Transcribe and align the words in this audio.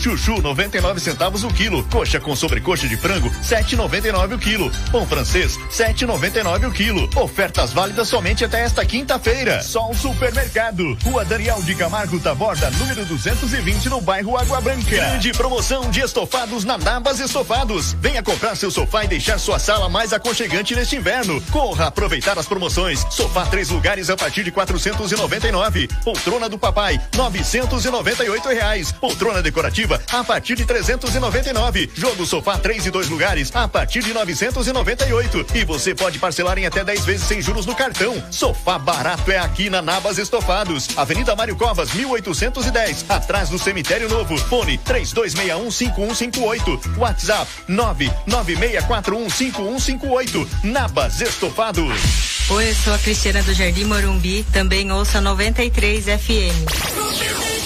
Chuchu 0.00 0.40
99 0.40 0.98
centavos 0.98 1.44
o 1.44 1.48
quilo. 1.48 1.84
Coxa 1.84 2.18
com 2.18 2.34
sobrecoxa 2.34 2.88
de 2.88 2.96
frango 2.96 3.28
7,99 3.42 4.34
o 4.34 4.38
quilo. 4.38 4.72
Pão 4.90 5.06
francês 5.06 5.58
7,99 5.70 6.68
o 6.68 6.72
quilo. 6.72 7.10
Ofertas 7.16 7.74
válidas 7.74 8.08
somente 8.08 8.42
até 8.42 8.62
esta 8.62 8.82
quinta-feira. 8.82 9.62
Só 9.62 9.90
um 9.90 9.94
supermercado. 9.94 10.96
Rua 11.04 11.22
Daniel 11.22 11.62
de 11.62 11.74
Camargo 11.74 12.18
Taborda, 12.18 12.70
número 12.70 13.04
220 13.04 13.90
no 13.90 14.00
bairro 14.00 14.38
Água 14.38 14.58
Branca. 14.62 14.88
Grande 14.88 15.32
promoção 15.32 15.90
de 15.90 16.00
estofados 16.00 16.64
na 16.64 16.78
Nabas 16.78 17.20
Estofados. 17.20 17.92
Venha 18.00 18.22
comprar 18.22 18.56
seu 18.56 18.70
sofá 18.70 19.04
e 19.04 19.08
deixar 19.08 19.38
sua 19.38 19.58
sala 19.58 19.90
mais 19.90 20.14
aconchegante 20.14 20.74
neste 20.74 20.96
inverno. 20.96 21.42
Corra 21.50 21.88
aproveitar 21.88 22.38
as 22.38 22.46
promoções. 22.46 23.04
Sofá 23.10 23.44
três 23.44 23.68
lugares 23.68 24.08
a 24.08 24.16
partir 24.16 24.44
de 24.44 24.50
499. 24.50 25.88
Poltrona 26.02 26.48
do 26.48 26.58
papai 26.58 26.98
998 27.14 28.48
reais. 28.48 28.92
Poltrona 28.92 29.42
decorativa 29.42 29.89
a 30.12 30.24
partir 30.24 30.54
de 30.54 30.64
399. 30.64 31.90
Jogo 31.94 32.26
sofá 32.26 32.58
três 32.58 32.84
e 32.86 32.90
dois 32.90 33.08
lugares 33.08 33.50
a 33.54 33.68
partir 33.68 34.02
de 34.02 34.12
998. 34.12 35.46
E 35.54 35.64
você 35.64 35.94
pode 35.94 36.18
parcelar 36.18 36.58
em 36.58 36.66
até 36.66 36.82
10 36.84 37.04
vezes 37.04 37.26
sem 37.26 37.40
juros 37.40 37.64
no 37.66 37.74
cartão. 37.74 38.22
Sofá 38.30 38.78
barato 38.78 39.30
é 39.30 39.38
aqui 39.38 39.70
na 39.70 39.80
Nabas 39.80 40.18
Estofados. 40.18 40.88
Avenida 40.96 41.36
Mário 41.36 41.56
Covas 41.56 41.92
1810, 41.92 43.04
atrás 43.08 43.48
do 43.48 43.58
cemitério 43.58 44.08
novo. 44.08 44.36
Fone 44.36 44.78
32615158. 44.78 46.98
WhatsApp 46.98 47.48
996415158. 47.68 50.48
Nabas 50.64 51.20
Estofados. 51.20 52.30
Oi, 52.50 52.68
eu 52.68 52.74
sou 52.74 52.92
a 52.92 52.98
Cristiana 52.98 53.44
do 53.44 53.54
Jardim 53.54 53.84
Morumbi, 53.84 54.44
também 54.52 54.90
ouça 54.90 55.20
93 55.20 56.06
FM. 56.06 57.59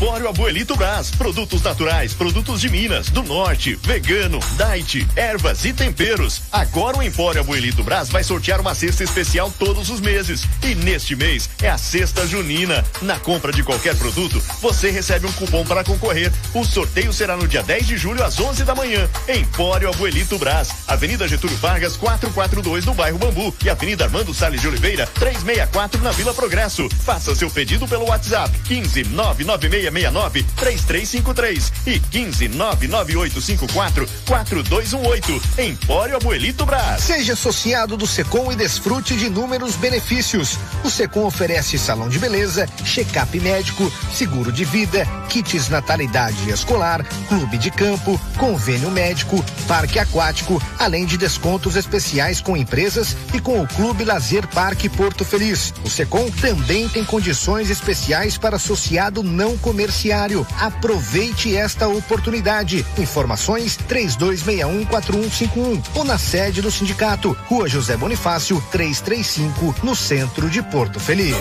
Empório 0.00 0.28
Abuelito 0.28 0.76
Brás, 0.76 1.10
produtos 1.10 1.60
naturais, 1.60 2.14
produtos 2.14 2.60
de 2.60 2.70
Minas, 2.70 3.10
do 3.10 3.20
Norte, 3.24 3.74
vegano, 3.82 4.38
diet, 4.56 5.04
ervas 5.16 5.64
e 5.64 5.72
temperos. 5.72 6.42
Agora 6.52 6.98
o 6.98 7.02
Empório 7.02 7.40
Abuelito 7.40 7.82
Brás 7.82 8.08
vai 8.08 8.22
sortear 8.22 8.60
uma 8.60 8.76
cesta 8.76 9.02
especial 9.02 9.52
todos 9.58 9.90
os 9.90 10.00
meses. 10.00 10.46
E 10.62 10.76
neste 10.76 11.16
mês 11.16 11.50
é 11.60 11.68
a 11.68 11.76
cesta 11.76 12.24
junina. 12.28 12.84
Na 13.02 13.18
compra 13.18 13.50
de 13.50 13.64
qualquer 13.64 13.96
produto, 13.96 14.40
você 14.60 14.88
recebe 14.88 15.26
um 15.26 15.32
cupom 15.32 15.64
para 15.64 15.82
concorrer. 15.82 16.32
O 16.54 16.64
sorteio 16.64 17.12
será 17.12 17.36
no 17.36 17.48
dia 17.48 17.64
10 17.64 17.88
de 17.88 17.96
julho 17.96 18.22
às 18.22 18.38
11 18.38 18.62
da 18.62 18.76
manhã. 18.76 19.10
Empório 19.28 19.88
Abuelito 19.88 20.38
Brás, 20.38 20.68
Avenida 20.86 21.26
Getúlio 21.26 21.56
Vargas 21.56 21.96
442 21.96 22.84
no 22.84 22.94
bairro 22.94 23.18
Bambu 23.18 23.52
e 23.64 23.68
Avenida 23.68 24.04
Armando 24.04 24.32
Salles 24.32 24.60
de 24.60 24.68
Oliveira 24.68 25.08
364 25.14 26.00
na 26.02 26.12
Vila 26.12 26.32
Progresso. 26.32 26.88
Faça 27.04 27.34
seu 27.34 27.50
pedido 27.50 27.88
pelo 27.88 28.06
WhatsApp 28.06 28.56
15 28.60 29.02
996 29.02 29.87
6669 29.90 30.44
3353 30.56 31.72
e 31.86 31.98
15 31.98 32.48
99854 32.48 34.08
4218. 34.26 35.42
Empório 35.58 36.16
Abuelito 36.16 36.64
Brás. 36.66 37.02
Seja 37.02 37.32
associado 37.32 37.96
do 37.96 38.06
Secom 38.06 38.52
e 38.52 38.56
desfrute 38.56 39.16
de 39.16 39.26
inúmeros 39.26 39.76
benefícios. 39.76 40.58
O 40.84 40.90
Secom 40.90 41.24
oferece 41.24 41.78
salão 41.78 42.08
de 42.08 42.18
beleza, 42.18 42.66
check-up 42.84 43.38
médico, 43.40 43.90
seguro 44.12 44.52
de 44.52 44.64
vida, 44.64 45.06
kits 45.28 45.68
natalidade 45.68 46.50
escolar, 46.50 47.04
clube 47.28 47.58
de 47.58 47.70
campo, 47.70 48.20
convênio 48.36 48.90
médico, 48.90 49.44
parque 49.66 49.98
aquático, 49.98 50.62
além 50.78 51.06
de 51.06 51.16
descontos 51.16 51.76
especiais 51.76 52.40
com 52.40 52.56
empresas 52.56 53.16
e 53.34 53.40
com 53.40 53.62
o 53.62 53.68
Clube 53.68 54.04
Lazer 54.04 54.46
Parque 54.48 54.88
Porto 54.88 55.24
Feliz. 55.24 55.72
O 55.84 55.90
Secom 55.90 56.30
também 56.30 56.88
tem 56.88 57.04
condições 57.04 57.70
especiais 57.70 58.36
para 58.36 58.56
associado 58.56 59.22
não 59.22 59.56
comercial 59.58 59.77
comerciário. 59.78 60.44
Aproveite 60.58 61.54
esta 61.56 61.86
oportunidade. 61.86 62.84
Informações 62.98 63.78
32614151 63.88 65.80
ou 65.94 66.02
na 66.02 66.18
sede 66.18 66.60
do 66.60 66.68
sindicato, 66.68 67.30
Rua 67.46 67.68
José 67.68 67.96
Bonifácio, 67.96 68.60
335, 68.72 69.76
no 69.84 69.94
centro 69.94 70.50
de 70.50 70.60
Porto 70.62 70.98
Feliz. 70.98 71.36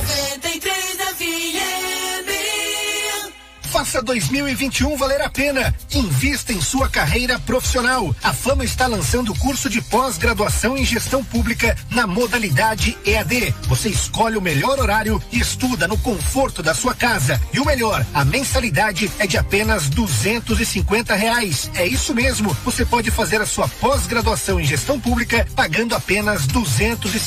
Faça 3.77 4.01
2021 4.01 4.97
valer 4.97 5.21
a 5.21 5.29
pena. 5.29 5.71
Invista 5.93 6.51
em 6.51 6.59
sua 6.59 6.89
carreira 6.89 7.37
profissional. 7.37 8.13
A 8.23 8.33
Fama 8.33 8.65
está 8.65 8.87
lançando 8.87 9.31
o 9.31 9.37
curso 9.37 9.69
de 9.69 9.83
pós-graduação 9.83 10.75
em 10.75 10.83
gestão 10.83 11.23
pública 11.23 11.77
na 11.91 12.07
modalidade 12.07 12.97
EAD. 13.05 13.53
Você 13.67 13.89
escolhe 13.89 14.35
o 14.35 14.41
melhor 14.41 14.79
horário 14.79 15.21
e 15.31 15.39
estuda 15.39 15.87
no 15.87 15.95
conforto 15.95 16.63
da 16.63 16.73
sua 16.73 16.95
casa. 16.95 17.39
E 17.53 17.59
o 17.59 17.65
melhor, 17.65 18.03
a 18.15 18.25
mensalidade 18.25 19.11
é 19.19 19.27
de 19.27 19.37
apenas 19.37 19.89
duzentos 19.89 20.59
e 20.59 20.65
reais. 21.13 21.69
É 21.75 21.85
isso 21.85 22.15
mesmo. 22.15 22.57
Você 22.65 22.83
pode 22.83 23.11
fazer 23.11 23.39
a 23.41 23.45
sua 23.45 23.67
pós-graduação 23.67 24.59
em 24.59 24.65
gestão 24.65 24.99
pública 24.99 25.47
pagando 25.55 25.93
apenas 25.93 26.47
duzentos 26.47 27.13
e 27.13 27.19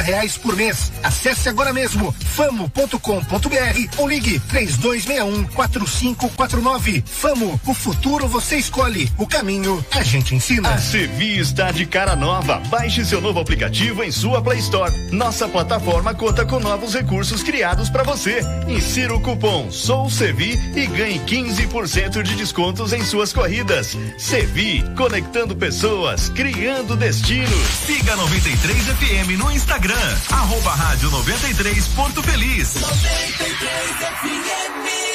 reais 0.00 0.36
por 0.36 0.54
mês. 0.54 0.92
Acesse 1.02 1.48
agora 1.48 1.72
mesmo 1.72 2.14
famo.com.br 2.36 3.96
ou 3.98 4.08
ligue 4.08 4.38
três 4.38 4.76
dois 4.76 5.04
um 5.24 5.42
quatro 5.42 5.84
4549. 5.96 7.02
Famo, 7.06 7.60
o 7.66 7.74
futuro 7.74 8.28
você 8.28 8.56
escolhe, 8.56 9.10
o 9.18 9.26
caminho 9.26 9.84
a 9.90 10.02
gente 10.02 10.34
ensina. 10.34 10.68
A 10.70 10.78
Sevi 10.78 11.38
está 11.38 11.70
de 11.70 11.86
cara 11.86 12.14
nova. 12.14 12.60
Baixe 12.68 13.04
seu 13.04 13.20
novo 13.20 13.40
aplicativo 13.40 14.04
em 14.04 14.10
sua 14.10 14.42
Play 14.42 14.58
Store. 14.58 14.94
Nossa 15.10 15.48
plataforma 15.48 16.14
conta 16.14 16.44
com 16.44 16.60
novos 16.60 16.94
recursos 16.94 17.42
criados 17.42 17.88
para 17.88 18.02
você. 18.02 18.40
Insira 18.68 19.14
o 19.14 19.20
cupom 19.20 19.70
Sou 19.70 20.10
Sevi 20.10 20.58
e 20.74 20.86
ganhe 20.86 21.18
15% 21.20 22.22
de 22.22 22.34
descontos 22.34 22.92
em 22.92 23.02
suas 23.04 23.32
corridas. 23.32 23.96
Sevi, 24.18 24.84
conectando 24.96 25.56
pessoas, 25.56 26.28
criando 26.28 26.96
destinos. 26.96 27.66
Siga 27.86 28.16
93 28.16 28.76
FM 28.76 29.38
no 29.38 29.50
Instagram, 29.50 29.94
arroba 30.30 30.70
rádio 30.70 31.10
93 31.10 31.88
Porto 31.88 32.22
Feliz. 32.22 32.74
93 32.74 33.56
FM. 34.20 35.05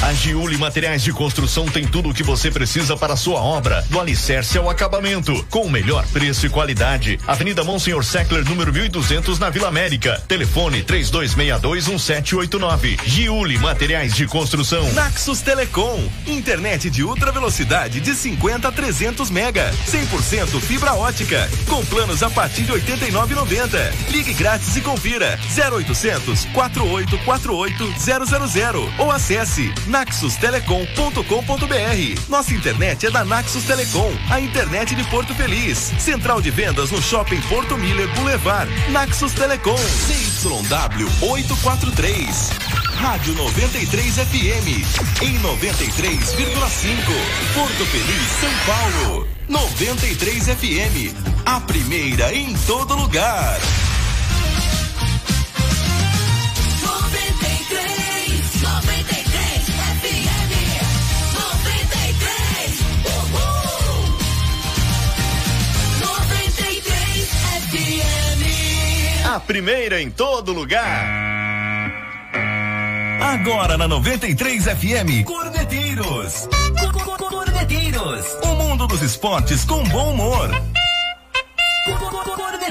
A 0.00 0.14
Giuli 0.14 0.56
Materiais 0.56 1.02
de 1.02 1.12
Construção 1.12 1.66
tem 1.66 1.84
tudo 1.86 2.10
o 2.10 2.14
que 2.14 2.22
você 2.22 2.52
precisa 2.52 2.96
para 2.96 3.14
a 3.14 3.16
sua 3.16 3.40
obra, 3.40 3.84
do 3.90 3.98
alicerce 4.00 4.56
ao 4.56 4.70
acabamento, 4.70 5.44
com 5.50 5.62
o 5.62 5.70
melhor 5.70 6.06
preço 6.06 6.46
e 6.46 6.48
qualidade. 6.48 7.18
Avenida 7.26 7.64
Monsenhor 7.64 8.04
Seckler, 8.04 8.44
número 8.44 8.72
1200, 8.72 9.40
na 9.40 9.50
Vila 9.50 9.66
América. 9.68 10.22
Telefone 10.28 10.84
32621789. 10.84 13.00
Giuli 13.04 13.58
Materiais 13.58 14.14
de 14.14 14.24
Construção. 14.26 14.90
Naxos 14.92 15.40
Telecom, 15.40 16.08
internet 16.26 16.88
de 16.88 17.02
ultra 17.02 17.32
velocidade 17.32 18.00
de 18.00 18.14
50 18.14 18.68
a 18.68 18.72
300 18.72 19.30
mega, 19.30 19.74
100% 19.88 20.60
fibra 20.60 20.94
ótica, 20.94 21.50
com 21.66 21.84
planos 21.86 22.22
a 22.22 22.30
partir 22.30 22.62
de 22.62 22.72
89,90. 22.72 23.92
Ligue 24.10 24.32
grátis 24.32 24.76
e 24.76 24.80
confira 24.80 25.36
0800 25.56 26.44
4848 26.54 28.48
000 28.48 28.92
ou 28.98 29.10
acesse 29.10 29.72
naxustelecom.com.br. 29.88 32.28
Nossa 32.28 32.54
internet 32.54 33.06
é 33.06 33.10
da 33.10 33.24
Naxus 33.24 33.64
Telecom, 33.64 34.12
a 34.30 34.40
internet 34.40 34.94
de 34.94 35.02
Porto 35.04 35.34
Feliz. 35.34 35.92
Central 35.98 36.40
de 36.40 36.50
vendas 36.50 36.90
no 36.90 37.02
Shopping 37.02 37.40
Porto 37.42 37.76
Miller 37.76 38.08
Boulevard. 38.14 38.70
Naxus 38.90 39.32
Telecom. 39.32 39.76
CYW 39.76 41.08
843. 41.22 42.78
Rádio 42.98 43.32
93 43.34 44.16
FM. 44.16 45.22
Em 45.22 45.38
93,5. 45.38 46.98
Porto 47.54 47.86
Feliz, 47.86 48.28
São 48.40 48.50
Paulo. 48.66 49.28
93 49.48 50.48
FM. 50.48 51.14
A 51.46 51.60
primeira 51.60 52.34
em 52.34 52.52
todo 52.66 52.94
lugar. 52.94 53.58
A 69.38 69.40
primeira 69.40 70.02
em 70.02 70.10
todo 70.10 70.52
lugar. 70.52 71.06
Agora 73.22 73.78
na 73.78 73.86
93 73.86 74.64
FM, 74.64 75.22
Corneteiros. 75.24 76.48
Corneteiros. 77.20 78.26
O 78.42 78.48
mundo 78.56 78.88
dos 78.88 79.00
esportes 79.00 79.64
com 79.64 79.84
bom 79.84 80.10
humor. 80.10 80.50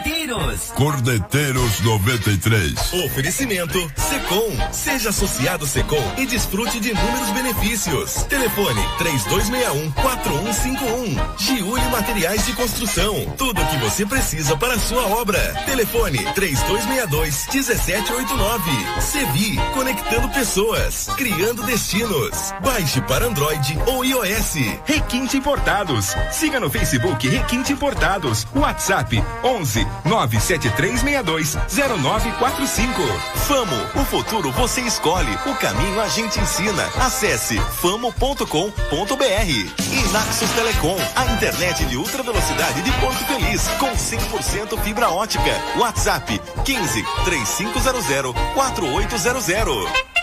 Cordeteiros. 0.07 0.71
Cordeteiros 0.71 1.79
93. 1.81 2.93
Oferecimento 3.05 3.91
Secom. 3.97 4.71
Seja 4.71 5.09
associado 5.09 5.67
Secom 5.67 6.01
e 6.17 6.25
desfrute 6.25 6.79
de 6.79 6.91
inúmeros 6.91 7.29
benefícios. 7.31 8.23
Telefone 8.23 8.81
3261 8.99 9.91
4151. 9.91 11.37
Giuli 11.37 11.89
Materiais 11.89 12.45
de 12.45 12.53
Construção. 12.53 13.13
Tudo 13.37 13.61
o 13.61 13.67
que 13.67 13.77
você 13.77 14.05
precisa 14.05 14.55
para 14.55 14.75
a 14.75 14.79
sua 14.79 15.07
obra. 15.07 15.39
Telefone 15.65 16.19
3262 16.33 17.47
1789. 17.53 18.71
Sevi, 19.01 19.59
conectando 19.73 20.29
pessoas, 20.29 21.09
criando 21.17 21.63
destinos. 21.63 22.53
Baixe 22.63 23.01
para 23.01 23.25
Android 23.25 23.77
ou 23.85 24.05
iOS. 24.05 24.55
Requinte 24.85 25.35
Importados. 25.35 26.15
Siga 26.31 26.61
no 26.61 26.69
Facebook 26.69 27.27
Requinte 27.27 27.73
Importados. 27.73 28.47
WhatsApp 28.55 29.21
11 29.43 29.85
97362 30.05 31.57
0945. 31.67 33.01
Famo, 33.47 34.01
o 34.01 34.05
futuro 34.05 34.51
você 34.51 34.81
escolhe, 34.81 35.31
o 35.45 35.55
caminho 35.55 35.99
a 36.01 36.07
gente 36.07 36.39
ensina. 36.39 36.83
Acesse 36.99 37.59
famo.com.br. 37.81 38.45
E 38.47 40.11
Naxos 40.11 40.49
Telecom, 40.51 40.97
a 41.15 41.25
internet 41.33 41.85
de 41.85 41.97
ultra 41.97 42.23
velocidade 42.23 42.81
de 42.81 42.91
Porto 42.93 43.25
Feliz, 43.25 43.67
com 43.79 43.91
100% 43.91 44.79
fibra 44.81 45.09
ótica. 45.09 45.51
WhatsApp 45.77 46.41
15 46.63 47.05
3500 47.25 48.33
4800. 48.53 50.17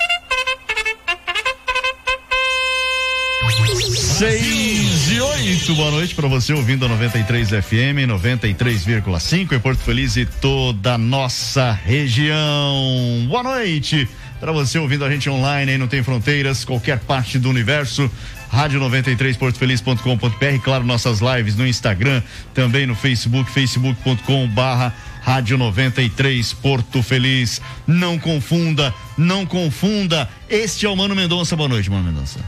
Seis 3.96 4.73
e 5.14 5.20
oito, 5.20 5.75
boa 5.76 5.93
noite 5.93 6.12
para 6.12 6.26
você 6.26 6.52
ouvindo 6.52 6.84
a 6.87 6.88
93 6.88 7.50
FM, 7.50 8.02
93,5 8.08 9.52
em 9.52 9.61
Porto 9.61 9.78
Feliz 9.78 10.16
e 10.16 10.26
toda 10.26 10.94
a 10.94 10.99
nossa 10.99 11.70
região. 11.70 13.25
Boa 13.28 13.44
noite 13.44 14.08
para 14.40 14.50
você 14.50 14.76
ouvindo 14.76 15.05
a 15.05 15.11
gente 15.11 15.31
online 15.31 15.70
aí, 15.70 15.78
não 15.78 15.87
tem 15.87 16.02
fronteiras, 16.02 16.64
qualquer 16.64 16.99
parte 16.99 17.38
do 17.38 17.49
universo. 17.49 18.11
Rádio 18.50 18.81
93 18.81 19.37
portofeliz.com.br, 19.37 20.62
claro, 20.64 20.84
nossas 20.84 21.20
lives 21.20 21.55
no 21.55 21.67
Instagram, 21.67 22.20
também 22.52 22.84
no 22.84 22.96
Facebook, 22.96 23.49
facebook.com 23.52 24.49
barra 24.49 24.93
Rádio 25.24 25.56
93 25.56 26.52
Porto 26.52 27.02
Feliz. 27.02 27.60
Não 27.86 28.18
confunda, 28.18 28.94
não 29.16 29.46
confunda. 29.46 30.28
Este 30.50 30.84
é 30.84 30.88
o 30.88 30.94
Mano 30.94 31.16
Mendonça. 31.16 31.56
Boa 31.56 31.68
noite, 31.68 31.90
Mano 31.90 32.04
Mendonça. 32.04 32.38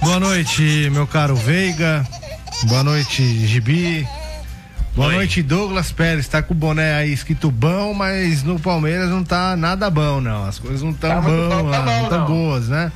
Boa 0.00 0.18
noite, 0.18 0.88
meu 0.90 1.06
caro 1.06 1.36
Veiga. 1.36 2.06
Boa 2.64 2.82
noite, 2.82 3.46
Gibi. 3.46 4.08
Boa 4.96 5.08
Oi. 5.08 5.14
noite, 5.16 5.42
Douglas 5.42 5.92
Pérez. 5.92 6.26
Tá 6.26 6.42
com 6.42 6.54
o 6.54 6.56
boné 6.56 6.94
aí 6.94 7.12
escrito 7.12 7.50
bom, 7.50 7.92
mas 7.92 8.42
no 8.42 8.58
Palmeiras 8.58 9.10
não 9.10 9.22
tá 9.22 9.54
nada 9.54 9.90
bom, 9.90 10.20
não. 10.20 10.46
As 10.46 10.58
coisas 10.58 10.82
não 10.82 10.94
tão 10.94 11.10
tá 11.10 11.20
bom, 11.20 11.48
bom, 11.48 11.70
tá 11.70 11.82
bom, 11.82 12.02
não 12.02 12.08
tão 12.08 12.24
boas, 12.26 12.68
né? 12.68 12.90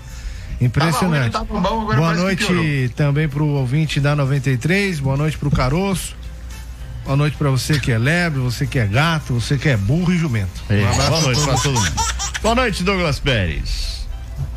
Impressionante. 0.59 1.37
Ruim, 1.37 1.47
tá 1.47 1.61
bom, 1.61 1.85
Boa 1.85 2.15
noite 2.15 2.91
também 2.97 3.29
pro 3.29 3.47
ouvinte 3.47 4.01
da 4.01 4.17
93. 4.17 5.01
Boa 5.01 5.19
noite 5.19 5.37
pro 5.37 5.51
Caroço. 5.51 6.17
Boa 7.05 7.17
noite 7.17 7.37
para 7.37 7.51
você 7.51 7.81
que 7.81 7.91
é 7.91 7.99
lebre, 7.99 8.41
você 8.41 8.67
que 8.67 8.79
é 8.79 8.87
gato, 8.87 9.35
você 9.35 9.59
que 9.59 9.69
é 9.69 9.77
burro 9.77 10.13
e 10.13 10.19
jumento. 10.19 10.63
Um 10.71 11.09
boa 11.09 11.21
noite 11.21 11.41
para 11.43 11.55
todo 11.57 11.75
mundo. 11.75 12.03
Boa 12.41 12.55
noite, 12.55 12.85
Douglas 12.85 13.19
Pérez. 13.19 14.07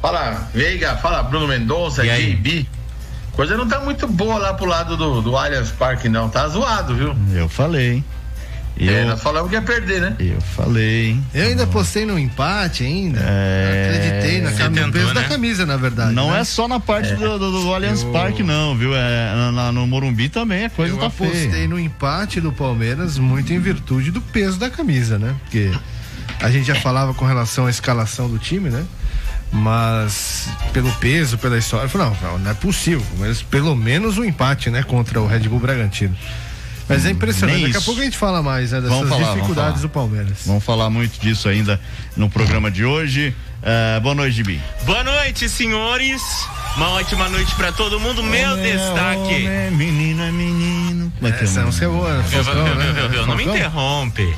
Fala, 0.01 0.47
Veiga, 0.53 0.95
fala 0.97 1.23
Bruno 1.23 1.47
Mendonça, 1.47 2.03
JB. 2.03 2.67
Coisa 3.33 3.57
não 3.57 3.67
tá 3.67 3.79
muito 3.79 4.07
boa 4.07 4.37
lá 4.37 4.53
pro 4.53 4.65
lado 4.65 4.95
do, 4.95 5.21
do 5.21 5.35
Allianz 5.35 5.71
Parque, 5.71 6.07
não. 6.07 6.29
Tá 6.29 6.47
zoado, 6.47 6.95
viu? 6.95 7.15
Eu 7.33 7.49
falei. 7.49 8.03
Eu, 8.77 8.93
é, 8.93 9.05
nós 9.05 9.21
falamos 9.21 9.49
que 9.49 9.55
ia 9.55 9.61
perder, 9.61 10.01
né? 10.01 10.15
Eu 10.19 10.41
falei. 10.41 11.17
Eu 11.33 11.47
ainda 11.47 11.65
postei 11.65 12.05
no 12.05 12.19
empate 12.19 12.83
ainda. 12.83 13.21
É... 13.21 13.89
Acreditei 13.89 14.41
na 14.41 14.51
camisa, 14.51 14.87
no 14.87 14.93
peso 14.93 15.07
né? 15.07 15.13
da 15.13 15.23
camisa, 15.23 15.65
na 15.65 15.77
verdade. 15.77 16.13
Não 16.13 16.31
né? 16.31 16.41
é 16.41 16.43
só 16.43 16.67
na 16.67 16.79
parte 16.79 17.13
é. 17.13 17.15
do, 17.15 17.39
do, 17.39 17.51
do 17.51 17.73
Allianz 17.73 18.03
eu... 18.03 18.11
Parque, 18.11 18.43
não, 18.43 18.75
viu? 18.75 18.93
É, 18.93 19.51
na, 19.53 19.71
no 19.71 19.87
Morumbi 19.87 20.27
também 20.27 20.65
a 20.65 20.69
coisa 20.69 20.93
eu 20.93 20.97
tá 20.97 21.09
feia. 21.09 21.29
Eu 21.29 21.37
apostei 21.37 21.67
no 21.67 21.79
empate 21.79 22.41
do 22.41 22.51
Palmeiras 22.51 23.17
muito 23.17 23.53
em 23.53 23.59
virtude 23.59 24.11
do 24.11 24.19
peso 24.19 24.59
da 24.59 24.69
camisa, 24.69 25.17
né? 25.17 25.33
Porque 25.43 25.71
a 26.41 26.51
gente 26.51 26.65
já 26.65 26.75
falava 26.75 27.13
com 27.13 27.25
relação 27.25 27.67
à 27.67 27.69
escalação 27.69 28.29
do 28.29 28.37
time, 28.37 28.69
né? 28.69 28.85
Mas 29.51 30.49
pelo 30.73 30.91
peso, 30.95 31.37
pela 31.37 31.57
história, 31.57 31.85
eu 31.85 31.89
falei, 31.89 32.09
não, 32.21 32.39
não, 32.39 32.51
é 32.51 32.53
possível. 32.53 33.05
Mas 33.17 33.41
pelo 33.41 33.73
menos 33.73 34.17
o 34.17 34.21
um 34.21 34.25
empate, 34.25 34.69
né? 34.69 34.83
Contra 34.83 35.21
o 35.21 35.27
Red 35.27 35.47
Bull 35.47 35.59
Bragantino. 35.59 36.15
Mas 36.87 37.05
é 37.05 37.11
impressionante. 37.11 37.55
Nem 37.55 37.65
Daqui 37.65 37.77
isso. 37.77 37.83
a 37.83 37.85
pouco 37.85 38.01
a 38.01 38.03
gente 38.03 38.17
fala 38.17 38.43
mais 38.43 38.71
né, 38.71 38.81
dessas 38.81 39.09
falar, 39.09 39.33
dificuldades 39.33 39.81
do 39.81 39.89
Palmeiras. 39.89 40.39
Vamos 40.45 40.63
falar 40.63 40.89
muito 40.89 41.19
disso 41.19 41.49
ainda 41.49 41.79
no 42.15 42.29
programa 42.29 42.69
de 42.69 42.85
hoje. 42.85 43.35
Uh, 43.61 44.01
boa 44.01 44.13
noite, 44.13 44.35
Gibi. 44.35 44.61
Boa 44.85 45.03
noite, 45.03 45.49
senhores. 45.49 46.21
Uma 46.77 46.89
ótima 46.91 47.27
noite 47.29 47.55
para 47.55 47.71
todo 47.71 47.99
mundo. 47.99 48.21
Meu 48.21 48.53
homem, 48.53 48.77
destaque. 48.77 49.17
Homem, 49.17 49.71
menina, 49.71 50.31
menino. 50.31 51.11
É, 51.23 51.43
Essa 51.43 51.61
é 51.61 51.65
um 51.65 51.71
seu, 51.71 51.91
né? 52.03 52.23
Não 53.25 53.35
me 53.35 53.45
interrompe. 53.45 54.35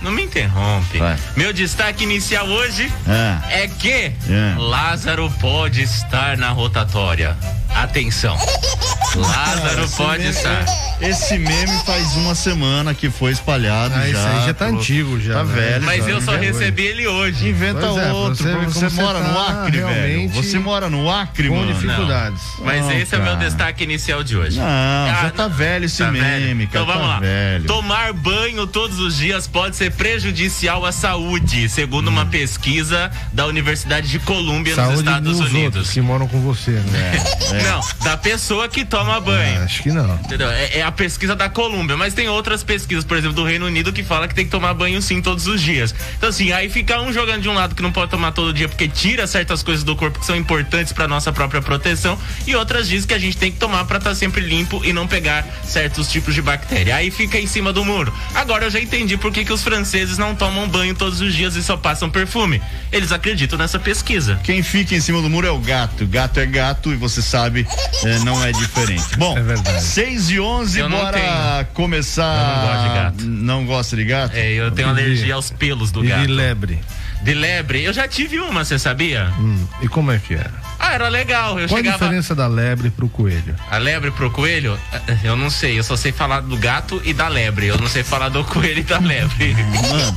Não 0.00 0.12
me 0.12 0.22
interrompe. 0.22 0.98
Vai. 0.98 1.16
Meu 1.36 1.52
destaque 1.52 2.04
inicial 2.04 2.46
hoje 2.46 2.92
é, 3.08 3.64
é 3.64 3.68
que 3.68 3.90
é. 3.90 4.14
Lázaro 4.56 5.28
pode 5.40 5.82
estar 5.82 6.36
na 6.36 6.50
rotatória. 6.50 7.36
Atenção. 7.74 8.36
Lázaro 9.16 9.88
pode 9.90 10.22
meme, 10.22 10.30
estar. 10.30 10.64
Esse 11.00 11.38
meme 11.38 11.78
faz 11.84 12.16
uma 12.16 12.34
semana 12.34 12.92
que 12.92 13.08
foi 13.08 13.30
espalhado 13.32 13.94
ah, 13.94 14.00
já. 14.00 14.08
Esse 14.08 14.26
aí 14.26 14.46
já 14.46 14.54
tá 14.54 14.66
antigo 14.66 15.20
já. 15.20 15.34
Tá 15.34 15.44
né? 15.44 15.54
velho. 15.54 15.84
Mas 15.84 16.04
já, 16.04 16.10
eu 16.10 16.20
só 16.20 16.36
recebi 16.36 16.86
ele 16.86 17.06
hoje. 17.06 17.48
Inventa 17.48 17.86
é, 17.86 18.12
outro. 18.12 18.44
Você, 18.44 18.88
você 18.88 19.00
mora 19.00 19.20
tá 19.20 19.28
no 19.28 19.38
Acre, 19.38 19.80
velho. 19.80 20.28
Você 20.30 20.58
mora 20.58 20.90
no 20.90 21.10
Acre, 21.10 21.48
com 21.48 21.56
mano. 21.56 21.72
dificuldades. 21.72 22.42
Não. 22.58 22.64
Mas 22.64 22.82
não, 22.82 22.92
esse 22.92 23.10
cara. 23.10 23.22
é 23.22 23.26
o 23.26 23.28
meu 23.30 23.48
destaque 23.48 23.84
inicial 23.84 24.24
de 24.24 24.36
hoje. 24.36 24.58
Não, 24.58 24.66
ah, 24.66 25.20
já 25.22 25.30
tá 25.30 25.48
não. 25.48 25.54
velho 25.54 25.84
esse 25.84 25.98
tá 25.98 26.10
meme, 26.10 26.24
velho. 26.24 26.46
cara. 26.46 26.62
Então 26.64 26.86
vamos 26.86 27.02
tá 27.02 27.08
lá. 27.08 27.20
Velho. 27.20 27.64
Tomar 27.64 28.12
banho 28.12 28.66
todos 28.66 28.98
os 28.98 29.16
dias 29.16 29.46
pode 29.46 29.76
ser 29.76 29.92
prejudicial 29.92 30.84
à 30.84 30.90
saúde, 30.90 31.68
segundo 31.68 32.08
hum. 32.08 32.12
uma 32.12 32.26
pesquisa 32.26 33.10
da 33.32 33.46
Universidade 33.46 34.08
de 34.08 34.18
Colômbia 34.18 34.74
nos 34.74 34.98
Estados 34.98 35.40
Unidos. 35.40 35.90
que 35.90 36.00
moram 36.00 36.26
com 36.26 36.40
você, 36.40 36.72
né? 36.72 37.22
É. 37.52 37.62
Não, 37.62 37.80
da 38.04 38.16
pessoa 38.16 38.68
que 38.68 38.84
toma 38.84 39.20
banho. 39.20 39.60
É, 39.60 39.64
acho 39.64 39.82
que 39.82 39.90
não. 39.90 40.14
Entendeu? 40.16 40.50
É, 40.50 40.78
é, 40.78 40.87
a 40.88 40.92
pesquisa 40.92 41.36
da 41.36 41.50
Colômbia, 41.50 41.98
mas 41.98 42.14
tem 42.14 42.28
outras 42.28 42.64
pesquisas, 42.64 43.04
por 43.04 43.16
exemplo, 43.16 43.36
do 43.36 43.44
Reino 43.44 43.66
Unido 43.66 43.92
que 43.92 44.02
fala 44.02 44.26
que 44.26 44.34
tem 44.34 44.46
que 44.46 44.50
tomar 44.50 44.72
banho 44.72 45.00
sim 45.02 45.20
todos 45.20 45.46
os 45.46 45.60
dias. 45.60 45.94
Então 46.16 46.30
assim, 46.30 46.50
aí 46.50 46.70
fica 46.70 46.98
um 47.00 47.12
jogando 47.12 47.42
de 47.42 47.48
um 47.48 47.52
lado 47.52 47.74
que 47.74 47.82
não 47.82 47.92
pode 47.92 48.10
tomar 48.10 48.32
todo 48.32 48.54
dia 48.54 48.68
porque 48.68 48.88
tira 48.88 49.26
certas 49.26 49.62
coisas 49.62 49.84
do 49.84 49.94
corpo 49.94 50.18
que 50.18 50.24
são 50.24 50.34
importantes 50.34 50.92
para 50.92 51.06
nossa 51.06 51.30
própria 51.30 51.60
proteção 51.60 52.18
e 52.46 52.56
outras 52.56 52.88
dizem 52.88 53.06
que 53.06 53.12
a 53.12 53.18
gente 53.18 53.36
tem 53.36 53.52
que 53.52 53.58
tomar 53.58 53.84
para 53.84 53.98
estar 53.98 54.10
tá 54.10 54.16
sempre 54.16 54.40
limpo 54.40 54.82
e 54.82 54.92
não 54.92 55.06
pegar 55.06 55.44
certos 55.62 56.10
tipos 56.10 56.34
de 56.34 56.40
bactéria. 56.40 56.96
Aí 56.96 57.10
fica 57.10 57.38
em 57.38 57.46
cima 57.46 57.70
do 57.70 57.84
muro. 57.84 58.10
Agora 58.34 58.64
eu 58.64 58.70
já 58.70 58.80
entendi 58.80 59.18
por 59.18 59.30
que, 59.30 59.44
que 59.44 59.52
os 59.52 59.62
franceses 59.62 60.16
não 60.16 60.34
tomam 60.34 60.66
banho 60.66 60.94
todos 60.94 61.20
os 61.20 61.34
dias 61.34 61.54
e 61.54 61.62
só 61.62 61.76
passam 61.76 62.08
perfume. 62.08 62.62
Eles 62.90 63.12
acreditam 63.12 63.58
nessa 63.58 63.78
pesquisa. 63.78 64.40
Quem 64.42 64.62
fica 64.62 64.94
em 64.94 65.00
cima 65.00 65.20
do 65.20 65.28
muro 65.28 65.46
é 65.46 65.50
o 65.50 65.58
gato. 65.58 66.06
Gato 66.06 66.40
é 66.40 66.46
gato 66.46 66.90
e 66.94 66.96
você 66.96 67.20
sabe, 67.20 67.66
é, 68.04 68.18
não 68.20 68.42
é 68.42 68.52
diferente. 68.52 69.16
Bom, 69.18 69.36
é 69.36 69.42
verdade. 69.42 69.84
6 69.84 70.30
e 70.30 70.40
11, 70.40 70.77
eu 70.78 70.88
bora 70.90 71.68
começar. 71.74 72.24
Eu 72.34 72.48
não 72.48 72.66
gosto 72.66 72.82
de 72.82 72.94
gato. 72.94 73.24
Não 73.24 73.66
gosta 73.66 73.96
de 73.96 74.04
gato? 74.04 74.36
É, 74.36 74.52
eu 74.52 74.70
tenho 74.70 74.88
alergia 74.88 75.34
aos 75.34 75.50
pelos 75.50 75.90
do 75.90 76.04
e 76.04 76.08
gato. 76.08 76.20
De 76.20 76.26
lebre. 76.26 76.80
De 77.22 77.34
lebre? 77.34 77.82
Eu 77.82 77.92
já 77.92 78.06
tive 78.06 78.38
uma, 78.38 78.64
você 78.64 78.78
sabia? 78.78 79.32
Hum, 79.38 79.66
e 79.82 79.88
como 79.88 80.12
é 80.12 80.18
que 80.18 80.34
era? 80.34 80.52
Ah, 80.78 80.94
era 80.94 81.08
legal. 81.08 81.58
Eu 81.58 81.66
Qual 81.66 81.78
chegava... 81.78 81.96
a 81.96 81.98
diferença 81.98 82.34
da 82.34 82.46
lebre 82.46 82.90
pro 82.90 83.08
coelho? 83.08 83.54
A 83.68 83.78
lebre 83.78 84.12
pro 84.12 84.30
coelho? 84.30 84.78
Eu 85.24 85.36
não 85.36 85.50
sei. 85.50 85.78
Eu 85.78 85.82
só 85.82 85.96
sei 85.96 86.12
falar 86.12 86.40
do 86.40 86.56
gato 86.56 87.02
e 87.04 87.12
da 87.12 87.26
lebre. 87.26 87.66
Eu 87.66 87.76
não 87.76 87.88
sei 87.88 88.04
falar 88.04 88.28
do 88.28 88.44
coelho 88.44 88.78
e 88.78 88.84
da 88.84 88.98
lebre. 88.98 89.54
Mano. 89.54 90.16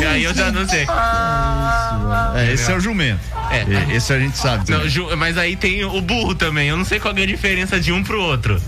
e 0.00 0.04
aí 0.06 0.24
eu 0.24 0.34
já 0.34 0.50
não 0.50 0.66
sei. 0.66 0.86
É, 2.34 2.52
esse 2.52 2.72
é 2.72 2.74
o 2.74 2.80
jumento. 2.80 3.20
É. 3.50 3.94
Esse 3.94 4.12
a 4.14 4.18
gente 4.18 4.38
sabe. 4.38 4.70
Não, 4.70 4.88
ju... 4.88 5.14
mas 5.16 5.36
aí 5.36 5.54
tem 5.54 5.84
o 5.84 6.00
burro 6.00 6.34
também. 6.34 6.68
Eu 6.68 6.76
não 6.78 6.84
sei 6.84 6.98
qual 6.98 7.14
é 7.14 7.22
a 7.22 7.26
diferença 7.26 7.78
de 7.78 7.92
um 7.92 8.02
pro 8.02 8.20
outro. 8.20 8.60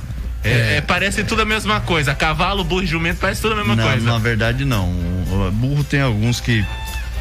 É, 0.46 0.74
é, 0.74 0.76
é, 0.76 0.80
parece 0.80 1.24
tudo 1.24 1.42
a 1.42 1.44
mesma 1.44 1.80
coisa. 1.80 2.14
Cavalo, 2.14 2.64
burro 2.64 2.82
e 2.82 2.86
jumento 2.86 3.18
parece 3.20 3.42
tudo 3.42 3.54
a 3.54 3.56
mesma 3.56 3.76
não, 3.76 3.84
coisa. 3.84 4.06
Na 4.06 4.18
verdade, 4.18 4.64
não. 4.64 4.90
O 4.90 5.50
burro 5.52 5.82
tem 5.82 6.00
alguns 6.00 6.40
que 6.40 6.64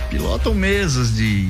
pilotam 0.10 0.54
mesas 0.54 1.16
de. 1.16 1.50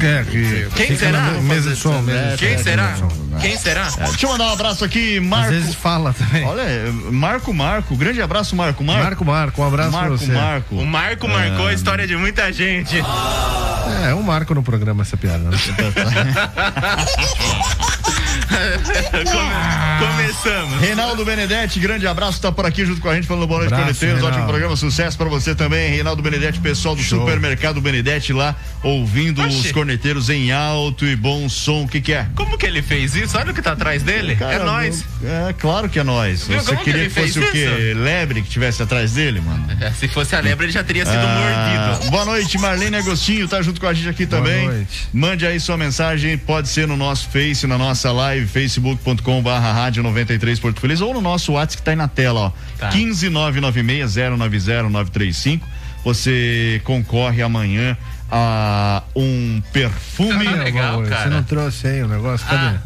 É, 0.00 0.24
que 0.24 0.68
Quem 0.76 0.96
será? 0.96 1.22
Mesa 1.42 1.70
de 1.70 1.76
som, 1.76 2.00
mesa 2.02 2.36
Quem 2.36 2.56
será? 2.58 2.94
Quem 3.40 3.56
será? 3.56 3.88
É, 3.98 4.04
deixa 4.04 4.26
eu 4.26 4.30
mandar 4.30 4.46
um 4.46 4.52
abraço 4.52 4.84
aqui, 4.84 5.18
Marco. 5.18 5.46
Às 5.46 5.54
vezes 5.54 5.74
fala 5.74 6.12
também. 6.12 6.44
Olha, 6.44 6.92
Marco 7.10 7.52
Marco, 7.52 7.96
grande 7.96 8.22
abraço, 8.22 8.54
Marco 8.54 8.84
Marco. 8.84 9.02
Marco 9.02 9.24
Marco, 9.24 9.62
um 9.62 9.66
abraço 9.66 9.90
Marco, 9.90 10.16
pra 10.16 10.26
você. 10.26 10.32
Marco. 10.32 10.76
O 10.76 10.86
Marco 10.86 11.28
marcou 11.28 11.66
a 11.66 11.74
história 11.74 12.06
de 12.06 12.16
muita 12.16 12.52
gente. 12.52 12.96
É, 14.04 14.14
um 14.14 14.22
marco 14.22 14.54
no 14.54 14.62
programa 14.62 15.02
essa 15.02 15.16
piada. 15.16 15.38
Né? 15.38 15.58
Come, 19.12 20.06
Conversamos. 20.12 20.80
Reinaldo 20.80 21.24
Benedetti, 21.24 21.78
grande 21.80 22.06
abraço, 22.06 22.40
tá 22.40 22.50
por 22.52 22.66
aqui 22.66 22.84
junto 22.84 23.00
com 23.00 23.08
a 23.08 23.14
gente 23.14 23.26
falando 23.26 23.46
boa 23.46 23.60
noite, 23.60 23.74
corneteiros. 23.74 24.22
Ótimo 24.22 24.46
programa, 24.46 24.76
sucesso 24.76 25.16
pra 25.16 25.28
você 25.28 25.54
também. 25.54 25.90
Reinaldo 25.90 26.22
Benedetti, 26.22 26.58
pessoal 26.60 26.94
do 26.96 27.02
supermercado 27.02 27.80
Benedetti 27.80 28.32
lá, 28.32 28.54
ouvindo 28.82 29.42
Oxi. 29.42 29.66
os 29.66 29.72
corneteiros 29.72 30.28
em 30.30 30.52
alto 30.52 31.06
e 31.06 31.14
bom 31.16 31.48
som. 31.48 31.82
O 31.84 31.88
que 31.88 32.00
que 32.00 32.12
é? 32.12 32.26
Como 32.34 32.56
que 32.58 32.66
ele 32.66 32.82
fez 32.82 33.14
isso? 33.14 33.36
Olha 33.38 33.50
o 33.52 33.54
que 33.54 33.62
tá 33.62 33.72
atrás 33.72 34.02
dele. 34.02 34.36
é 34.40 34.58
nós. 34.58 35.04
É, 35.22 35.52
claro 35.52 35.88
que 35.88 35.98
é 35.98 36.02
nós. 36.04 36.40
Você 36.46 36.64
como 36.64 36.78
que 36.78 36.84
queria 36.84 37.02
ele 37.02 37.10
que 37.10 37.20
fosse 37.20 37.32
fez 37.34 37.48
o 37.48 37.52
quê? 37.52 37.90
isso? 37.92 37.98
Lebre 38.02 38.42
que 38.42 38.48
tivesse 38.48 38.82
atrás 38.82 39.12
dele, 39.12 39.40
mano? 39.40 39.64
É, 39.80 39.90
Se 39.92 40.08
fosse 40.08 40.34
a 40.34 40.40
lebre, 40.40 40.66
ele 40.66 40.72
já 40.72 40.82
teria 40.84 41.04
sido 41.06 41.16
Ah, 41.18 41.94
mordido. 41.96 42.10
Boa 42.10 42.24
noite, 42.24 42.58
Marlene 42.58 42.96
Agostinho, 42.96 43.46
tá 43.48 43.62
junto 43.62 43.80
com 43.80 43.86
a 43.86 43.94
gente 43.94 44.08
aqui 44.08 44.26
Boa 44.26 44.42
também. 44.42 44.66
noite. 44.66 45.08
Mande 45.12 45.46
aí 45.46 45.58
sua 45.60 45.76
mensagem, 45.76 46.36
pode 46.38 46.68
ser 46.68 46.86
no 46.88 46.96
nosso 46.96 47.28
Face, 47.30 47.66
na 47.66 47.78
nossa 47.78 48.10
live, 48.12 48.41
facebook.com 48.46 49.42
barra 49.42 49.72
rádio 49.72 50.02
93 50.02 50.58
Porto 50.60 50.80
Feliz, 50.80 51.00
ou 51.00 51.14
no 51.14 51.20
nosso 51.20 51.52
WhatsApp 51.52 51.76
que 51.76 51.82
tá 51.82 51.90
aí 51.92 51.96
na 51.96 52.08
tela, 52.08 52.40
ó. 52.40 52.50
Tá. 52.78 52.90
15996-090-935. 52.90 55.60
Você 56.04 56.80
concorre 56.84 57.42
amanhã 57.42 57.96
a 58.30 59.02
um 59.14 59.62
perfume. 59.72 60.44
Tá 60.44 60.50
legal, 60.52 61.02
Você 61.02 61.10
cara. 61.10 61.30
não 61.30 61.42
trouxe 61.44 61.86
aí 61.86 62.02
o 62.02 62.08
negócio? 62.08 62.46
Cadê? 62.46 62.76
Ah, 62.76 62.80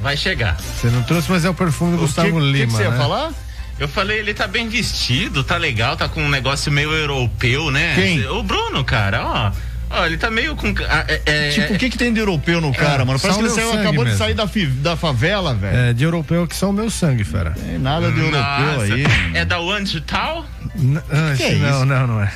vai 0.00 0.16
chegar. 0.16 0.56
Você 0.60 0.88
não 0.88 1.02
trouxe, 1.02 1.30
mas 1.30 1.44
é 1.44 1.50
o 1.50 1.54
perfume 1.54 1.92
do 1.92 1.98
O 1.98 2.00
Gustavo 2.02 2.30
que 2.30 2.38
Lima. 2.38 2.66
que 2.66 2.72
você 2.72 2.82
ia 2.82 2.90
né? 2.90 2.96
falar? 2.96 3.32
Eu 3.78 3.88
falei, 3.88 4.20
ele 4.20 4.32
tá 4.32 4.46
bem 4.46 4.68
vestido, 4.68 5.42
tá 5.42 5.56
legal, 5.56 5.96
tá 5.96 6.08
com 6.08 6.22
um 6.22 6.28
negócio 6.28 6.70
meio 6.70 6.92
europeu, 6.92 7.70
né? 7.70 7.94
Quem? 7.96 8.24
O 8.28 8.42
Bruno, 8.42 8.84
cara, 8.84 9.26
ó. 9.26 9.50
Ó, 9.94 10.06
ele 10.06 10.16
tá 10.16 10.30
meio 10.30 10.56
com. 10.56 10.72
ah, 10.88 11.04
É, 11.08 11.20
é, 11.26 11.50
Tipo, 11.50 11.74
o 11.74 11.78
que 11.78 11.90
que 11.90 11.98
tem 11.98 12.12
de 12.12 12.20
europeu 12.20 12.60
no 12.60 12.72
cara, 12.72 13.04
mano? 13.04 13.20
Parece 13.20 13.38
que 13.38 13.44
ele 13.44 13.54
saiu, 13.54 13.68
sangue 13.70 13.80
acabou 13.82 14.04
de 14.04 14.10
mesmo. 14.10 14.24
sair 14.24 14.34
da, 14.34 14.48
fi- 14.48 14.66
da 14.66 14.96
favela, 14.96 15.54
velho. 15.54 15.76
É, 15.76 15.92
de 15.92 16.02
europeu 16.04 16.46
que 16.46 16.56
são 16.56 16.70
o 16.70 16.72
meu 16.72 16.90
sangue, 16.90 17.24
fera. 17.24 17.50
Tem 17.50 17.78
nada 17.78 18.10
de 18.10 18.18
europeu 18.18 18.40
Nossa, 18.40 18.94
aí. 18.94 19.04
É 19.34 19.44
da 19.44 19.58
One 19.60 20.00
Tal? 20.02 20.46
N- 20.74 20.98
ah, 21.10 21.34
Que 21.36 21.42
é 21.42 21.54
não, 21.56 21.70
isso? 21.76 21.84
não, 21.84 22.06
não 22.06 22.22
é. 22.22 22.32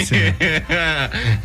esse 0.00 0.34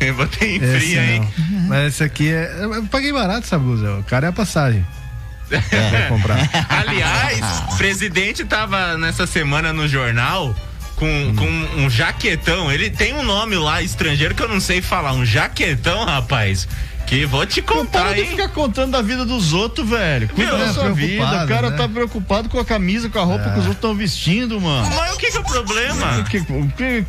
Eu 0.00 0.14
botei 0.14 0.56
em 0.56 0.60
fria, 0.60 1.04
hein? 1.04 1.28
Mas 1.68 1.94
esse 1.94 2.04
aqui 2.04 2.30
é. 2.32 2.50
Eu 2.62 2.84
paguei 2.86 3.12
barato 3.12 3.40
essa 3.40 3.58
blusa. 3.58 3.94
O 3.98 4.02
cara 4.04 4.26
é 4.26 4.30
a 4.30 4.32
passagem. 4.32 4.84
Vou 5.50 6.16
comprar. 6.18 6.38
Aliás, 6.68 7.40
o 7.72 7.76
presidente 7.76 8.44
tava 8.44 8.96
nessa 8.98 9.26
semana 9.26 9.72
no 9.72 9.86
jornal 9.86 10.54
com, 10.96 11.06
Hum. 11.06 11.34
com 11.36 11.80
um 11.82 11.90
jaquetão. 11.90 12.72
Ele 12.72 12.90
tem 12.90 13.14
um 13.14 13.22
nome 13.22 13.54
lá 13.56 13.82
estrangeiro 13.82 14.34
que 14.34 14.42
eu 14.42 14.48
não 14.48 14.60
sei 14.60 14.80
falar. 14.82 15.12
Um 15.12 15.24
jaquetão, 15.24 16.04
rapaz. 16.04 16.66
Que 17.06 17.24
vou 17.24 17.46
te 17.46 17.62
contar, 17.62 18.00
para 18.02 18.14
de 18.14 18.22
hein? 18.22 18.26
ficar 18.30 18.48
contando 18.48 18.90
da 18.90 19.00
vida 19.02 19.24
dos 19.24 19.52
outros, 19.52 19.88
velho. 19.88 20.28
Cuida 20.30 20.58
da 20.58 20.64
é 20.64 20.72
sua 20.72 20.90
vida. 20.90 21.44
O 21.44 21.46
cara 21.48 21.70
né? 21.70 21.76
tá 21.76 21.88
preocupado 21.88 22.48
com 22.48 22.58
a 22.58 22.64
camisa, 22.64 23.08
com 23.08 23.20
a 23.20 23.22
roupa 23.22 23.44
que 23.44 23.50
os 23.50 23.56
outros 23.58 23.76
estão 23.76 23.94
vestindo, 23.94 24.60
mano. 24.60 24.90
Mas 24.92 25.14
o 25.14 25.16
que, 25.16 25.30
que 25.30 25.36
é 25.36 25.40
o 25.40 25.44
problema? 25.44 26.18
O 26.18 26.24
que- 26.24 26.38
o 26.38 26.68
que- 26.76 27.04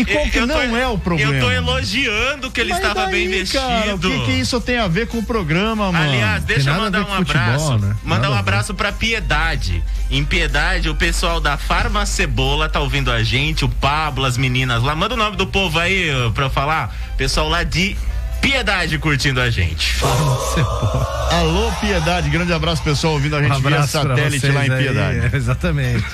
e 0.00 0.04
qual 0.04 0.24
que 0.28 0.38
Eu 0.38 0.48
tô- 0.48 0.54
não 0.54 0.76
é 0.76 0.86
o 0.88 0.98
problema? 0.98 1.34
Eu 1.34 1.40
tô 1.40 1.50
elogiando 1.50 2.50
que 2.50 2.60
ele 2.60 2.70
Mas 2.70 2.78
estava 2.80 3.02
daí, 3.06 3.12
bem 3.12 3.28
vestido. 3.28 3.60
Cara, 3.62 3.94
o 3.94 3.98
que, 3.98 4.20
que 4.26 4.32
isso 4.32 4.60
tem 4.60 4.78
a 4.78 4.88
ver 4.88 5.06
com 5.08 5.18
o 5.18 5.22
programa, 5.24 5.90
mano? 5.92 6.04
Aliás, 6.10 6.44
deixa 6.44 6.70
eu 6.70 6.74
mandar 6.74 7.00
um 7.02 7.04
futebol, 7.16 7.42
abraço. 7.42 7.78
né? 7.78 7.96
Mandar 8.02 8.22
Nada 8.22 8.34
um 8.34 8.38
abraço 8.38 8.74
pra 8.74 8.92
Piedade. 8.92 9.82
Em 10.10 10.24
Piedade, 10.24 10.88
o 10.88 10.94
pessoal 10.94 11.40
da 11.40 11.56
Farma 11.56 12.04
Cebola 12.06 12.68
tá 12.68 12.80
ouvindo 12.80 13.10
a 13.12 13.22
gente, 13.22 13.64
o 13.64 13.68
Pablo, 13.68 14.24
as 14.24 14.36
meninas 14.36 14.82
lá. 14.82 14.94
Manda 14.96 15.14
o 15.14 15.16
nome 15.16 15.36
do 15.36 15.46
povo 15.46 15.78
aí 15.78 16.10
ó, 16.12 16.30
pra 16.30 16.46
eu 16.46 16.50
falar. 16.50 16.94
Pessoal 17.16 17.48
lá 17.48 17.62
de 17.62 17.96
Piedade 18.40 18.98
curtindo 18.98 19.40
a 19.40 19.50
gente. 19.50 19.96
Alô, 21.30 21.70
Piedade, 21.80 22.28
grande 22.30 22.52
abraço, 22.52 22.82
pessoal, 22.82 23.12
ouvindo 23.14 23.36
a 23.36 23.42
gente 23.42 23.52
Um 23.56 23.60
via 23.60 23.82
satélite 23.86 24.46
lá 24.48 24.66
em 24.66 24.70
aí, 24.70 24.82
Piedade. 24.84 25.18
é, 25.18 25.30
exatamente. 25.36 26.04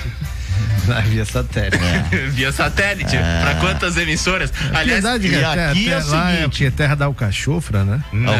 Na 0.87 1.01
via 1.01 1.25
satélite. 1.25 1.83
Via 2.31 2.51
satélite. 2.51 3.17
Pra 3.41 3.55
quantas 3.55 3.97
emissoras? 3.97 4.53
Aliás, 4.73 5.01
Piedade, 5.03 5.27
e 5.27 5.43
aqui 5.43 5.89
é 5.89 5.91
o 5.91 5.95
é 5.95 5.99
o 5.99 6.03
seguinte- 6.03 6.49
que? 6.57 6.71
Terra 6.71 6.95
da 6.95 7.05
Alcachofra, 7.05 7.83
né? 7.83 8.01
não, 8.13 8.33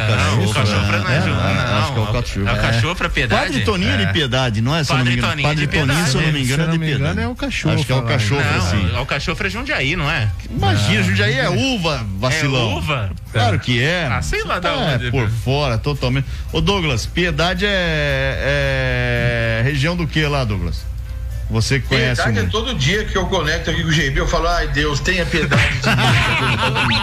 o 0.45 0.53
cachofra 0.53 0.99
não 0.99 1.09
é, 1.09 1.15
É, 1.15 1.17
é, 1.17 1.25
Não, 1.25 1.77
acho 1.79 1.93
que 1.93 1.99
é 1.99 2.01
o 2.01 2.07
cachofra. 2.07 2.49
É 2.49 2.53
o 2.53 2.61
cachofra 2.61 2.95
pra 2.95 3.09
Piedade. 3.09 3.41
Padre 3.47 3.65
Toninho 3.65 3.97
de 3.97 4.13
Piedade, 4.13 4.61
não 4.61 4.75
é? 4.75 4.83
Se 4.83 4.93
Padre. 4.93 5.17
Toninho 5.17 5.47
Padre 5.47 5.67
de 5.67 5.77
Toninho, 5.77 6.07
se 6.07 6.15
eu 6.15 6.21
não 6.21 6.31
me 6.31 6.41
engano, 6.43 6.43
é 6.43 6.45
Se 6.45 6.51
eu 6.51 6.57
de 6.57 6.71
não 6.71 6.77
me 6.79 6.87
engano, 6.87 6.99
Piedade. 7.03 7.19
é 7.19 7.27
o 7.27 7.35
cachorro. 7.35 7.75
Acho 7.75 7.85
que 7.85 7.93
é 7.93 8.01
cachorro, 8.01 8.61
sim. 8.71 8.89
Não, 8.93 9.01
o 9.01 9.05
cachofra 9.05 9.47
é 9.47 9.49
Jundiaí, 9.49 9.95
não 9.95 10.09
é? 10.09 10.29
Imagina, 10.49 11.03
Jundiaí 11.03 11.33
é 11.39 11.49
uva, 11.49 12.05
vacilão. 12.17 12.71
É 12.71 12.75
uva? 12.75 13.09
Claro 13.33 13.59
que 13.59 13.81
é. 13.81 14.07
Ah, 14.09 14.21
sei 14.21 14.43
lá 14.43 14.59
da 14.59 14.69
é, 14.69 14.73
onde. 14.95 15.11
por 15.11 15.29
fora, 15.29 15.77
totalmente. 15.77 16.25
Ô 16.53 16.61
Douglas, 16.61 17.05
Piedade 17.05 17.65
é, 17.65 19.59
é 19.59 19.61
região 19.63 19.95
do 19.95 20.07
que 20.07 20.25
lá, 20.25 20.43
Douglas? 20.43 20.85
Você 21.49 21.79
que 21.79 21.87
conhece 21.87 22.21
Piedade 22.21 22.47
é 22.47 22.49
todo 22.49 22.73
dia 22.75 23.05
que 23.05 23.17
eu 23.17 23.25
conecto 23.27 23.69
aqui 23.71 23.81
com 23.81 23.87
o 23.87 23.91
GB, 23.91 24.19
eu 24.19 24.27
falo, 24.27 24.47
ai 24.47 24.67
Deus, 24.67 24.99
tenha 24.99 25.25
piedade 25.25 25.79
de 25.79 25.87
mim. 26.87 26.97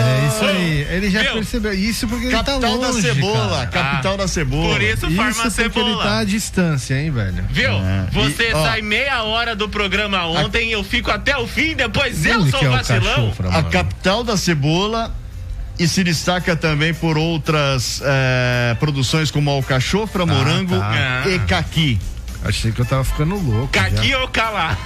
É 0.00 0.26
isso 0.26 0.44
aí. 0.44 0.86
Ele 0.90 1.10
já 1.10 1.22
Meu, 1.22 1.34
percebeu. 1.34 1.72
Isso 1.74 2.08
porque 2.08 2.26
ele 2.26 2.32
Capital 2.32 2.60
tá 2.60 2.68
longe, 2.68 3.02
da 3.02 3.14
cebola, 3.14 3.66
cara. 3.66 3.88
capital 3.90 4.14
Ah, 4.14 4.16
da 4.16 4.28
cebola. 4.28 4.72
Por 4.74 4.82
isso, 4.82 5.10
Farma 5.10 5.30
Isso 5.30 5.40
porque 5.62 5.78
ele 5.78 5.88
Cebola. 5.90 6.04
tá 6.04 6.18
à 6.18 6.24
distância, 6.24 6.94
hein, 7.00 7.10
velho? 7.10 7.44
Viu? 7.50 7.70
É. 7.72 8.06
Você 8.12 8.48
E, 8.50 8.54
ó, 8.54 8.64
sai 8.64 8.82
meia 8.82 9.22
hora 9.22 9.54
do 9.54 9.68
programa 9.68 10.24
ontem, 10.26 10.70
eu 10.72 10.82
fico 10.82 11.10
até 11.10 11.36
o 11.36 11.46
fim, 11.46 11.74
depois 11.74 12.24
eu 12.24 12.46
sou 12.50 12.60
é 12.62 12.68
o 12.68 12.72
vacilão. 12.72 13.02
cachofra, 13.02 13.50
A 13.50 13.62
capital 13.64 14.24
da 14.24 14.36
cebola 14.36 15.14
e 15.78 15.86
se 15.86 16.02
destaca 16.02 16.56
também 16.56 16.92
por 16.92 17.16
outras 17.16 18.02
eh, 18.04 18.76
produções 18.80 19.30
como 19.30 19.50
alcachofra, 19.50 20.26
morango 20.26 20.78
tá. 20.78 21.24
e 21.26 21.38
caqui. 21.40 21.98
Achei 22.44 22.72
que 22.72 22.80
eu 22.80 22.84
tava 22.84 23.04
ficando 23.04 23.36
louco. 23.36 23.70
já. 23.74 23.84
Caqui 23.84 24.14
ou 24.14 24.28
calar? 24.28 24.78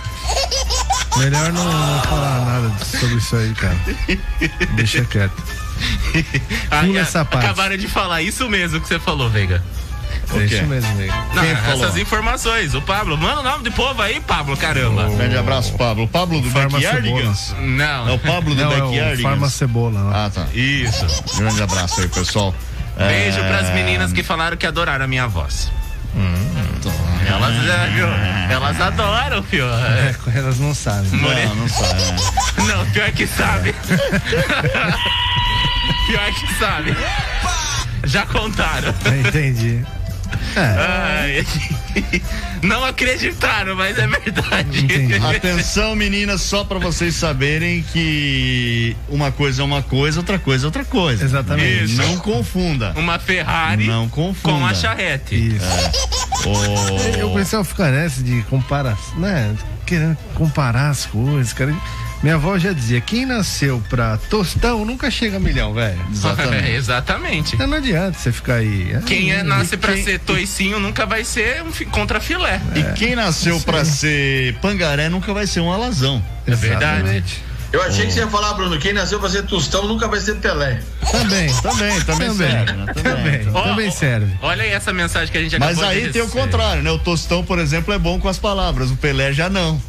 Melhor 1.16 1.52
não, 1.52 1.64
não 1.64 2.02
falar 2.02 2.44
nada 2.44 2.84
sobre 2.84 3.16
isso 3.16 3.36
aí, 3.36 3.52
cara. 3.54 3.76
Deixa 4.74 5.04
quieto. 5.04 5.42
Aí, 6.70 6.96
essa 6.96 7.24
parte. 7.24 7.44
Acabaram 7.44 7.76
de 7.76 7.88
falar 7.88 8.22
isso 8.22 8.48
mesmo 8.48 8.80
que 8.80 8.88
você 8.88 8.98
falou, 8.98 9.28
Veiga. 9.28 9.62
É 10.40 10.44
isso 10.44 10.66
mesmo, 10.66 10.94
nego. 10.94 11.12
Não, 11.34 11.42
Quem 11.42 11.56
falou? 11.56 11.84
essas 11.84 11.96
informações. 11.98 12.74
O 12.74 12.82
Pablo. 12.82 13.16
Manda 13.18 13.40
o 13.40 13.42
nome 13.42 13.64
do 13.64 13.72
povo 13.72 14.00
aí, 14.02 14.20
Pablo, 14.20 14.56
caramba. 14.56 15.08
Grande 15.10 15.36
abraço, 15.36 15.72
Pablo. 15.74 16.08
Pablo 16.08 16.40
do 16.40 16.50
Farma 16.50 16.78
Backyardigans? 16.80 17.54
Não. 17.60 18.08
É 18.08 18.12
o 18.12 18.18
Pablo 18.18 18.54
do 18.54 18.62
Não, 18.62 18.72
é 18.72 18.76
o 18.76 18.80
Backyardigans? 18.86 19.22
Farma 19.22 19.50
Cebola. 19.50 20.00
lá. 20.00 20.26
Ah, 20.26 20.30
tá. 20.30 20.46
Isso. 20.54 21.06
Grande 21.36 21.62
abraço 21.62 22.00
aí, 22.00 22.08
pessoal. 22.08 22.54
Beijo 22.96 23.38
É, 23.40 23.48
pras 23.48 23.70
meninas 23.74 24.12
que 24.12 24.22
falaram 24.22 24.56
que 24.56 24.66
adoraram 24.66 25.04
a 25.04 25.08
minha 25.08 25.26
voz. 25.26 25.70
Elas, 27.26 27.54
é, 27.68 27.86
viu? 27.94 28.06
Elas 28.50 28.80
adoram, 28.80 29.42
fio. 29.42 29.64
É, 29.64 30.14
elas 30.36 30.58
não 30.58 30.74
sabem. 30.74 31.10
Não, 31.12 31.54
não 31.54 31.68
sabe. 31.68 31.94
né? 32.02 32.16
Não, 32.74 32.86
pior 32.90 33.10
que 33.12 33.26
sabe. 33.26 33.74
pior 36.06 36.32
que 36.34 36.54
sabe. 36.58 36.96
Já 38.04 38.26
contaram. 38.26 38.94
Entendi. 39.26 39.82
É, 40.56 41.44
não 42.62 42.84
acreditaram, 42.84 43.74
mas 43.76 43.98
é 43.98 44.06
verdade. 44.06 44.84
Entendi. 44.84 45.14
Atenção, 45.14 45.94
meninas, 45.94 46.40
só 46.42 46.64
pra 46.64 46.78
vocês 46.78 47.14
saberem 47.14 47.82
que 47.92 48.96
uma 49.08 49.32
coisa 49.32 49.62
é 49.62 49.64
uma 49.64 49.82
coisa, 49.82 50.20
outra 50.20 50.38
coisa 50.38 50.64
é 50.64 50.66
outra 50.66 50.84
coisa. 50.84 51.24
Exatamente. 51.24 51.84
Isso. 51.84 51.96
Não 51.96 52.18
confunda. 52.18 52.92
Uma 52.96 53.18
Ferrari 53.18 53.86
Não 53.86 54.08
confunda. 54.08 54.58
com 54.58 54.66
a 54.66 54.74
charrete. 54.74 55.34
isso. 55.34 56.48
Ô, 56.48 57.18
Eu 57.18 57.30
comecei 57.30 57.58
a 57.58 57.64
ficar 57.64 57.90
nessa 57.90 58.22
de 58.22 58.42
comparar, 58.42 58.98
né? 59.16 59.54
Querendo 59.86 60.16
comparar 60.34 60.90
as 60.90 61.06
coisas, 61.06 61.52
cara. 61.52 61.74
Minha 62.22 62.36
avó 62.36 62.56
já 62.58 62.72
dizia: 62.72 63.00
quem 63.00 63.26
nasceu 63.26 63.82
pra 63.88 64.16
tostão 64.30 64.84
nunca 64.84 65.10
chega 65.10 65.36
a 65.38 65.40
milhão, 65.40 65.74
velho. 65.74 66.00
Exatamente. 66.12 66.66
É, 66.70 66.74
exatamente. 66.76 67.54
Então 67.54 67.66
não 67.66 67.76
adianta 67.78 68.18
você 68.18 68.30
ficar 68.32 68.54
aí. 68.56 68.96
Quem 69.06 69.32
é, 69.32 69.42
nasce 69.42 69.76
pra 69.76 69.94
quem- 69.94 70.04
ser 70.04 70.20
toicinho 70.20 70.78
nunca 70.78 71.04
vai 71.04 71.24
ser 71.24 71.62
um 71.62 71.72
contra 71.90 72.20
filé. 72.20 72.60
E 72.76 72.82
quem 72.96 73.16
nasceu 73.16 73.60
pra 73.60 73.84
ser 73.84 74.54
pangaré 74.60 75.08
nunca 75.08 75.32
vai 75.34 75.46
ser 75.46 75.60
um 75.60 75.72
alazão. 75.72 76.22
É 76.46 76.54
verdade. 76.54 77.00
Exatamente. 77.00 77.42
Eu 77.72 77.82
achei 77.82 78.04
que 78.06 78.12
você 78.12 78.20
ia 78.20 78.28
falar, 78.28 78.52
Bruno, 78.52 78.78
quem 78.78 78.92
nasceu 78.92 79.18
pra 79.18 79.30
ser 79.30 79.44
tostão 79.44 79.88
nunca 79.88 80.06
vai 80.06 80.20
ser 80.20 80.34
Pelé. 80.36 80.78
Também. 81.10 81.50
Também, 81.62 82.00
também, 82.02 82.28
Também. 82.28 82.50
serve, 82.50 82.72
né? 82.72 82.92
Também. 82.92 83.48
Ó, 83.54 83.62
Também 83.62 83.88
ó, 83.88 83.90
serve. 83.90 84.32
Olha 84.42 84.62
aí 84.62 84.70
essa 84.72 84.92
mensagem 84.92 85.32
que 85.32 85.38
a 85.38 85.40
gente 85.42 85.56
acabou 85.56 85.74
Mas 85.76 85.88
de 85.90 86.04
aí 86.06 86.12
tem 86.12 86.20
o 86.20 86.28
contrário, 86.28 86.82
né? 86.82 86.90
O 86.90 86.98
tostão, 86.98 87.42
por 87.42 87.58
exemplo, 87.58 87.94
é 87.94 87.98
bom 87.98 88.20
com 88.20 88.28
as 88.28 88.38
palavras, 88.38 88.90
o 88.90 88.96
Pelé 88.96 89.32
já 89.32 89.48
não. 89.48 89.80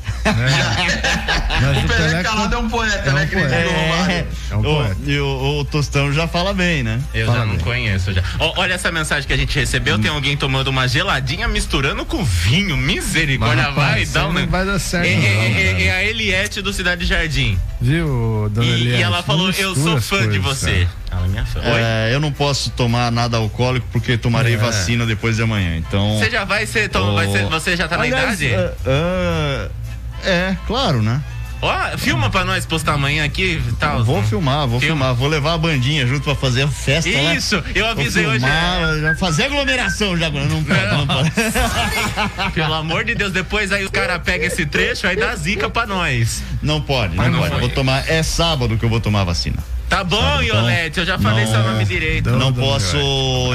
O 1.84 1.88
Pelé 1.88 2.24
calado 2.24 2.56
é 2.56 2.58
um 2.58 2.70
poeta, 2.70 3.10
é 3.10 3.13
né? 3.13 3.24
Um 3.24 3.27
poeta. 3.27 3.56
É, 3.56 4.25
é 4.51 4.56
um 4.56 4.62
poeta. 4.62 4.98
O, 5.06 5.10
e 5.10 5.20
o, 5.20 5.60
o, 5.60 5.65
Tostão 5.65 6.13
já 6.13 6.27
fala 6.27 6.53
bem, 6.53 6.84
né? 6.84 7.01
Eu 7.13 7.27
fala 7.27 7.39
já 7.39 7.46
não 7.46 7.56
bem. 7.56 7.63
conheço. 7.63 8.13
Já. 8.13 8.22
O, 8.39 8.60
olha 8.60 8.74
essa 8.74 8.92
mensagem 8.92 9.27
que 9.27 9.34
a 9.34 9.38
gente 9.38 9.58
recebeu: 9.58 9.96
hum. 9.96 10.01
tem 10.01 10.12
alguém 10.12 10.38
tomando 10.38 10.68
uma 10.68 10.88
geladinha 10.88 11.48
misturando 11.48 12.06
com 12.06 12.24
vinho. 12.24 12.77
Misericórdia, 12.77 13.72
Mas, 13.72 13.75
vai 13.75 14.06
dar 14.06 14.27
um. 14.27 14.34
Não 14.34 14.48
vai 14.48 14.65
dar 14.65 14.80
certo. 14.80 15.06
É, 15.06 15.12
é, 15.12 15.84
é, 15.86 15.92
a 15.92 16.03
Eliette 16.03 16.62
do 16.62 16.72
Cidade 16.72 17.06
Jardim. 17.06 17.58
Viu, 17.82 18.50
dona 18.51 18.65
e, 18.65 18.72
Eliette? 18.72 19.00
E 19.00 19.03
ela 19.03 19.22
falou: 19.24 19.51
Eu 19.51 19.75
sou 19.75 20.00
fã 20.00 20.18
coisas, 20.18 20.34
de 20.34 20.39
você. 20.39 20.88
Ela 21.12 21.25
é 21.25 21.27
minha 21.27 21.46
fã. 21.46 21.60
É, 21.63 22.13
eu 22.13 22.20
não 22.20 22.32
posso 22.32 22.70
tomar 22.72 23.12
nada 23.12 23.38
alcoólico 23.38 23.88
porque 23.92 24.18
tomarei 24.18 24.58
vacina 24.58 25.06
depois 25.06 25.36
de 25.36 25.44
amanhã. 25.44 25.77
Então. 25.77 26.18
Você 26.18 26.30
já 26.30 26.44
vai 26.44 26.65
ser. 26.65 26.89
Tom, 26.89 27.13
vai 27.13 27.32
ser 27.32 27.46
você 27.46 27.75
já 27.75 27.88
tá 27.88 27.98
na 27.98 28.03
Aliás, 28.03 28.42
idade? 28.42 28.56
Uh, 28.56 29.70
uh, 29.70 29.83
é, 30.25 30.58
claro, 30.68 31.01
né? 31.01 31.22
Ó, 31.65 31.98
filma 31.98 32.30
pra 32.30 32.44
nós 32.44 32.65
postar 32.65 32.96
amanhã 32.96 33.24
aqui 33.24 33.63
tal. 33.80 34.03
Vou 34.03 34.22
filmar, 34.22 34.68
vou 34.68 34.82
Filma. 34.82 35.06
filmar. 35.06 35.15
Vou 35.15 35.30
levar 35.30 35.53
a 35.53 35.58
bandinha 35.58 36.06
junto 36.06 36.22
pra 36.22 36.36
fazer 36.36 36.63
a 36.63 36.68
festa 36.68 37.10
Isso, 37.10 37.56
lá. 37.56 37.63
eu 37.74 37.88
avisei 37.88 38.25
filmar, 38.30 38.82
hoje. 38.89 39.06
É... 39.06 39.15
Fazer 39.15 39.44
aglomeração 39.46 40.18
já 40.18 40.27
agora. 40.27 40.44
Não 40.44 40.62
pode, 40.62 40.88
não 40.88 41.08
pode. 41.08 41.32
Pelo 42.53 42.74
amor 42.74 43.06
de 43.06 43.15
Deus, 43.15 43.32
depois 43.32 43.72
aí 43.72 43.86
os 43.86 43.92
caras 43.92 44.22
pegam 44.22 44.46
esse 44.48 44.65
trecho 44.65 45.08
aí 45.08 45.15
dá 45.15 45.34
zica 45.38 45.70
pra 45.70 45.86
nós. 45.88 46.44
Não 46.62 46.82
pode, 46.82 47.15
não, 47.15 47.30
não 47.30 47.39
pode. 47.39 47.58
Vou 47.62 47.70
tomar, 47.70 48.10
é 48.10 48.22
sábado 48.22 48.77
que 48.77 48.84
eu 48.84 48.89
vou 48.89 49.00
tomar 49.00 49.22
a 49.22 49.25
vacina. 49.25 49.58
Tá 49.94 50.04
bom, 50.04 50.42
então, 50.42 50.42
Iolete, 50.42 51.00
eu 51.02 51.06
já 51.06 51.20
falei 51.20 51.46
não, 51.46 51.52
seu 51.52 51.62
nome 51.62 51.86
direito. 51.86 52.32
Não, 52.32 52.40
não 52.40 52.54
posso, 52.54 52.98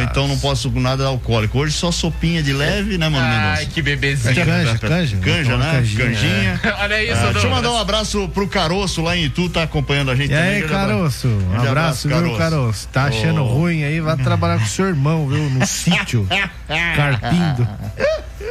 então 0.02 0.28
não 0.28 0.38
posso 0.38 0.70
com 0.70 0.78
nada 0.78 1.04
alcoólico. 1.04 1.58
Hoje 1.58 1.72
só 1.72 1.90
sopinha 1.90 2.40
de 2.44 2.52
leve, 2.52 2.96
né, 2.96 3.08
mano 3.08 3.26
Ai, 3.26 3.66
que 3.66 3.82
bebezinho. 3.82 4.40
É 4.40 4.44
canja, 4.44 4.78
canja. 4.78 5.16
Canja, 5.16 5.56
né? 5.56 5.72
Canjinha. 5.72 6.04
Canjinha. 6.06 6.60
É. 6.62 6.72
Olha 6.80 7.02
isso, 7.02 7.20
ah, 7.20 7.32
Deixa 7.32 7.46
eu 7.48 7.50
mandar 7.50 7.72
um 7.72 7.76
abraço 7.76 8.28
pro 8.28 8.46
Caroço 8.46 9.02
lá 9.02 9.16
em 9.16 9.24
Itu, 9.24 9.48
tá 9.48 9.64
acompanhando 9.64 10.12
a 10.12 10.14
gente 10.14 10.30
e 10.30 10.36
também. 10.36 10.62
aí, 10.62 10.62
Caroço, 10.62 11.26
um 11.26 11.56
abraço, 11.56 11.66
abraço 11.66 12.08
Caroço. 12.08 12.28
viu, 12.28 12.38
Caroço? 12.38 12.88
Tá 12.92 13.04
achando 13.06 13.42
oh. 13.42 13.48
ruim 13.48 13.82
aí, 13.82 14.00
vai 14.00 14.16
trabalhar 14.16 14.60
com 14.60 14.66
seu 14.66 14.86
irmão, 14.86 15.26
viu, 15.26 15.42
no 15.50 15.66
sítio, 15.66 16.24
carpindo. 16.94 17.66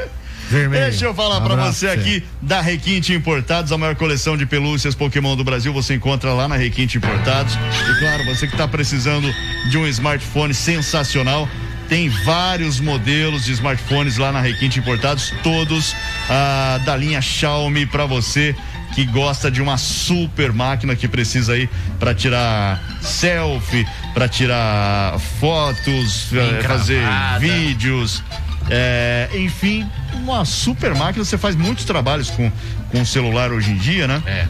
Vermelho. 0.49 0.83
Deixa 0.83 1.05
eu 1.05 1.13
falar 1.13 1.41
para 1.41 1.55
você 1.55 1.87
aqui 1.87 2.23
da 2.41 2.61
Requinte 2.61 3.13
Importados, 3.13 3.71
a 3.71 3.77
maior 3.77 3.95
coleção 3.95 4.37
de 4.37 4.45
pelúcias 4.45 4.95
Pokémon 4.95 5.35
do 5.35 5.43
Brasil. 5.43 5.73
Você 5.73 5.95
encontra 5.95 6.33
lá 6.33 6.47
na 6.47 6.55
Requinte 6.55 6.97
Importados. 6.97 7.53
E 7.55 7.99
claro, 7.99 8.25
você 8.25 8.47
que 8.47 8.53
está 8.53 8.67
precisando 8.67 9.27
de 9.69 9.77
um 9.77 9.85
smartphone 9.87 10.53
sensacional. 10.53 11.47
Tem 11.89 12.09
vários 12.09 12.81
modelos 12.81 13.45
de 13.45 13.53
smartphones 13.53 14.17
lá 14.17 14.29
na 14.29 14.41
Requinte 14.41 14.79
Importados, 14.79 15.33
todos 15.41 15.95
ah, 16.29 16.81
da 16.85 16.97
linha 16.97 17.21
Xiaomi 17.21 17.85
para 17.85 18.05
você 18.05 18.53
que 18.93 19.05
gosta 19.05 19.51
de 19.51 19.61
uma 19.61 19.77
super 19.77 20.51
máquina 20.51 20.95
que 20.95 21.07
precisa 21.07 21.53
aí 21.53 21.69
para 21.99 22.13
tirar 22.13 22.81
selfie, 22.99 23.85
para 24.13 24.27
tirar 24.27 25.19
fotos, 25.39 26.27
Bem 26.31 26.61
fazer 26.61 27.03
vídeos, 27.39 28.23
é, 28.69 29.29
enfim, 29.33 29.89
uma 30.13 30.45
super 30.45 30.93
máquina. 30.95 31.23
Você 31.23 31.37
faz 31.37 31.55
muitos 31.55 31.85
trabalhos 31.85 32.29
com, 32.29 32.51
com 32.91 33.01
o 33.01 33.05
celular 33.05 33.51
hoje 33.51 33.71
em 33.71 33.77
dia, 33.77 34.07
né? 34.07 34.21
É. 34.25 34.47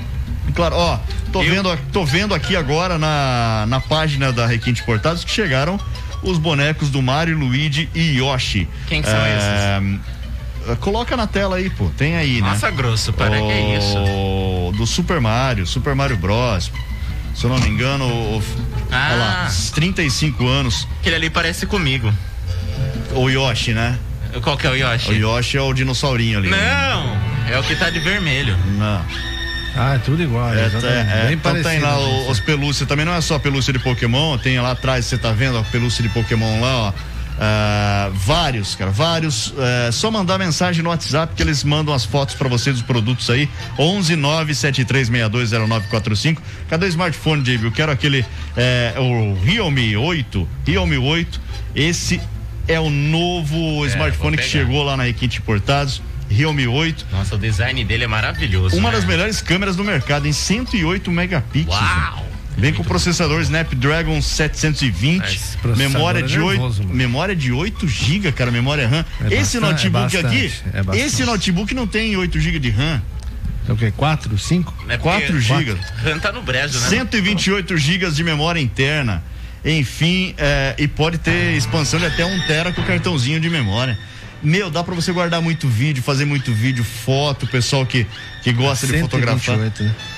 Claro, 0.53 0.75
ó, 0.75 1.00
tô 1.31 1.43
Eu... 1.43 1.51
vendo, 1.51 1.77
tô 1.91 2.05
vendo 2.05 2.33
aqui 2.33 2.55
agora 2.55 2.97
na, 2.97 3.65
na 3.67 3.79
página 3.79 4.31
da 4.31 4.45
Requinte 4.47 4.81
Portados 4.83 5.24
que 5.24 5.31
chegaram 5.31 5.79
os 6.24 6.38
bonecos 6.38 6.89
do 6.89 7.01
Mario, 7.01 7.38
Luigi 7.38 7.89
e 7.93 8.17
Yoshi. 8.17 8.67
Quem 8.88 9.01
que 9.01 9.09
são 9.09 9.19
é, 9.19 9.79
esses? 9.79 10.79
Coloca 10.79 11.15
na 11.15 11.27
tela 11.27 11.57
aí, 11.57 11.69
pô. 11.69 11.89
Tem 11.97 12.17
aí, 12.17 12.41
Nossa, 12.41 12.45
né? 12.45 12.51
Nossa, 12.51 12.71
grosso, 12.71 13.13
para 13.13 13.41
o, 13.41 13.47
que 13.47 13.53
é 13.53 13.77
isso? 13.77 14.77
Do 14.77 14.86
Super 14.86 15.21
Mario, 15.21 15.65
Super 15.65 15.95
Mario 15.95 16.17
Bros. 16.17 16.71
Se 17.33 17.43
eu 17.43 17.50
não 17.50 17.59
me 17.59 17.69
engano, 17.69 18.05
o, 18.05 18.43
ah. 18.91 19.09
olha 19.12 19.17
lá, 19.17 19.51
35 19.74 20.47
anos. 20.47 20.88
Aquele 21.00 21.15
ali 21.15 21.29
parece 21.29 21.65
comigo. 21.67 22.12
O 23.13 23.29
Yoshi, 23.29 23.73
né? 23.73 23.97
Qual 24.41 24.57
que 24.57 24.67
é 24.67 24.69
o 24.69 24.75
Yoshi? 24.75 25.11
O 25.11 25.13
Yoshi 25.13 25.57
é 25.57 25.61
o 25.61 25.73
dinossaurinho 25.73 26.39
ali. 26.39 26.49
Não, 26.49 26.57
né? 26.57 27.21
é 27.51 27.59
o 27.59 27.63
que 27.63 27.75
tá 27.75 27.89
de 27.89 27.99
vermelho. 27.99 28.57
Não. 28.77 29.01
Ah, 29.75 29.95
é 29.95 29.97
tudo 29.99 30.23
igual. 30.23 30.53
É, 30.53 30.61
é, 30.61 31.27
é, 31.27 31.31
então 31.31 31.61
tem 31.61 31.79
lá 31.79 31.99
o, 31.99 32.31
os 32.31 32.39
pelúcias, 32.39 32.89
também 32.89 33.05
não 33.05 33.13
é 33.13 33.21
só 33.21 33.37
pelúcia 33.37 33.71
de 33.71 33.79
Pokémon, 33.79 34.37
tem 34.37 34.59
lá 34.59 34.71
atrás, 34.71 35.05
você 35.05 35.17
tá 35.17 35.31
vendo 35.31 35.57
a 35.57 35.63
pelúcia 35.63 36.01
de 36.01 36.09
Pokémon 36.09 36.59
lá, 36.59 36.77
ó. 36.77 36.93
Uh, 37.37 38.09
vários, 38.13 38.73
cara, 38.73 38.89
vários. 38.89 39.51
Uh, 39.51 39.91
só 39.91 40.09
mandar 40.09 40.39
mensagem 40.39 40.81
no 40.81 40.89
WhatsApp 40.89 41.35
que 41.35 41.43
eles 41.43 41.63
mandam 41.63 41.93
as 41.93 42.03
fotos 42.03 42.33
para 42.33 42.49
você 42.49 42.71
dos 42.71 42.81
produtos 42.81 43.29
aí. 43.29 43.47
11 43.77 44.15
973620945. 44.15 46.39
Cadê 46.67 46.87
o 46.87 46.89
smartphone, 46.89 47.43
JB? 47.43 47.67
Eu 47.67 47.71
quero 47.71 47.91
aquele. 47.91 48.21
Uh, 48.21 48.25
o 49.01 49.35
Realme 49.43 49.95
8. 49.95 50.49
Realme 50.65 50.97
8. 50.97 51.39
Esse 51.75 52.19
é 52.67 52.79
o 52.79 52.89
novo 52.89 53.86
é, 53.86 53.89
smartphone 53.89 54.38
que 54.38 54.43
chegou 54.43 54.83
lá 54.83 54.97
na 54.97 55.03
Requinte 55.03 55.39
Importados. 55.39 56.01
Realme 56.29 56.67
8. 56.67 57.07
Nossa, 57.12 57.36
o 57.36 57.38
design 57.38 57.83
dele 57.86 58.03
é 58.03 58.07
maravilhoso. 58.07 58.75
Uma 58.75 58.89
né? 58.89 58.97
das 58.97 59.05
melhores 59.05 59.41
câmeras 59.41 59.77
do 59.77 59.83
mercado, 59.83 60.27
em 60.27 60.33
108 60.33 61.09
megapixels. 61.09 61.74
Uau! 61.74 62.27
Vem 62.57 62.74
com 62.74 62.83
processador 62.83 63.39
Snapdragon 63.41 64.19
720, 64.19 65.39
memória 65.77 66.24
de, 66.24 66.38
é 66.38 66.41
8, 66.41 66.83
memória 66.86 67.36
de 67.36 67.51
8 67.51 67.88
GB, 67.88 68.31
cara, 68.31 68.50
memória 68.50 68.87
RAM. 68.87 69.05
É 69.22 69.35
esse 69.35 69.59
bastante, 69.59 69.89
notebook 69.89 70.18
é 70.18 70.20
aqui, 70.20 70.53
é 70.92 70.98
esse 70.98 71.24
notebook 71.24 71.75
não 71.75 71.85
tem 71.85 72.18
8 72.18 72.39
GB 72.39 72.57
de 72.57 72.72
RAM. 72.72 73.00
É 73.70 73.72
o 73.72 73.75
quê? 73.75 73.94
4, 73.96 74.37
5? 74.37 74.85
É 74.89 74.98
4 74.98 75.39
GB. 75.39 75.77
RAM 76.03 76.20
tá 76.20 76.31
no 76.31 76.42
brejo, 76.42 76.79
né? 76.79 76.87
128 76.87 77.77
GB 77.77 78.09
de 78.09 78.24
memória 78.24 78.59
interna. 78.59 79.24
Enfim, 79.63 80.33
é, 80.37 80.75
e 80.77 80.87
pode 80.87 81.17
ter 81.17 81.53
expansão 81.55 82.00
de 82.00 82.05
até 82.05 82.25
um 82.25 82.39
tera 82.48 82.72
com 82.72 82.83
cartãozinho 82.83 83.39
de 83.39 83.50
memória. 83.50 83.98
Meu, 84.41 84.70
dá 84.70 84.83
para 84.83 84.93
você 84.93 85.11
guardar 85.11 85.41
muito 85.41 85.67
vídeo, 85.67 86.03
fazer 86.03 86.24
muito 86.24 86.53
vídeo, 86.53 86.83
foto, 86.83 87.48
pessoal 87.48 87.85
que, 87.85 88.05
que 88.43 88.53
gosta 88.53 88.85
de 88.85 89.00
fotografar. 89.00 89.57
Né? 89.57 89.72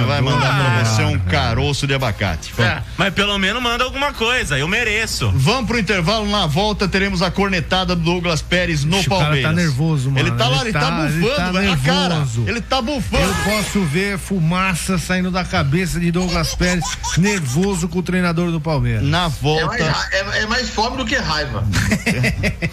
Vai 0.06 0.20
mandar 0.20 0.50
ah, 0.50 0.80
pra 0.80 0.84
você 0.84 1.04
um 1.04 1.18
caroço 1.18 1.86
de 1.86 1.94
abacate. 1.94 2.52
É, 2.58 2.82
mas 2.96 3.14
pelo 3.14 3.38
menos 3.38 3.62
manda 3.62 3.84
alguma 3.84 4.12
coisa, 4.12 4.58
eu 4.58 4.68
mereço. 4.68 5.32
Vamos 5.34 5.66
pro 5.66 5.78
intervalo. 5.78 6.28
Na 6.28 6.46
volta 6.46 6.86
teremos 6.86 7.22
a 7.22 7.30
cornetada 7.30 7.96
do 7.96 8.02
Douglas 8.02 8.42
Pérez 8.42 8.84
no 8.84 8.98
Ixi, 8.98 9.08
Palmeiras. 9.08 9.38
O 9.38 9.42
cara 9.42 9.54
tá 9.54 9.62
nervoso, 9.62 10.10
mano. 10.10 10.26
Ele 10.26 10.36
tá 10.36 10.48
lá, 10.48 10.60
ele, 10.60 10.64
ele 10.64 10.72
tá, 10.72 10.80
tá, 10.80 10.90
bufando, 10.90 11.52
velho. 11.52 11.70
Tá 11.70 11.76
cara. 11.84 12.26
Ele 12.46 12.60
tá 12.60 12.82
bufando 12.82 13.45
posso 13.46 13.84
ver 13.84 14.18
fumaça 14.18 14.98
saindo 14.98 15.30
da 15.30 15.44
cabeça 15.44 16.00
de 16.00 16.10
Douglas 16.10 16.52
Pérez, 16.56 16.84
nervoso 17.16 17.88
com 17.88 18.00
o 18.00 18.02
treinador 18.02 18.50
do 18.50 18.60
Palmeiras. 18.60 19.04
Na 19.04 19.28
volta. 19.28 19.76
É 19.76 19.88
mais, 19.88 20.12
é, 20.12 20.42
é 20.42 20.46
mais 20.46 20.68
fome 20.68 20.96
do 20.96 21.06
que 21.06 21.14
raiva. 21.14 21.64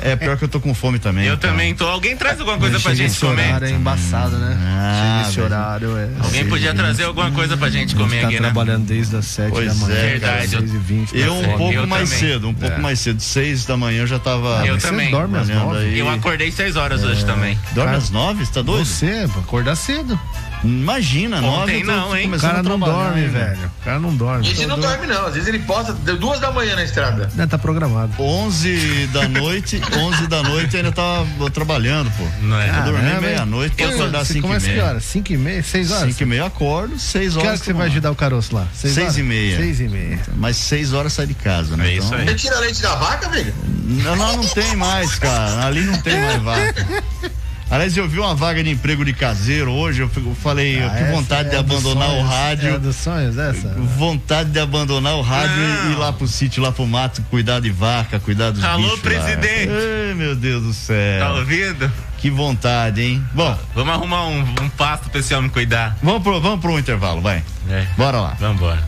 é, 0.01 0.15
pior 0.15 0.35
que 0.35 0.45
eu 0.45 0.47
tô 0.47 0.59
com 0.59 0.73
fome 0.73 0.97
também. 0.97 1.25
Eu 1.25 1.35
então. 1.35 1.51
também 1.51 1.75
tô. 1.75 1.85
Alguém 1.85 2.17
traz 2.17 2.39
alguma 2.39 2.57
coisa 2.57 2.79
pra 2.79 2.95
gente 2.95 3.19
comer? 3.19 3.49
horário 3.49 3.67
é 3.67 3.71
embaçado, 3.71 4.35
né? 4.35 4.57
Ah, 4.59 5.25
esse 5.29 5.39
horário 5.39 5.95
é. 5.95 6.09
Alguém 6.19 6.47
podia 6.47 6.73
trazer 6.73 7.03
alguma 7.03 7.29
coisa 7.29 7.55
pra 7.55 7.69
gente 7.69 7.95
comer 7.95 8.21
tá 8.21 8.27
aqui, 8.27 8.39
né? 8.39 8.41
trabalhando 8.41 8.85
desde 8.85 9.15
as 9.15 9.25
7 9.25 9.51
pois 9.51 9.67
da 9.67 9.75
manhã. 9.75 9.95
É, 9.95 10.09
verdade. 10.09 10.47
6 10.47 10.73
e 10.73 10.77
20 10.77 11.17
eu 11.17 11.33
um 11.35 11.57
pouco 11.57 11.73
eu 11.73 11.87
mais 11.87 12.09
também. 12.09 12.31
cedo, 12.31 12.49
um 12.49 12.53
pouco 12.53 12.75
é. 12.75 12.79
mais 12.79 12.99
cedo. 12.99 13.21
6 13.21 13.65
da 13.65 13.77
manhã 13.77 14.01
eu 14.01 14.07
já 14.07 14.17
tava. 14.17 14.65
Eu 14.65 14.79
também. 14.79 15.11
dorme 15.11 15.37
às 15.37 15.47
9? 15.47 15.99
Eu 15.99 16.09
acordei 16.09 16.51
6 16.51 16.75
horas 16.75 17.03
hoje 17.03 17.21
é. 17.21 17.25
também. 17.25 17.59
Dorme 17.73 17.95
às 17.95 18.09
9? 18.09 18.43
Você 18.43 18.51
tá 18.51 18.61
doido? 18.63 18.85
Você, 18.85 19.29
acordar 19.37 19.75
cedo. 19.75 20.19
Imagina, 20.63 21.41
Ontem 21.41 21.83
não, 21.83 22.15
hein? 22.15 22.33
O 22.33 22.39
cara 22.39 22.63
não 22.63 22.79
dorme, 22.79 23.27
velho. 23.27 23.71
O 23.81 23.83
cara 23.83 23.99
não 23.99 24.15
dorme. 24.15 24.49
Esse 24.49 24.65
não 24.65 24.79
dorme, 24.79 25.07
não. 25.07 25.25
Às 25.25 25.33
vezes 25.33 25.49
ele 25.49 25.59
posta 25.59 25.93
duas 25.93 26.39
da 26.39 26.51
manhã 26.51 26.75
na 26.75 26.83
estrada. 26.83 27.29
Não, 27.35 27.47
tá 27.47 27.57
programado. 27.57 28.13
11 28.17 29.07
da 29.07 29.27
noite, 29.27 29.81
11 29.97 30.27
da 30.27 30.41
noite 30.41 30.77
ainda 30.77 30.91
tava 30.91 31.49
trabalhando, 31.51 32.09
pô. 32.11 32.23
Não 32.41 32.59
é? 32.59 32.69
Eu 32.69 32.83
dormi 32.83 33.21
meia-noite 33.21 33.75
pra 33.75 33.89
acordar 33.89 34.25
5 34.25 34.47
e 34.47 34.49
meia. 34.49 34.59
que 34.73 34.79
horas? 34.79 35.03
5 35.03 35.33
e 35.33 35.37
meia? 35.37 35.63
6 35.63 35.91
horas? 35.91 36.09
5 36.09 36.23
e 36.23 36.25
meia 36.25 36.45
acordo, 36.45 36.97
6 36.97 37.35
horas. 37.35 37.41
Que 37.41 37.47
hora 37.47 37.57
que 37.59 37.65
você 37.65 37.73
vai 37.73 37.87
ajudar 37.87 38.11
o 38.11 38.15
caroço 38.15 38.55
lá? 38.55 38.67
6 38.73 39.17
e 39.17 39.23
meia. 39.23 39.57
6 39.57 39.79
e 39.81 39.87
meia. 39.89 40.19
Mas 40.35 40.57
6 40.57 40.93
horas 40.93 41.13
sai 41.13 41.27
de 41.27 41.33
casa, 41.33 41.75
né? 41.75 41.89
É 41.89 41.95
isso 41.97 42.13
aí. 42.15 42.25
Você 42.25 42.35
tira 42.35 42.59
leite 42.59 42.81
da 42.81 42.95
vaca, 42.95 43.29
velho? 43.29 43.53
Não, 43.83 44.15
não, 44.15 44.37
não 44.37 44.47
tem 44.47 44.75
mais, 44.75 45.15
cara. 45.19 45.65
Ali 45.65 45.81
não 45.81 45.97
tem 46.01 46.19
mais 46.19 46.41
vaca. 46.41 46.85
Aliás, 47.69 47.97
eu 47.97 48.07
vi 48.07 48.19
uma 48.19 48.35
vaga 48.35 48.63
de 48.63 48.69
emprego 48.69 49.03
de 49.03 49.13
caseiro 49.13 49.71
hoje, 49.71 50.01
eu 50.01 50.09
falei, 50.35 50.81
ah, 50.83 50.89
que 50.89 51.03
vontade 51.11 51.47
é 51.47 51.51
de 51.51 51.57
abandonar 51.57 52.09
sonhos, 52.09 52.23
o 52.23 52.27
rádio. 52.27 52.69
É 52.75 52.79
dos 52.79 52.95
sonhos 52.95 53.37
essa? 53.37 53.69
Vontade 53.97 54.51
de 54.51 54.59
abandonar 54.59 55.15
o 55.15 55.21
rádio 55.21 55.55
e 55.87 55.91
ir 55.93 55.95
lá 55.95 56.13
pro 56.13 56.27
sítio, 56.27 56.61
lá 56.61 56.71
pro 56.71 56.85
mato, 56.85 57.23
cuidar 57.31 57.59
de 57.59 57.71
vaca, 57.71 58.19
cuidar 58.19 58.51
dos 58.51 58.63
Alô, 58.63 58.83
bichos 58.83 58.99
presidente! 58.99 59.69
Ai, 59.69 60.13
meu 60.13 60.35
Deus 60.35 60.63
do 60.63 60.73
céu. 60.73 61.19
Tá 61.19 61.33
ouvindo? 61.33 61.91
Que 62.23 62.29
vontade, 62.29 63.01
hein? 63.01 63.21
Bom. 63.33 63.53
Vamos 63.75 63.93
arrumar 63.93 64.27
um, 64.27 64.39
um 64.61 64.69
pasto 64.69 65.09
pra 65.09 65.19
esse 65.19 65.35
homem 65.35 65.49
cuidar. 65.49 65.97
Vamos 66.01 66.23
pro, 66.23 66.39
vamos 66.39 66.61
pro 66.61 66.79
intervalo, 66.79 67.19
vai. 67.19 67.43
É. 67.69 67.85
Bora 67.97 68.21
lá. 68.21 68.37
Vamos 68.39 68.55
embora. 68.55 68.81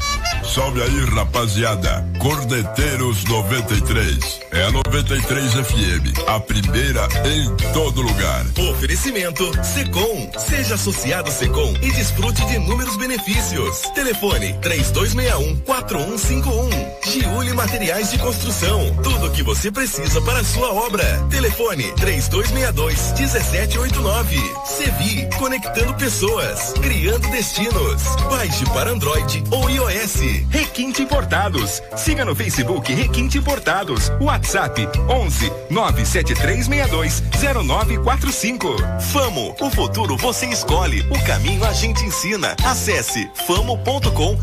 Salve 0.43 0.81
aí, 0.81 1.05
rapaziada. 1.05 2.07
Cordeteiros 2.19 3.25
93. 3.25 4.39
É 4.51 4.63
a 4.63 4.71
93 4.71 5.53
FM, 5.53 6.27
a 6.27 6.39
primeira 6.39 7.07
em 7.25 7.73
todo 7.73 8.01
lugar. 8.01 8.45
Oferecimento 8.71 9.51
Secom. 9.63 10.31
Seja 10.37 10.75
associado 10.75 11.31
Secom 11.31 11.73
e 11.81 11.91
desfrute 11.91 12.45
de 12.45 12.55
inúmeros 12.55 12.95
benefícios. 12.95 13.81
Telefone 13.93 14.53
3261 14.61 15.57
4151. 15.61 17.11
Giuli 17.11 17.53
Materiais 17.53 18.11
de 18.11 18.17
Construção. 18.19 18.95
Tudo 19.03 19.27
o 19.27 19.31
que 19.31 19.43
você 19.43 19.71
precisa 19.71 20.21
para 20.21 20.39
a 20.39 20.43
sua 20.43 20.71
obra. 20.71 21.03
Telefone 21.29 21.91
3262 21.93 23.13
1789. 23.25 24.37
Sevi, 24.65 25.27
conectando 25.39 25.95
pessoas, 25.95 26.73
criando 26.73 27.27
destinos. 27.31 28.03
Baixe 28.29 28.63
para 28.65 28.91
Android 28.91 29.43
ou 29.49 29.67
iOS. 29.67 30.19
Requinte 30.51 31.01
Importados. 31.01 31.81
Siga 31.97 32.23
no 32.23 32.35
Facebook 32.35 32.93
Requinte 32.93 33.39
Importados. 33.39 34.11
WhatsApp 34.21 34.87
11 35.09 35.51
97362 35.71 37.23
0945. 37.65 38.75
Famo, 39.11 39.55
o 39.59 39.71
futuro 39.71 40.15
você 40.17 40.45
escolhe, 40.45 41.01
o 41.09 41.25
caminho 41.25 41.65
a 41.65 41.73
gente 41.73 42.05
ensina. 42.05 42.55
Acesse 42.63 43.27
famo.com.br. 43.47 44.35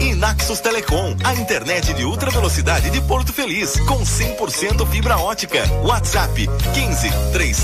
E 0.00 0.14
Naxos 0.14 0.60
Telecom, 0.60 1.16
a 1.24 1.34
internet 1.34 1.92
de 1.92 2.04
ultra 2.04 2.30
velocidade 2.30 2.88
de 2.90 3.00
Porto 3.02 3.32
Feliz 3.32 3.78
com 3.80 3.98
100% 4.00 4.86
fibra 4.86 5.18
ótica. 5.18 5.62
WhatsApp 5.82 6.48
15 6.72 7.10
3500 7.32 7.57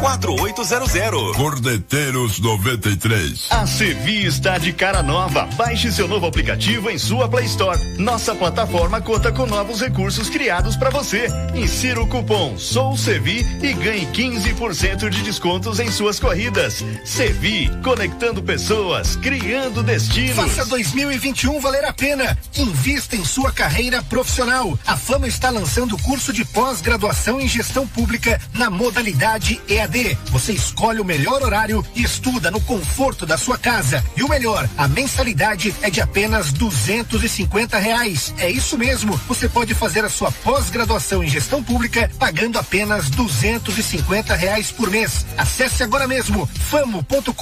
4800. 0.00 1.36
Cordeteiros 1.36 2.38
93. 2.38 3.46
A 3.50 3.66
Sevi 3.66 4.24
está 4.24 4.58
de 4.58 4.72
cara 4.72 5.02
nova. 5.02 5.46
Baixe 5.56 5.90
seu 5.92 6.06
novo 6.06 6.26
aplicativo 6.26 6.90
em 6.90 6.98
sua 6.98 7.28
Play 7.28 7.46
Store. 7.46 7.78
Nossa 7.98 8.34
plataforma 8.34 9.00
conta 9.00 9.32
com 9.32 9.46
novos 9.46 9.80
recursos 9.80 10.28
criados 10.28 10.76
para 10.76 10.90
você. 10.90 11.28
Insira 11.54 12.00
o 12.00 12.06
cupom 12.06 12.56
SOUCEVI 12.56 13.46
e 13.62 13.72
ganhe 13.74 14.06
15% 14.06 15.08
de 15.08 15.22
descontos 15.22 15.80
em 15.80 15.90
suas 15.90 16.20
corridas. 16.20 16.84
Sevi, 17.04 17.70
conectando 17.82 18.42
pessoas, 18.42 19.16
criando 19.16 19.82
destinos. 19.82 20.36
Faça 20.36 20.64
2021 20.66 21.60
valer 21.60 21.84
a 21.84 21.92
pena. 21.92 22.36
Invista 22.56 23.16
em 23.16 23.24
sua 23.24 23.52
carreira 23.52 24.02
profissional. 24.02 24.78
A 24.86 24.96
Fama 24.96 25.26
está 25.26 25.50
lançando 25.50 25.94
o 25.94 26.02
curso 26.02 26.32
de 26.32 26.44
pós-graduação 26.44 27.40
em 27.40 27.48
gestão 27.48 27.86
pública 27.86 28.40
na 28.54 28.70
modalidade 28.86 29.60
EAD. 29.68 30.16
Você 30.30 30.52
escolhe 30.52 31.00
o 31.00 31.04
melhor 31.04 31.42
horário 31.42 31.84
e 31.92 32.04
estuda 32.04 32.52
no 32.52 32.60
conforto 32.60 33.26
da 33.26 33.36
sua 33.36 33.58
casa. 33.58 34.04
E 34.16 34.22
o 34.22 34.28
melhor, 34.28 34.68
a 34.78 34.86
mensalidade 34.86 35.74
é 35.82 35.90
de 35.90 36.00
apenas 36.00 36.52
duzentos 36.52 37.24
e 37.24 37.28
cinquenta 37.28 37.78
reais. 37.78 38.32
É 38.38 38.48
isso 38.48 38.78
mesmo. 38.78 39.16
Você 39.26 39.48
pode 39.48 39.74
fazer 39.74 40.04
a 40.04 40.08
sua 40.08 40.30
pós-graduação 40.30 41.24
em 41.24 41.28
gestão 41.28 41.64
pública 41.64 42.08
pagando 42.16 42.60
apenas 42.60 43.10
duzentos 43.10 43.76
e 43.76 43.82
cinquenta 43.82 44.36
reais 44.36 44.70
por 44.70 44.88
mês. 44.88 45.26
Acesse 45.36 45.82
agora 45.82 46.06
mesmo 46.06 46.46
famo.com.br 46.46 47.32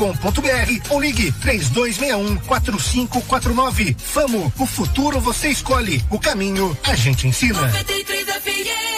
ou 0.88 1.00
ligue 1.00 1.30
três 1.32 1.68
dois 1.68 1.98
um 1.98 2.36
quatro 2.36 2.80
cinco 2.80 3.20
quatro 3.22 3.52
nove. 3.52 3.94
Famo, 3.98 4.50
o 4.58 4.66
futuro 4.66 5.20
você 5.20 5.48
escolhe. 5.48 6.02
O 6.10 6.18
caminho 6.18 6.76
a 6.84 6.94
gente 6.94 7.28
ensina. 7.28 7.60
93 7.60 8.24
FM. 8.24 8.93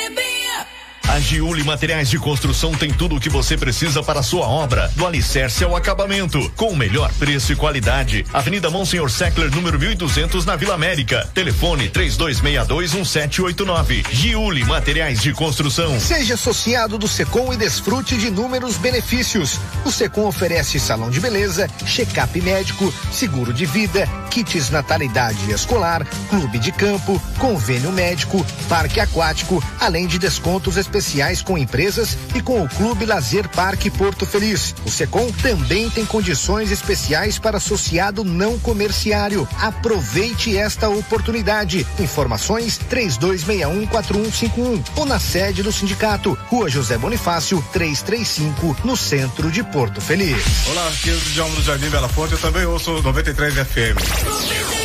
A 1.08 1.20
Giuli 1.20 1.62
Materiais 1.62 2.10
de 2.10 2.18
Construção 2.18 2.72
tem 2.72 2.92
tudo 2.92 3.14
o 3.14 3.20
que 3.20 3.28
você 3.28 3.56
precisa 3.56 4.02
para 4.02 4.18
a 4.18 4.24
sua 4.24 4.48
obra, 4.48 4.90
do 4.96 5.06
alicerce 5.06 5.62
ao 5.62 5.76
acabamento, 5.76 6.50
com 6.56 6.70
o 6.70 6.76
melhor 6.76 7.12
preço 7.12 7.52
e 7.52 7.56
qualidade. 7.56 8.26
Avenida 8.32 8.68
Monsenhor 8.70 9.08
Seckler, 9.08 9.54
número 9.54 9.78
1200, 9.78 10.44
na 10.44 10.56
Vila 10.56 10.74
América. 10.74 11.24
Telefone 11.32 11.88
32621789. 11.90 14.04
Giuli 14.10 14.64
Materiais 14.64 15.22
de 15.22 15.32
Construção. 15.32 16.00
Seja 16.00 16.34
associado 16.34 16.98
do 16.98 17.06
Secom 17.06 17.52
e 17.52 17.56
desfrute 17.56 18.16
de 18.16 18.26
inúmeros 18.26 18.76
benefícios. 18.76 19.60
O 19.84 19.92
Secom 19.92 20.26
oferece 20.26 20.80
salão 20.80 21.08
de 21.08 21.20
beleza, 21.20 21.70
check-up 21.86 22.40
médico, 22.40 22.92
seguro 23.12 23.52
de 23.52 23.64
vida, 23.64 24.08
kits 24.28 24.70
natalidade 24.70 25.52
escolar, 25.52 26.04
clube 26.28 26.58
de 26.58 26.72
campo, 26.72 27.22
convênio 27.38 27.92
médico, 27.92 28.44
parque 28.68 28.98
aquático, 28.98 29.62
além 29.78 30.08
de 30.08 30.18
descontos 30.18 30.76
especiais 30.76 30.95
especiais 30.96 31.42
com 31.42 31.58
empresas 31.58 32.16
e 32.34 32.40
com 32.40 32.62
o 32.62 32.68
Clube 32.68 33.04
Lazer 33.04 33.48
Parque 33.50 33.90
Porto 33.90 34.24
Feliz. 34.26 34.74
O 34.84 34.90
Secom 34.90 35.30
também 35.42 35.90
tem 35.90 36.04
condições 36.06 36.70
especiais 36.70 37.38
para 37.38 37.58
associado 37.58 38.24
não 38.24 38.58
comerciário. 38.58 39.46
Aproveite 39.60 40.56
esta 40.56 40.88
oportunidade. 40.88 41.86
Informações 41.98 42.80
32614151 42.90 44.82
ou 44.96 45.04
na 45.06 45.18
sede 45.18 45.62
do 45.62 45.70
sindicato, 45.70 46.36
Rua 46.48 46.68
José 46.68 46.96
Bonifácio, 46.96 47.62
335, 47.72 48.76
no 48.84 48.96
centro 48.96 49.50
de 49.50 49.62
Porto 49.62 50.00
Feliz. 50.00 50.42
Olá, 50.68 50.88
aqui 50.88 51.10
é 51.10 51.14
o 51.14 51.20
Djalma 51.20 51.54
do 51.56 51.62
Jardim 51.62 51.90
Bela 51.90 52.08
Fonte, 52.08 52.32
eu 52.32 52.38
também 52.38 52.64
ouço 52.64 53.02
93 53.02 53.54
FM. 53.54 54.75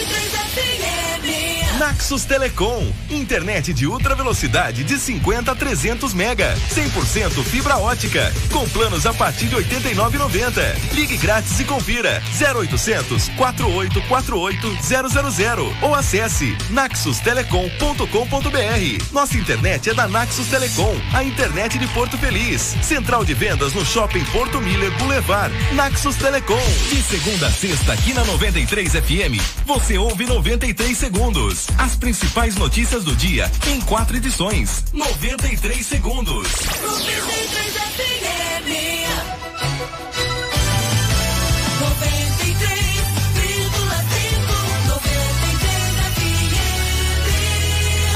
93 1.81 1.81
Naxos 1.81 2.25
Telecom, 2.25 2.93
internet 3.09 3.73
de 3.73 3.87
ultra 3.87 4.13
velocidade 4.13 4.83
de 4.83 4.99
50 4.99 5.51
a 5.51 5.55
300 5.55 6.13
mega, 6.13 6.55
100% 6.69 7.43
fibra 7.43 7.77
ótica, 7.77 8.31
com 8.51 8.67
planos 8.69 9.05
a 9.05 9.13
partir 9.13 9.47
de 9.47 9.55
89,90. 9.55 10.93
Ligue 10.93 11.17
grátis 11.17 11.59
e 11.59 11.63
confira 11.63 12.21
0800 12.39 13.29
4848 13.29 15.31
000 15.31 15.73
ou 15.81 15.95
acesse 15.95 16.55
naxustelecom.com.br. 16.69 19.11
Nossa 19.11 19.37
internet 19.37 19.89
é 19.89 19.93
da 19.93 20.07
Naxos 20.07 20.47
Telecom, 20.47 20.95
a 21.13 21.23
internet 21.23 21.79
de 21.79 21.87
Porto 21.87 22.17
Feliz. 22.17 22.75
Central 22.83 23.23
de 23.23 23.33
vendas 23.33 23.73
no 23.73 23.85
Shopping 23.85 24.25
Porto 24.25 24.59
Miller 24.59 24.91
Boulevard. 24.97 25.53
Naxos 25.73 26.17
Telecom. 26.17 26.59
De 26.89 27.01
segunda 27.01 27.47
a 27.47 27.51
sexta 27.51 27.93
aqui 27.93 28.13
na 28.13 28.25
93 28.25 28.91
FM, 28.91 29.39
você 29.65 29.97
ouve 29.97 30.25
93 30.25 30.97
segundos. 30.97 31.70
As 31.77 31.95
principais 31.95 32.55
notícias 32.55 33.03
do 33.03 33.15
dia 33.15 33.51
em 33.67 33.81
quatro 33.81 34.17
edições. 34.17 34.83
93 34.93 35.85
segundos. 35.85 36.47
93 36.47 37.81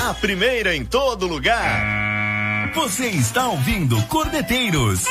A 0.08 0.14
primeira 0.14 0.76
em 0.76 0.86
todo 0.86 1.26
lugar. 1.26 2.72
Você 2.76 3.08
está 3.08 3.48
ouvindo 3.48 4.02
Cordeteiros. 4.04 5.04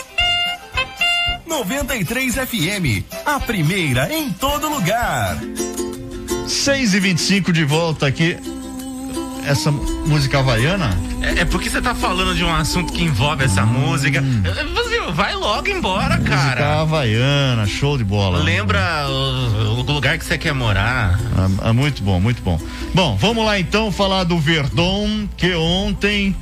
93 1.47 2.35
FM, 2.35 3.05
a 3.25 3.41
primeira 3.41 4.13
em 4.13 4.33
todo 4.33 4.69
lugar. 4.69 5.37
6 6.47 6.95
e 6.95 7.01
25 7.01 7.53
de 7.53 7.65
volta 7.65 8.07
aqui. 8.07 8.37
Essa 9.47 9.71
música 9.71 10.39
havaiana? 10.39 10.97
É, 11.21 11.41
é, 11.41 11.45
porque 11.45 11.69
você 11.69 11.81
tá 11.81 11.95
falando 11.95 12.35
de 12.35 12.43
um 12.43 12.55
assunto 12.55 12.93
que 12.93 13.03
envolve 13.03 13.45
essa 13.45 13.63
hum. 13.63 13.67
música. 13.67 14.23
Você 14.75 15.01
vai 15.13 15.35
logo 15.35 15.69
embora, 15.69 16.17
música 16.17 16.37
cara. 16.37 16.47
Música 16.47 16.81
havaiana, 16.81 17.67
show 17.67 17.99
de 17.99 18.05
bola. 18.05 18.43
Lembra 18.43 19.07
o, 19.09 19.81
o 19.81 19.83
lugar 19.83 20.19
que 20.19 20.25
você 20.25 20.39
quer 20.39 20.55
morar. 20.55 21.19
É, 21.63 21.69
é 21.69 21.73
muito 21.73 22.03
bom, 22.03 22.19
muito 22.19 22.43
bom. 22.43 22.59
Bom, 22.95 23.17
vamos 23.17 23.45
lá 23.45 23.59
então 23.59 23.93
falar 23.93 24.25
do 24.25 24.39
Verdon, 24.39 25.29
que 25.37 25.55
ontem 25.55 26.35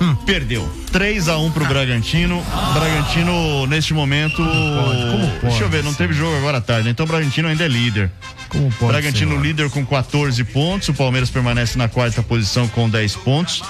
Hum, 0.00 0.14
perdeu. 0.26 0.68
3 0.92 1.28
a 1.28 1.38
1 1.38 1.50
pro 1.52 1.64
Bragantino. 1.66 2.42
Bragantino, 2.72 3.66
neste 3.66 3.94
momento. 3.94 4.36
Como 4.36 4.46
pode? 4.46 5.10
Como 5.10 5.30
pode? 5.32 5.46
Deixa 5.46 5.64
eu 5.64 5.68
ver, 5.68 5.84
não 5.84 5.94
teve 5.94 6.12
jogo 6.14 6.36
agora 6.36 6.58
à 6.58 6.60
tarde. 6.60 6.88
Então 6.88 7.04
o 7.04 7.08
Bragantino 7.08 7.48
ainda 7.48 7.64
é 7.64 7.68
líder. 7.68 8.10
Como 8.48 8.70
pode? 8.72 8.92
Bragantino 8.92 9.36
ser, 9.36 9.42
líder 9.42 9.70
com 9.70 9.84
14 9.84 10.42
pontos. 10.44 10.88
O 10.88 10.94
Palmeiras 10.94 11.30
permanece 11.30 11.78
na 11.78 11.88
quarta 11.88 12.22
posição 12.22 12.68
com 12.68 12.88
10 12.88 13.16
pontos. 13.16 13.62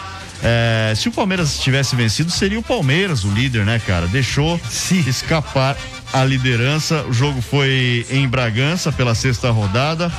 É, 0.42 0.92
se 0.94 1.08
o 1.08 1.12
Palmeiras 1.12 1.58
tivesse 1.58 1.96
vencido, 1.96 2.30
seria 2.30 2.58
o 2.58 2.62
Palmeiras 2.62 3.24
o 3.24 3.30
líder, 3.30 3.64
né, 3.64 3.80
cara? 3.86 4.06
Deixou 4.06 4.60
se 4.68 4.98
escapar 5.08 5.76
a 6.12 6.24
liderança. 6.24 7.02
O 7.08 7.12
jogo 7.12 7.40
foi 7.40 8.06
em 8.10 8.28
Bragança 8.28 8.92
pela 8.92 9.14
sexta 9.14 9.50
rodada. 9.50 10.12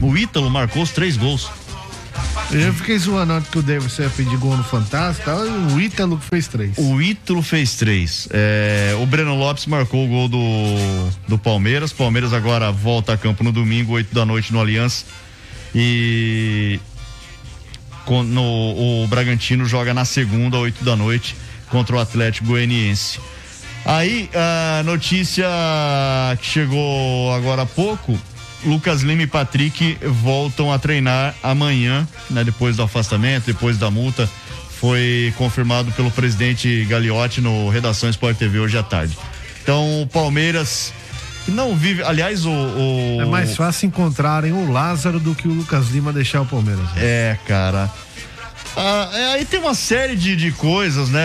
O 0.00 0.16
Ítalo 0.16 0.50
marcou 0.50 0.82
os 0.82 0.90
três 0.90 1.16
gols. 1.16 1.50
Eu 2.50 2.72
fiquei 2.74 2.98
zoando 2.98 3.32
antes 3.32 3.50
que 3.50 3.58
o 3.58 3.62
Davidson 3.62 4.02
ia 4.02 4.10
pedir 4.10 4.36
gol 4.36 4.56
no 4.56 4.62
Fantástico, 4.62 5.30
o 5.74 5.80
Ítalo 5.80 6.18
fez 6.18 6.46
três. 6.46 6.78
O 6.78 7.02
Ítalo 7.02 7.42
fez 7.42 7.74
três. 7.74 8.28
É, 8.30 8.96
o 9.00 9.06
Breno 9.06 9.34
Lopes 9.34 9.66
marcou 9.66 10.04
o 10.04 10.08
gol 10.08 10.28
do, 10.28 10.38
do 11.28 11.38
Palmeiras. 11.38 11.92
Palmeiras 11.92 12.32
agora 12.32 12.70
volta 12.70 13.12
a 13.12 13.16
campo 13.16 13.42
no 13.42 13.50
domingo, 13.50 13.92
8 13.94 14.14
da 14.14 14.24
noite 14.24 14.52
no 14.52 14.60
Aliança. 14.60 15.04
E 15.74 16.78
com, 18.04 18.22
no, 18.22 19.02
o 19.02 19.06
Bragantino 19.08 19.66
joga 19.66 19.92
na 19.92 20.04
segunda, 20.04 20.56
8 20.56 20.84
da 20.84 20.94
noite, 20.94 21.36
contra 21.68 21.96
o 21.96 21.98
Atlético 21.98 22.46
Goianiense. 22.46 23.18
Aí, 23.84 24.30
a 24.34 24.82
notícia 24.84 25.46
que 26.40 26.46
chegou 26.46 27.32
agora 27.32 27.62
há 27.62 27.66
pouco 27.66 28.18
Lucas 28.64 29.02
Lima 29.02 29.22
e 29.22 29.26
Patrick 29.26 29.98
voltam 30.02 30.72
a 30.72 30.78
treinar 30.78 31.34
amanhã, 31.42 32.06
né? 32.30 32.42
Depois 32.44 32.76
do 32.76 32.82
afastamento, 32.82 33.46
depois 33.46 33.78
da 33.78 33.90
multa. 33.90 34.28
Foi 34.80 35.32
confirmado 35.38 35.90
pelo 35.92 36.10
presidente 36.10 36.84
Gagliotti 36.84 37.40
no 37.40 37.70
Redação 37.70 38.10
Sport 38.10 38.36
TV 38.36 38.58
hoje 38.58 38.76
à 38.76 38.82
tarde. 38.82 39.16
Então, 39.62 40.02
o 40.02 40.06
Palmeiras 40.06 40.92
não 41.48 41.74
vive. 41.74 42.02
Aliás, 42.02 42.44
o, 42.44 42.50
o. 42.50 43.18
É 43.20 43.24
mais 43.24 43.56
fácil 43.56 43.86
encontrarem 43.86 44.52
o 44.52 44.70
Lázaro 44.70 45.18
do 45.18 45.34
que 45.34 45.48
o 45.48 45.52
Lucas 45.52 45.88
Lima 45.88 46.12
deixar 46.12 46.42
o 46.42 46.46
Palmeiras. 46.46 46.84
Né? 46.92 46.96
É, 46.98 47.38
cara. 47.46 47.90
Ah, 48.76 49.08
é, 49.14 49.26
aí 49.34 49.44
tem 49.46 49.58
uma 49.58 49.74
série 49.74 50.14
de, 50.14 50.36
de 50.36 50.52
coisas, 50.52 51.08
né? 51.08 51.20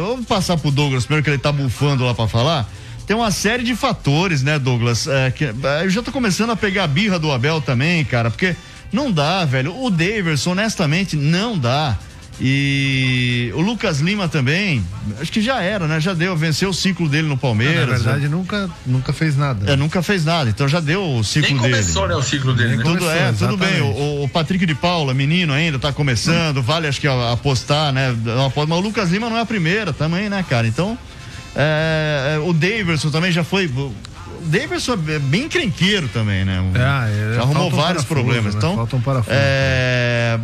Vamos 0.00 0.26
passar 0.26 0.56
pro 0.56 0.72
Douglas 0.72 1.04
primeiro 1.04 1.22
que 1.22 1.30
ele 1.30 1.38
tá 1.38 1.52
bufando 1.52 2.04
lá 2.04 2.12
para 2.12 2.26
falar 2.26 2.68
tem 3.08 3.16
uma 3.16 3.30
série 3.30 3.62
de 3.62 3.74
fatores, 3.74 4.42
né, 4.42 4.58
Douglas? 4.58 5.06
É, 5.06 5.30
que, 5.30 5.46
é, 5.46 5.54
eu 5.82 5.88
já 5.88 6.02
tô 6.02 6.12
começando 6.12 6.50
a 6.50 6.56
pegar 6.56 6.84
a 6.84 6.86
birra 6.86 7.18
do 7.18 7.32
Abel 7.32 7.58
também, 7.58 8.04
cara, 8.04 8.30
porque 8.30 8.54
não 8.92 9.10
dá, 9.10 9.46
velho. 9.46 9.74
O 9.82 9.88
Daverson, 9.88 10.50
honestamente, 10.50 11.16
não 11.16 11.58
dá. 11.58 11.96
E 12.38 13.50
o 13.54 13.62
Lucas 13.62 14.00
Lima 14.00 14.28
também, 14.28 14.84
acho 15.20 15.32
que 15.32 15.40
já 15.40 15.60
era, 15.60 15.88
né? 15.88 15.98
Já 15.98 16.12
deu, 16.12 16.36
venceu 16.36 16.68
o 16.68 16.74
ciclo 16.74 17.08
dele 17.08 17.26
no 17.26 17.36
Palmeiras. 17.36 17.88
Na 17.88 17.94
verdade, 17.94 18.22
né? 18.24 18.28
nunca, 18.28 18.70
nunca 18.86 19.12
fez 19.14 19.36
nada. 19.38 19.72
É, 19.72 19.74
nunca 19.74 20.02
fez 20.02 20.24
nada, 20.26 20.50
então 20.50 20.68
já 20.68 20.78
deu 20.78 21.02
o 21.02 21.24
ciclo 21.24 21.50
Nem 21.50 21.62
dele. 21.62 21.74
começou, 21.76 22.06
né, 22.06 22.14
o 22.14 22.22
ciclo 22.22 22.54
dele, 22.54 22.76
né? 22.76 22.84
Tudo, 22.84 23.10
é, 23.10 23.32
tudo 23.32 23.56
bem. 23.56 23.80
O, 23.80 24.24
o, 24.24 24.28
Patrick 24.28 24.66
de 24.66 24.74
Paula, 24.74 25.14
menino 25.14 25.54
ainda, 25.54 25.78
tá 25.78 25.94
começando, 25.94 26.62
vale 26.62 26.86
acho 26.86 27.00
que 27.00 27.08
apostar, 27.08 27.90
né? 27.90 28.14
Mas 28.54 28.78
o 28.78 28.80
Lucas 28.80 29.10
Lima 29.10 29.30
não 29.30 29.38
é 29.38 29.40
a 29.40 29.46
primeira 29.46 29.94
também, 29.94 30.28
né, 30.28 30.44
cara? 30.48 30.66
Então, 30.66 30.96
é, 31.54 32.34
é, 32.36 32.38
o 32.38 32.52
Davidson 32.52 33.10
também 33.10 33.32
já 33.32 33.44
foi. 33.44 33.66
O 33.66 33.92
Davidson 34.42 34.92
é 35.08 35.18
bem 35.18 35.48
crenqueiro 35.48 36.08
também, 36.08 36.44
né? 36.44 36.62
É, 36.74 37.34
já 37.34 37.42
arrumou 37.42 37.70
vários 37.70 38.04
problemas. 38.04 38.54
Né? 38.54 38.58
Então, 38.58 38.76
faltam. 38.76 39.24
É, 39.28 40.38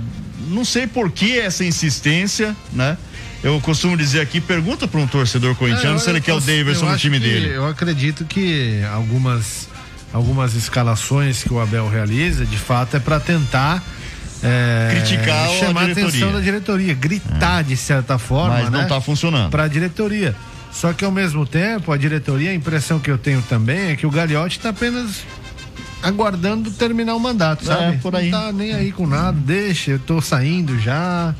não 0.49 0.65
sei 0.65 0.87
por 0.87 1.11
que 1.11 1.39
essa 1.39 1.65
insistência, 1.65 2.55
né? 2.73 2.97
Eu 3.43 3.61
costumo 3.61 3.95
dizer 3.95 4.21
aqui, 4.21 4.41
pergunta 4.41 4.89
para 4.89 4.99
um 4.99 5.07
torcedor 5.07 5.55
corintiano 5.55 5.97
é, 5.97 5.99
se 5.99 6.09
ele 6.09 6.21
quer 6.21 6.33
o 6.33 6.41
Davidson 6.41 6.87
no 6.87 6.97
time 6.97 7.19
dele. 7.19 7.51
Eu 7.51 7.69
acredito 7.69 8.25
que 8.25 8.81
algumas, 8.91 9.69
algumas 10.15 10.55
escalações 10.55 11.43
que 11.43 11.53
o 11.53 11.61
Abel 11.61 11.87
realiza, 11.87 12.47
de 12.47 12.57
fato, 12.57 12.97
é 12.97 13.01
para 13.01 13.21
tentar 13.21 13.85
é, 14.43 14.89
criticar 14.91 15.51
chamar 15.51 15.83
a, 15.83 15.89
a 15.89 15.93
atenção 15.93 16.33
da 16.33 16.41
diretoria, 16.41 16.95
gritar 16.95 17.61
é. 17.61 17.63
de 17.65 17.77
certa 17.77 18.17
forma, 18.17 18.61
mas 18.61 18.71
não 18.71 18.83
está 18.83 18.95
né? 18.95 19.01
funcionando 19.03 19.51
para 19.51 19.65
a 19.65 19.69
diretoria. 19.69 20.35
Só 20.75 20.93
que 20.93 21.05
ao 21.05 21.13
mesmo 21.13 21.47
tempo, 21.47 21.93
a 21.93 21.97
diretoria, 21.97 22.51
a 22.51 22.55
impressão 22.55 22.99
que 22.99 23.11
eu 23.11 23.17
tenho 23.17 23.41
também 23.43 23.93
é 23.93 23.97
que 23.97 24.07
o 24.07 24.11
Gagliotti 24.11 24.59
está 24.59 24.71
apenas 24.71 25.25
aguardando 26.03 26.71
terminar 26.73 27.15
o 27.15 27.21
mandato, 27.21 27.65
sabe? 27.65 27.95
É, 27.95 27.99
por 27.99 28.15
aí. 28.15 28.31
Não 28.31 28.39
tá 28.39 28.53
nem 28.53 28.75
aí 28.75 28.93
com 28.93 29.07
nada, 29.07 29.39
deixa, 29.41 29.93
eu 29.93 29.99
tô 29.99 30.21
saindo 30.21 30.79
já. 30.79 31.35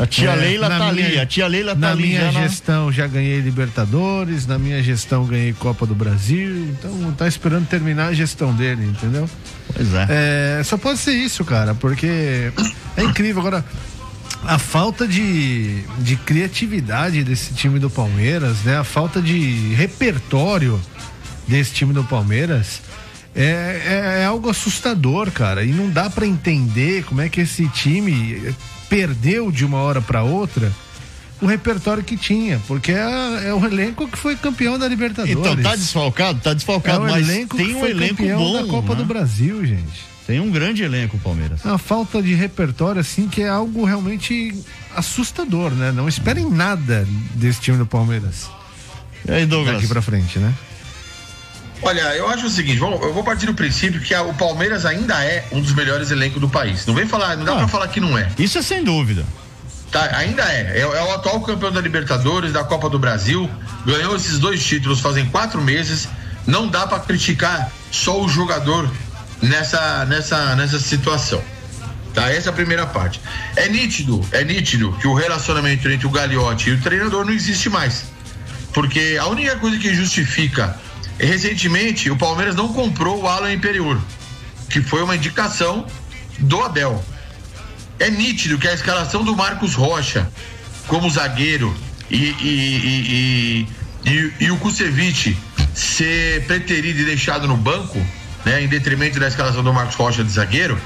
A 0.00 0.06
tia 0.06 0.30
é, 0.30 0.36
Leila 0.36 0.68
tá 0.68 0.78
minha, 0.78 0.88
ali, 1.06 1.18
a 1.18 1.26
tia 1.26 1.46
Leila 1.46 1.74
tá 1.74 1.80
na 1.80 1.90
ali. 1.90 2.14
Na 2.14 2.30
minha 2.30 2.32
gestão 2.32 2.92
já 2.92 3.06
ganhei 3.06 3.40
Libertadores, 3.40 4.46
na 4.46 4.58
minha 4.58 4.80
gestão 4.82 5.24
ganhei 5.26 5.52
Copa 5.54 5.84
do 5.84 5.94
Brasil, 5.94 6.68
então 6.68 7.12
tá 7.16 7.26
esperando 7.26 7.66
terminar 7.66 8.08
a 8.08 8.12
gestão 8.12 8.54
dele, 8.54 8.84
entendeu? 8.84 9.28
Pois 9.74 9.92
é. 9.94 10.58
é 10.60 10.62
só 10.62 10.76
pode 10.76 10.98
ser 10.98 11.14
isso, 11.14 11.44
cara, 11.44 11.74
porque 11.74 12.52
é 12.96 13.02
incrível. 13.02 13.40
Agora, 13.40 13.64
a 14.46 14.58
falta 14.58 15.06
de, 15.06 15.82
de 15.98 16.16
criatividade 16.16 17.24
desse 17.24 17.54
time 17.54 17.78
do 17.78 17.88
Palmeiras, 17.88 18.62
né? 18.62 18.78
A 18.78 18.84
falta 18.84 19.20
de 19.20 19.74
repertório 19.74 20.80
desse 21.46 21.72
time 21.72 21.92
do 21.92 22.04
Palmeiras 22.04 22.82
é, 23.34 23.80
é, 23.86 24.22
é 24.22 24.24
algo 24.24 24.50
assustador, 24.50 25.30
cara. 25.30 25.64
E 25.64 25.72
não 25.72 25.88
dá 25.88 26.08
para 26.08 26.26
entender 26.26 27.04
como 27.04 27.20
é 27.20 27.28
que 27.28 27.40
esse 27.40 27.68
time 27.68 28.54
perdeu 28.88 29.50
de 29.50 29.64
uma 29.64 29.78
hora 29.78 30.00
para 30.00 30.22
outra 30.22 30.70
o 31.40 31.46
repertório 31.46 32.02
que 32.02 32.16
tinha, 32.16 32.60
porque 32.66 32.92
é, 32.92 33.48
é 33.48 33.54
o 33.54 33.64
elenco 33.66 34.08
que 34.08 34.16
foi 34.16 34.36
campeão 34.36 34.78
da 34.78 34.88
Libertadores. 34.88 35.36
Então 35.36 35.56
tá 35.62 35.76
desfalcado, 35.76 36.40
tá 36.40 36.54
desfalcado, 36.54 37.06
é 37.06 37.10
mas 37.10 37.26
tem 37.26 37.74
um 37.74 37.84
elenco 37.84 38.22
bom 38.24 38.52
da 38.54 38.64
Copa 38.66 38.94
né? 38.94 38.96
do 38.96 39.04
Brasil, 39.04 39.64
gente. 39.66 40.13
Tem 40.26 40.40
um 40.40 40.50
grande 40.50 40.82
elenco, 40.82 41.18
Palmeiras. 41.18 41.64
A 41.66 41.76
falta 41.76 42.22
de 42.22 42.34
repertório, 42.34 43.00
assim, 43.00 43.28
que 43.28 43.42
é 43.42 43.48
algo 43.48 43.84
realmente 43.84 44.54
assustador, 44.96 45.70
né? 45.70 45.92
Não 45.92 46.08
esperem 46.08 46.48
nada 46.48 47.06
desse 47.34 47.60
time 47.60 47.76
do 47.76 47.84
Palmeiras. 47.84 48.48
E 49.26 49.32
aí, 49.32 49.46
Douglas? 49.46 49.76
Daqui 49.76 49.86
pra 49.86 50.00
frente, 50.00 50.38
né? 50.38 50.52
Olha, 51.82 52.00
eu 52.16 52.26
acho 52.28 52.46
o 52.46 52.50
seguinte, 52.50 52.80
eu 52.80 53.12
vou 53.12 53.22
partir 53.22 53.44
do 53.44 53.52
princípio 53.52 54.00
que 54.00 54.14
a, 54.14 54.22
o 54.22 54.32
Palmeiras 54.32 54.86
ainda 54.86 55.22
é 55.22 55.46
um 55.52 55.60
dos 55.60 55.74
melhores 55.74 56.10
elencos 56.10 56.40
do 56.40 56.48
país. 56.48 56.86
Não 56.86 56.94
vem 56.94 57.06
falar, 57.06 57.36
não 57.36 57.44
dá 57.44 57.52
ah, 57.52 57.56
pra 57.56 57.68
falar 57.68 57.88
que 57.88 58.00
não 58.00 58.16
é. 58.16 58.26
Isso 58.38 58.56
é 58.56 58.62
sem 58.62 58.82
dúvida. 58.82 59.26
Tá, 59.90 60.16
ainda 60.16 60.42
é. 60.42 60.78
é. 60.78 60.80
é. 60.80 60.86
o 60.86 61.12
atual 61.12 61.40
campeão 61.42 61.70
da 61.70 61.80
Libertadores, 61.82 62.52
da 62.52 62.64
Copa 62.64 62.88
do 62.88 62.98
Brasil. 62.98 63.50
Ganhou 63.84 64.16
esses 64.16 64.38
dois 64.38 64.64
títulos 64.64 65.00
fazem 65.00 65.26
quatro 65.26 65.60
meses. 65.60 66.08
Não 66.46 66.66
dá 66.66 66.86
para 66.86 67.00
criticar 67.00 67.70
só 67.90 68.20
o 68.22 68.28
jogador 68.28 68.90
nessa, 69.44 70.04
nessa, 70.06 70.56
nessa 70.56 70.78
situação. 70.78 71.42
Tá? 72.12 72.30
Essa 72.30 72.50
é 72.50 72.52
a 72.52 72.54
primeira 72.54 72.86
parte. 72.86 73.20
É 73.56 73.68
nítido, 73.68 74.24
é 74.32 74.44
nítido 74.44 74.92
que 75.00 75.06
o 75.06 75.14
relacionamento 75.14 75.88
entre 75.88 76.06
o 76.06 76.10
Gagliotti 76.10 76.70
e 76.70 76.72
o 76.72 76.80
treinador 76.80 77.24
não 77.24 77.32
existe 77.32 77.68
mais. 77.68 78.04
Porque 78.72 79.18
a 79.20 79.26
única 79.26 79.56
coisa 79.56 79.78
que 79.78 79.94
justifica. 79.94 80.78
Recentemente, 81.18 82.10
o 82.10 82.16
Palmeiras 82.16 82.56
não 82.56 82.72
comprou 82.72 83.22
o 83.22 83.28
Alan 83.28 83.52
Imperiur, 83.52 84.00
que 84.68 84.82
foi 84.82 85.00
uma 85.02 85.14
indicação 85.14 85.86
do 86.40 86.60
Abel. 86.60 87.04
É 88.00 88.10
nítido 88.10 88.58
que 88.58 88.66
a 88.66 88.74
escalação 88.74 89.22
do 89.22 89.36
Marcos 89.36 89.74
Rocha 89.74 90.28
como 90.88 91.08
zagueiro 91.08 91.74
e, 92.10 92.16
e, 92.16 93.68
e, 94.04 94.10
e, 94.10 94.32
e 94.40 94.50
o 94.50 94.56
Kusevich 94.56 95.36
ser 95.72 96.44
preterido 96.46 97.00
e 97.00 97.04
deixado 97.04 97.46
no 97.46 97.56
banco 97.56 98.04
né, 98.44 98.62
em 98.62 98.68
detrimento 98.68 99.18
da 99.18 99.28
escalação 99.28 99.62
do 99.62 99.72
Marcos 99.72 99.94
Rocha 99.94 100.22
de 100.22 100.30
zagueiro, 100.30 100.78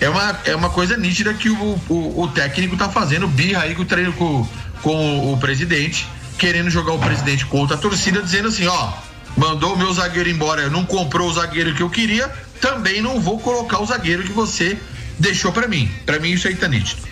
é 0.00 0.08
uma, 0.08 0.40
é 0.44 0.54
uma 0.54 0.70
coisa 0.70 0.96
nítida 0.96 1.32
que 1.34 1.48
o, 1.48 1.80
o, 1.88 2.22
o 2.22 2.28
técnico 2.28 2.76
tá 2.76 2.88
fazendo 2.88 3.26
birra 3.28 3.62
aí 3.62 3.74
com 3.74 3.82
o 3.82 3.84
treino 3.84 4.12
com, 4.12 4.46
com 4.82 5.32
o, 5.32 5.36
presidente, 5.38 6.06
querendo 6.38 6.68
jogar 6.70 6.92
o 6.92 6.98
presidente 6.98 7.46
contra 7.46 7.76
a 7.76 7.78
torcida, 7.78 8.20
dizendo 8.20 8.48
assim, 8.48 8.66
ó, 8.66 8.92
mandou 9.36 9.74
o 9.74 9.78
meu 9.78 9.92
zagueiro 9.92 10.28
embora, 10.28 10.68
não 10.68 10.84
comprou 10.84 11.28
o 11.28 11.32
zagueiro 11.32 11.74
que 11.74 11.82
eu 11.82 11.90
queria, 11.90 12.30
também 12.60 13.00
não 13.00 13.20
vou 13.20 13.38
colocar 13.38 13.80
o 13.80 13.86
zagueiro 13.86 14.22
que 14.22 14.32
você 14.32 14.78
deixou 15.18 15.52
para 15.52 15.68
mim. 15.68 15.90
Para 16.04 16.18
mim 16.18 16.30
isso 16.30 16.48
aí 16.48 16.56
tá 16.56 16.68
nítido. 16.68 17.02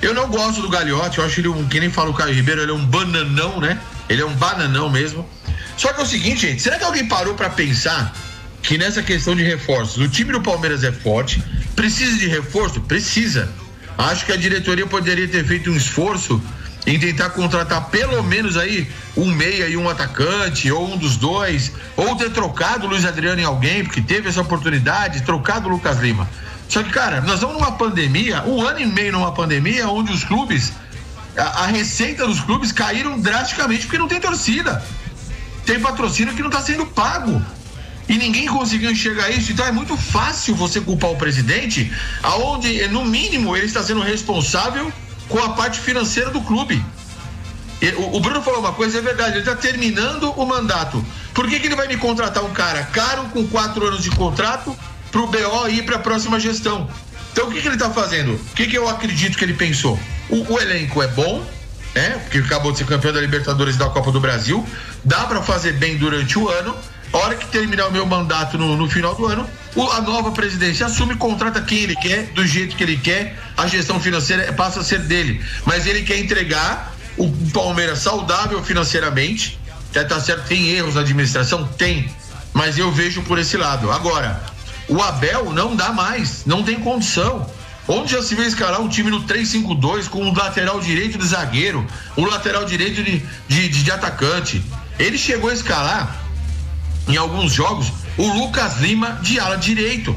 Eu 0.00 0.14
não 0.14 0.28
gosto 0.28 0.62
do 0.62 0.68
Gagliotti, 0.68 1.18
eu 1.18 1.24
acho 1.24 1.40
ele 1.40 1.48
um, 1.48 1.68
que 1.68 1.78
nem 1.78 1.90
fala 1.90 2.08
o 2.08 2.14
Caio 2.14 2.34
Ribeiro, 2.34 2.62
ele 2.62 2.70
é 2.70 2.74
um 2.74 2.84
bananão, 2.84 3.60
né? 3.60 3.78
Ele 4.08 4.22
é 4.22 4.24
um 4.24 4.32
bananão 4.32 4.88
mesmo. 4.88 5.28
Só 5.76 5.92
que 5.92 6.00
é 6.00 6.02
o 6.02 6.06
seguinte, 6.06 6.48
gente, 6.48 6.62
será 6.62 6.78
que 6.78 6.84
alguém 6.84 7.06
parou 7.06 7.34
para 7.34 7.50
pensar 7.50 8.14
que 8.62 8.76
nessa 8.76 9.02
questão 9.02 9.34
de 9.34 9.42
reforços, 9.42 9.98
o 9.98 10.08
time 10.08 10.32
do 10.32 10.40
Palmeiras 10.40 10.84
é 10.84 10.92
forte, 10.92 11.42
precisa 11.74 12.16
de 12.18 12.26
reforço? 12.28 12.80
Precisa. 12.80 13.48
Acho 13.96 14.26
que 14.26 14.32
a 14.32 14.36
diretoria 14.36 14.86
poderia 14.86 15.28
ter 15.28 15.44
feito 15.44 15.70
um 15.70 15.76
esforço 15.76 16.40
em 16.86 16.98
tentar 16.98 17.30
contratar 17.30 17.90
pelo 17.90 18.22
menos 18.22 18.56
aí 18.56 18.90
um 19.16 19.26
meia 19.26 19.68
e 19.68 19.76
um 19.76 19.88
atacante, 19.88 20.70
ou 20.70 20.94
um 20.94 20.96
dos 20.96 21.16
dois, 21.16 21.72
ou 21.96 22.16
ter 22.16 22.30
trocado 22.30 22.86
o 22.86 22.88
Luiz 22.88 23.04
Adriano 23.04 23.40
em 23.40 23.44
alguém, 23.44 23.84
porque 23.84 24.00
teve 24.00 24.28
essa 24.28 24.40
oportunidade, 24.40 25.22
trocado 25.22 25.68
o 25.68 25.72
Lucas 25.72 25.98
Lima. 26.00 26.28
Só 26.68 26.82
que, 26.82 26.90
cara, 26.90 27.20
nós 27.20 27.34
estamos 27.34 27.56
numa 27.56 27.72
pandemia, 27.72 28.42
um 28.44 28.62
ano 28.62 28.80
e 28.80 28.86
meio 28.86 29.12
numa 29.12 29.32
pandemia, 29.32 29.88
onde 29.88 30.12
os 30.12 30.24
clubes, 30.24 30.72
a, 31.36 31.64
a 31.64 31.66
receita 31.66 32.26
dos 32.26 32.40
clubes 32.40 32.72
caíram 32.72 33.20
drasticamente 33.20 33.86
porque 33.86 33.98
não 33.98 34.08
tem 34.08 34.20
torcida. 34.20 34.82
Tem 35.66 35.78
patrocínio 35.78 36.34
que 36.34 36.40
não 36.40 36.48
está 36.48 36.62
sendo 36.62 36.86
pago 36.86 37.42
e 38.10 38.18
ninguém 38.18 38.46
conseguiu 38.46 38.90
enxergar 38.90 39.30
isso. 39.30 39.52
Então 39.52 39.64
é 39.64 39.70
muito 39.70 39.96
fácil 39.96 40.52
você 40.56 40.80
culpar 40.80 41.12
o 41.12 41.16
presidente, 41.16 41.92
aonde 42.24 42.88
no 42.88 43.04
mínimo 43.04 43.56
ele 43.56 43.66
está 43.66 43.84
sendo 43.84 44.00
responsável 44.00 44.92
com 45.28 45.38
a 45.38 45.50
parte 45.50 45.78
financeira 45.78 46.28
do 46.30 46.40
clube. 46.40 46.84
O, 48.12 48.18
Bruno 48.18 48.42
falou 48.42 48.58
uma 48.58 48.72
coisa, 48.72 48.98
é 48.98 49.00
verdade, 49.00 49.34
ele 49.34 49.38
está 49.38 49.54
terminando 49.54 50.24
o 50.32 50.44
mandato. 50.44 51.02
Por 51.32 51.48
que, 51.48 51.60
que 51.60 51.68
ele 51.68 51.76
vai 51.76 51.86
me 51.86 51.96
contratar 51.96 52.44
um 52.44 52.50
cara 52.50 52.82
caro 52.82 53.22
com 53.32 53.46
quatro 53.46 53.86
anos 53.86 54.02
de 54.02 54.10
contrato 54.10 54.76
para 55.12 55.20
o 55.20 55.28
BO 55.28 55.68
ir 55.68 55.84
para 55.84 55.96
a 55.96 56.00
próxima 56.00 56.40
gestão? 56.40 56.90
Então 57.32 57.46
o 57.46 57.52
que, 57.52 57.62
que 57.62 57.68
ele 57.68 57.76
tá 57.76 57.90
fazendo? 57.90 58.34
O 58.34 58.54
que, 58.56 58.66
que 58.66 58.76
eu 58.76 58.88
acredito 58.88 59.38
que 59.38 59.44
ele 59.44 59.54
pensou? 59.54 59.98
O, 60.28 60.52
o 60.52 60.60
elenco 60.60 61.00
é 61.00 61.06
bom, 61.06 61.46
né? 61.94 62.20
Porque 62.24 62.38
acabou 62.38 62.72
de 62.72 62.78
ser 62.78 62.86
campeão 62.86 63.12
da 63.12 63.20
Libertadores 63.20 63.76
e 63.76 63.78
da 63.78 63.88
Copa 63.88 64.10
do 64.10 64.20
Brasil. 64.20 64.66
Dá 65.04 65.26
para 65.26 65.40
fazer 65.40 65.74
bem 65.74 65.96
durante 65.96 66.36
o 66.36 66.48
ano. 66.48 66.76
A 67.12 67.18
hora 67.18 67.34
que 67.34 67.46
terminar 67.46 67.88
o 67.88 67.92
meu 67.92 68.06
mandato 68.06 68.56
no, 68.56 68.76
no 68.76 68.88
final 68.88 69.14
do 69.14 69.26
ano, 69.26 69.48
o, 69.74 69.82
a 69.90 70.00
nova 70.00 70.30
presidência 70.30 70.86
assume, 70.86 71.16
contrata 71.16 71.60
quem 71.60 71.78
ele 71.78 71.96
quer, 71.96 72.26
do 72.26 72.46
jeito 72.46 72.76
que 72.76 72.82
ele 72.82 72.96
quer, 72.96 73.36
a 73.56 73.66
gestão 73.66 74.00
financeira 74.00 74.52
passa 74.52 74.80
a 74.80 74.84
ser 74.84 75.00
dele. 75.00 75.44
Mas 75.64 75.86
ele 75.86 76.02
quer 76.02 76.18
entregar 76.18 76.94
o 77.16 77.28
Palmeiras 77.52 77.98
saudável 77.98 78.62
financeiramente. 78.62 79.58
Tá, 79.92 80.04
tá 80.04 80.20
certo, 80.20 80.46
tem 80.46 80.68
erros 80.68 80.94
na 80.94 81.00
administração? 81.00 81.66
Tem. 81.66 82.08
Mas 82.52 82.78
eu 82.78 82.92
vejo 82.92 83.22
por 83.22 83.38
esse 83.38 83.56
lado. 83.56 83.90
Agora, 83.90 84.40
o 84.88 85.02
Abel 85.02 85.52
não 85.52 85.74
dá 85.74 85.92
mais, 85.92 86.44
não 86.46 86.62
tem 86.62 86.78
condição. 86.78 87.48
Onde 87.88 88.12
já 88.12 88.22
se 88.22 88.36
vê 88.36 88.44
escalar 88.44 88.80
um 88.80 88.88
time 88.88 89.10
no 89.10 89.24
3-5-2 89.24 90.08
com 90.08 90.22
um 90.22 90.32
lateral 90.32 90.80
direito 90.80 91.18
de 91.18 91.26
zagueiro, 91.26 91.84
um 92.16 92.24
lateral 92.24 92.64
direito 92.64 93.02
de, 93.02 93.20
de, 93.48 93.68
de, 93.68 93.90
atacante. 93.90 94.62
Ele 94.96 95.18
chegou 95.18 95.50
a 95.50 95.54
escalar 95.54 96.19
em 97.08 97.16
alguns 97.16 97.52
jogos 97.52 97.92
o 98.16 98.26
Lucas 98.26 98.78
Lima 98.78 99.18
de 99.22 99.38
ala 99.38 99.56
direito. 99.56 100.16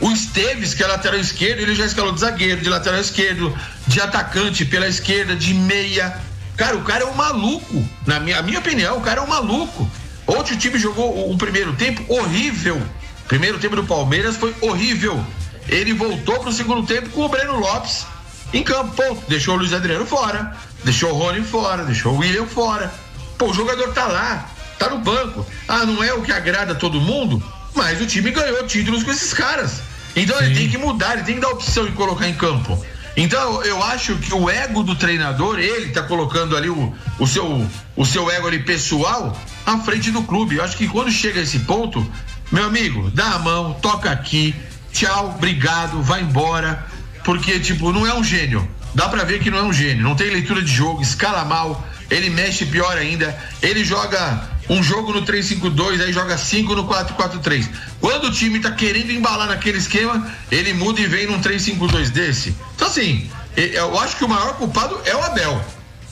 O 0.00 0.10
Esteves, 0.10 0.72
que 0.72 0.82
é 0.82 0.86
lateral 0.86 1.20
esquerdo, 1.20 1.60
ele 1.60 1.74
já 1.74 1.84
escalou 1.84 2.12
de 2.12 2.20
zagueiro, 2.20 2.60
de 2.60 2.68
lateral 2.70 3.00
esquerdo, 3.00 3.54
de 3.86 4.00
atacante 4.00 4.64
pela 4.64 4.88
esquerda, 4.88 5.36
de 5.36 5.52
meia. 5.52 6.16
Cara, 6.56 6.76
o 6.76 6.82
cara 6.82 7.04
é 7.04 7.06
um 7.06 7.14
maluco. 7.14 7.86
Na 8.06 8.18
minha, 8.18 8.40
minha 8.42 8.58
opinião, 8.58 8.96
o 8.96 9.00
cara 9.02 9.20
é 9.20 9.22
um 9.22 9.28
maluco. 9.28 9.90
Ontem 10.26 10.54
o 10.54 10.58
time 10.58 10.78
jogou 10.78 11.30
um 11.30 11.36
primeiro 11.36 11.74
tempo 11.74 12.02
horrível. 12.08 12.80
Primeiro 13.28 13.58
tempo 13.58 13.76
do 13.76 13.84
Palmeiras 13.84 14.36
foi 14.36 14.54
horrível 14.62 15.22
ele 15.70 15.92
voltou 15.92 16.40
pro 16.40 16.52
segundo 16.52 16.82
tempo 16.86 17.08
com 17.10 17.22
o 17.22 17.28
Breno 17.28 17.58
Lopes 17.58 18.04
em 18.52 18.62
campo. 18.62 18.94
Pô, 18.94 19.16
deixou 19.28 19.54
o 19.54 19.58
Luiz 19.58 19.72
Adriano 19.72 20.04
fora, 20.04 20.54
deixou 20.84 21.10
o 21.10 21.14
Rony 21.14 21.42
fora, 21.42 21.84
deixou 21.84 22.14
o 22.14 22.18
William 22.18 22.46
fora. 22.46 22.92
Pô, 23.38 23.46
o 23.46 23.54
jogador 23.54 23.92
tá 23.92 24.06
lá, 24.06 24.50
tá 24.80 24.88
no 24.88 24.98
banco. 24.98 25.46
Ah, 25.68 25.84
não 25.84 26.02
é 26.02 26.12
o 26.14 26.22
que 26.22 26.32
agrada 26.32 26.74
todo 26.74 27.00
mundo, 27.00 27.40
mas 27.74 28.00
o 28.00 28.06
time 28.06 28.30
ganhou 28.30 28.66
títulos 28.66 29.04
com 29.04 29.10
esses 29.10 29.32
caras. 29.34 29.82
Então 30.16 30.36
Sim. 30.38 30.44
ele 30.46 30.54
tem 30.54 30.68
que 30.70 30.78
mudar, 30.78 31.12
ele 31.12 31.22
tem 31.22 31.34
que 31.34 31.40
dar 31.40 31.50
opção 31.50 31.84
de 31.84 31.92
colocar 31.92 32.26
em 32.26 32.34
campo. 32.34 32.82
Então 33.16 33.62
eu 33.62 33.82
acho 33.82 34.16
que 34.16 34.32
o 34.32 34.48
ego 34.48 34.82
do 34.82 34.94
treinador, 34.96 35.58
ele 35.58 35.90
tá 35.90 36.02
colocando 36.02 36.56
ali 36.56 36.70
o, 36.70 36.94
o, 37.18 37.26
seu, 37.26 37.66
o 37.94 38.06
seu 38.06 38.30
ego 38.30 38.48
ali 38.48 38.60
pessoal 38.60 39.36
à 39.66 39.78
frente 39.78 40.10
do 40.10 40.22
clube. 40.22 40.56
Eu 40.56 40.64
acho 40.64 40.76
que 40.76 40.88
quando 40.88 41.10
chega 41.10 41.40
a 41.40 41.42
esse 41.42 41.60
ponto, 41.60 42.04
meu 42.50 42.64
amigo, 42.64 43.10
dá 43.10 43.34
a 43.34 43.38
mão, 43.38 43.74
toca 43.82 44.10
aqui, 44.10 44.54
tchau, 44.92 45.34
obrigado, 45.36 46.02
vai 46.02 46.22
embora. 46.22 46.86
Porque, 47.22 47.60
tipo, 47.60 47.92
não 47.92 48.06
é 48.06 48.14
um 48.14 48.24
gênio. 48.24 48.66
Dá 48.94 49.08
pra 49.10 49.24
ver 49.24 49.40
que 49.40 49.50
não 49.50 49.58
é 49.58 49.62
um 49.62 49.72
gênio. 49.72 50.02
Não 50.02 50.16
tem 50.16 50.30
leitura 50.30 50.62
de 50.62 50.72
jogo, 50.72 51.02
escala 51.02 51.44
mal, 51.44 51.86
ele 52.10 52.30
mexe 52.30 52.64
pior 52.64 52.96
ainda. 52.96 53.38
Ele 53.60 53.84
joga 53.84 54.49
um 54.70 54.80
jogo 54.84 55.12
no 55.12 55.22
3-5-2, 55.22 56.00
aí 56.00 56.12
joga 56.12 56.38
5 56.38 56.76
no 56.76 56.86
4-4-3. 56.86 57.68
Quando 58.00 58.28
o 58.28 58.30
time 58.30 58.60
tá 58.60 58.70
querendo 58.70 59.10
embalar 59.10 59.48
naquele 59.48 59.78
esquema, 59.78 60.30
ele 60.48 60.72
muda 60.72 61.00
e 61.00 61.06
vem 61.06 61.26
num 61.26 61.40
3-5-2 61.40 62.10
desse. 62.10 62.54
Então, 62.76 62.86
assim, 62.86 63.28
eu 63.56 63.98
acho 63.98 64.16
que 64.16 64.24
o 64.24 64.28
maior 64.28 64.54
culpado 64.54 64.96
é 65.04 65.16
o 65.16 65.24
Abel. 65.24 65.60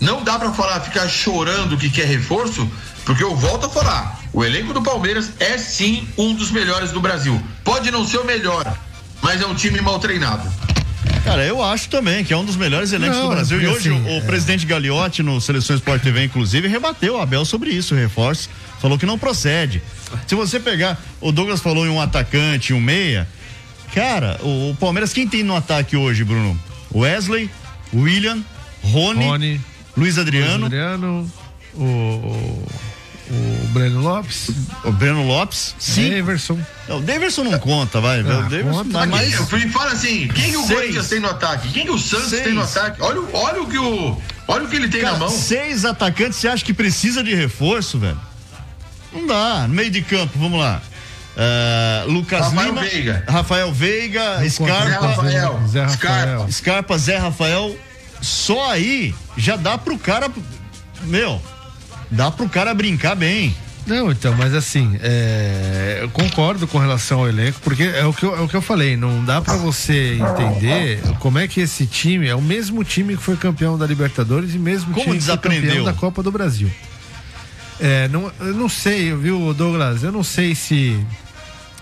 Não 0.01 0.25
dá 0.25 0.41
para 0.41 0.53
falar, 0.53 0.81
ficar 0.81 1.09
chorando 1.09 1.79
que 1.79 1.89
quer 1.89 2.07
reforço, 2.07 2.69
porque 3.05 3.23
eu 3.23 3.37
volto 3.37 3.67
a 3.67 3.71
falar. 3.71 4.19
O 4.33 4.45
elenco 4.45 4.75
do 4.75 4.83
Palmeiras 4.83 5.31
é 5.39 5.57
sim 5.57 6.09
um 6.19 6.35
dos 6.35 6.51
melhores 6.51 6.91
do 6.91 7.01
Brasil. 7.01 7.41
Pode 7.63 7.93
não 7.93 8.05
ser 8.05 8.19
o 8.19 8.25
melhor, 8.25 8.77
mas 9.23 9.41
é 9.41 9.47
um 9.47 9.55
time 9.55 9.81
mal 9.81 10.01
treinado. 10.01 10.53
Cara, 11.29 11.45
eu 11.45 11.63
acho 11.63 11.89
também 11.89 12.25
que 12.25 12.33
é 12.33 12.37
um 12.37 12.45
dos 12.45 12.57
melhores 12.57 12.93
elencos 12.93 13.17
não, 13.17 13.29
do 13.29 13.35
Brasil. 13.35 13.61
E 13.61 13.67
hoje 13.67 13.91
assim, 13.91 14.03
o, 14.03 14.19
é... 14.19 14.21
presidente 14.23 14.67
Gagliotti, 14.67 15.23
no 15.23 15.41
Seleções 15.41 15.81
Sport 15.81 16.03
TV, 16.03 16.25
inclusive, 16.25 16.69
rebateu 16.69 17.17
o 17.17 17.21
Abel 17.21 17.45
sobre 17.45 17.71
isso, 17.71 17.95
o 17.95 17.99
reforço. 17.99 18.49
Falou 18.81 18.99
que 18.99 19.07
não 19.07 19.19
procede. 19.19 19.83
Se 20.27 20.35
você 20.35 20.59
pegar, 20.59 21.01
o 21.21 21.33
Douglas 21.33 21.61
falou 21.61 21.87
em 21.87 21.91
um 21.91 22.01
atacante, 22.01 22.73
um 22.73 22.81
meia. 22.81 23.29
Cara, 23.95 24.39
o, 24.43 24.71
o 24.71 24.77
Palmeiras, 24.77 25.13
quem 25.13 25.27
tem 25.27 25.43
no 25.43 25.57
ataque 25.57 25.97
hoje, 25.97 26.25
Bruno? 26.25 26.59
Wesley, 26.95 27.51
William, 27.93 28.43
Rony, 28.83 29.25
Rony 29.25 29.61
Luiz 29.97 30.19
Adriano. 30.19 30.67
Luiz 30.67 30.67
Adriano, 30.67 31.33
o 31.75 32.67
o 33.31 33.67
Breno 33.69 34.01
Lopes. 34.01 34.51
O 34.85 34.93
Breno 34.93 35.27
Lopes? 35.27 35.75
Sim. 35.79 36.11
Daverson. 36.11 36.59
Não, 36.89 36.99
o 36.99 37.03
Daverson 37.03 37.45
não 37.45 37.59
conta, 37.59 38.01
vai. 38.01 38.21
Ah, 38.21 38.23
o 38.23 38.43
Daverson, 38.43 38.85
conta. 38.85 39.07
Mas, 39.07 39.39
mas... 39.39 39.73
Fala 39.73 39.93
assim, 39.93 40.29
quem 40.29 40.57
o 40.57 40.67
Corinthians 40.67 41.09
tem 41.09 41.21
no 41.21 41.29
ataque? 41.29 41.69
Quem 41.69 41.91
o 41.91 41.99
Santos 41.99 42.31
seis. 42.31 42.45
tem 42.45 42.55
no 42.55 42.63
ataque? 42.63 43.03
Olha, 43.03 43.21
olha 43.33 43.63
o 43.63 43.69
que 43.69 43.79
o. 43.79 44.21
Olha 44.47 44.65
o 44.65 44.69
que 44.69 44.77
ele 44.77 44.89
tem 44.89 45.03
Cara, 45.03 45.13
na 45.13 45.19
mão. 45.19 45.29
Seis 45.29 45.85
atacantes, 45.85 46.39
você 46.39 46.49
acha 46.49 46.65
que 46.65 46.73
precisa 46.73 47.23
de 47.23 47.35
reforço, 47.35 47.99
velho? 47.99 48.19
Não 49.13 49.27
dá. 49.27 49.67
No 49.69 49.75
meio 49.75 49.91
de 49.91 50.01
campo, 50.03 50.39
vamos 50.39 50.59
lá. 50.59 50.81
Uh, 51.37 52.11
Lucas 52.11 52.41
Rafael 52.41 52.69
Lima, 52.69 52.81
Veiga. 52.81 53.25
Rafael 53.29 53.73
Veiga, 53.73 54.51
Scarpa, 54.51 54.89
Zé 54.89 54.97
Rafael, 54.99 55.61
Zé 55.69 55.81
Rafael. 55.83 55.89
Scarpa. 55.91 56.53
Scarpa, 56.53 56.99
Zé 56.99 57.17
Rafael. 57.19 57.77
Só 58.21 58.73
aí 58.73 59.15
já 59.37 59.55
dá 59.55 59.79
pro 59.79 59.97
cara. 59.99 60.29
Meu, 61.03 61.41
dá 62.11 62.31
pro 62.31 62.49
cara 62.49 62.75
brincar 62.75 63.15
bem. 63.15 63.55
Não, 63.87 64.13
então, 64.13 64.35
mas 64.35 64.53
assim, 64.53 64.99
é, 65.03 66.01
eu 66.03 66.11
concordo 66.11 66.67
com 66.69 66.77
relação 66.77 67.21
ao 67.21 67.29
elenco, 67.29 67.59
porque 67.63 67.85
é 67.85 68.05
o 68.05 68.13
que 68.13 68.23
eu, 68.23 68.37
é 68.37 68.41
o 68.41 68.47
que 68.47 68.55
eu 68.55 68.61
falei, 68.61 68.99
não 68.99 69.25
dá 69.25 69.41
para 69.41 69.57
você 69.57 70.19
entender 70.21 71.01
como 71.21 71.39
é 71.39 71.49
que 71.49 71.61
esse 71.61 71.87
time 71.87 72.29
é 72.29 72.35
o 72.35 72.43
mesmo 72.43 72.85
time 72.85 73.17
que 73.17 73.23
foi 73.23 73.35
campeão 73.35 73.79
da 73.79 73.87
Libertadores 73.87 74.55
e 74.55 74.59
mesmo 74.59 74.93
como 74.93 75.07
time 75.07 75.19
que 75.19 75.25
foi 75.25 75.39
campeão 75.39 75.85
da 75.85 75.95
Copa 75.95 76.23
do 76.23 76.31
Brasil. 76.31 76.71
É, 77.81 78.09
não, 78.09 78.31
eu 78.41 78.55
não 78.55 78.69
sei, 78.69 79.15
viu, 79.15 79.55
Douglas? 79.55 80.03
Eu 80.03 80.13
não 80.13 80.23
sei 80.23 80.55
se 80.55 80.99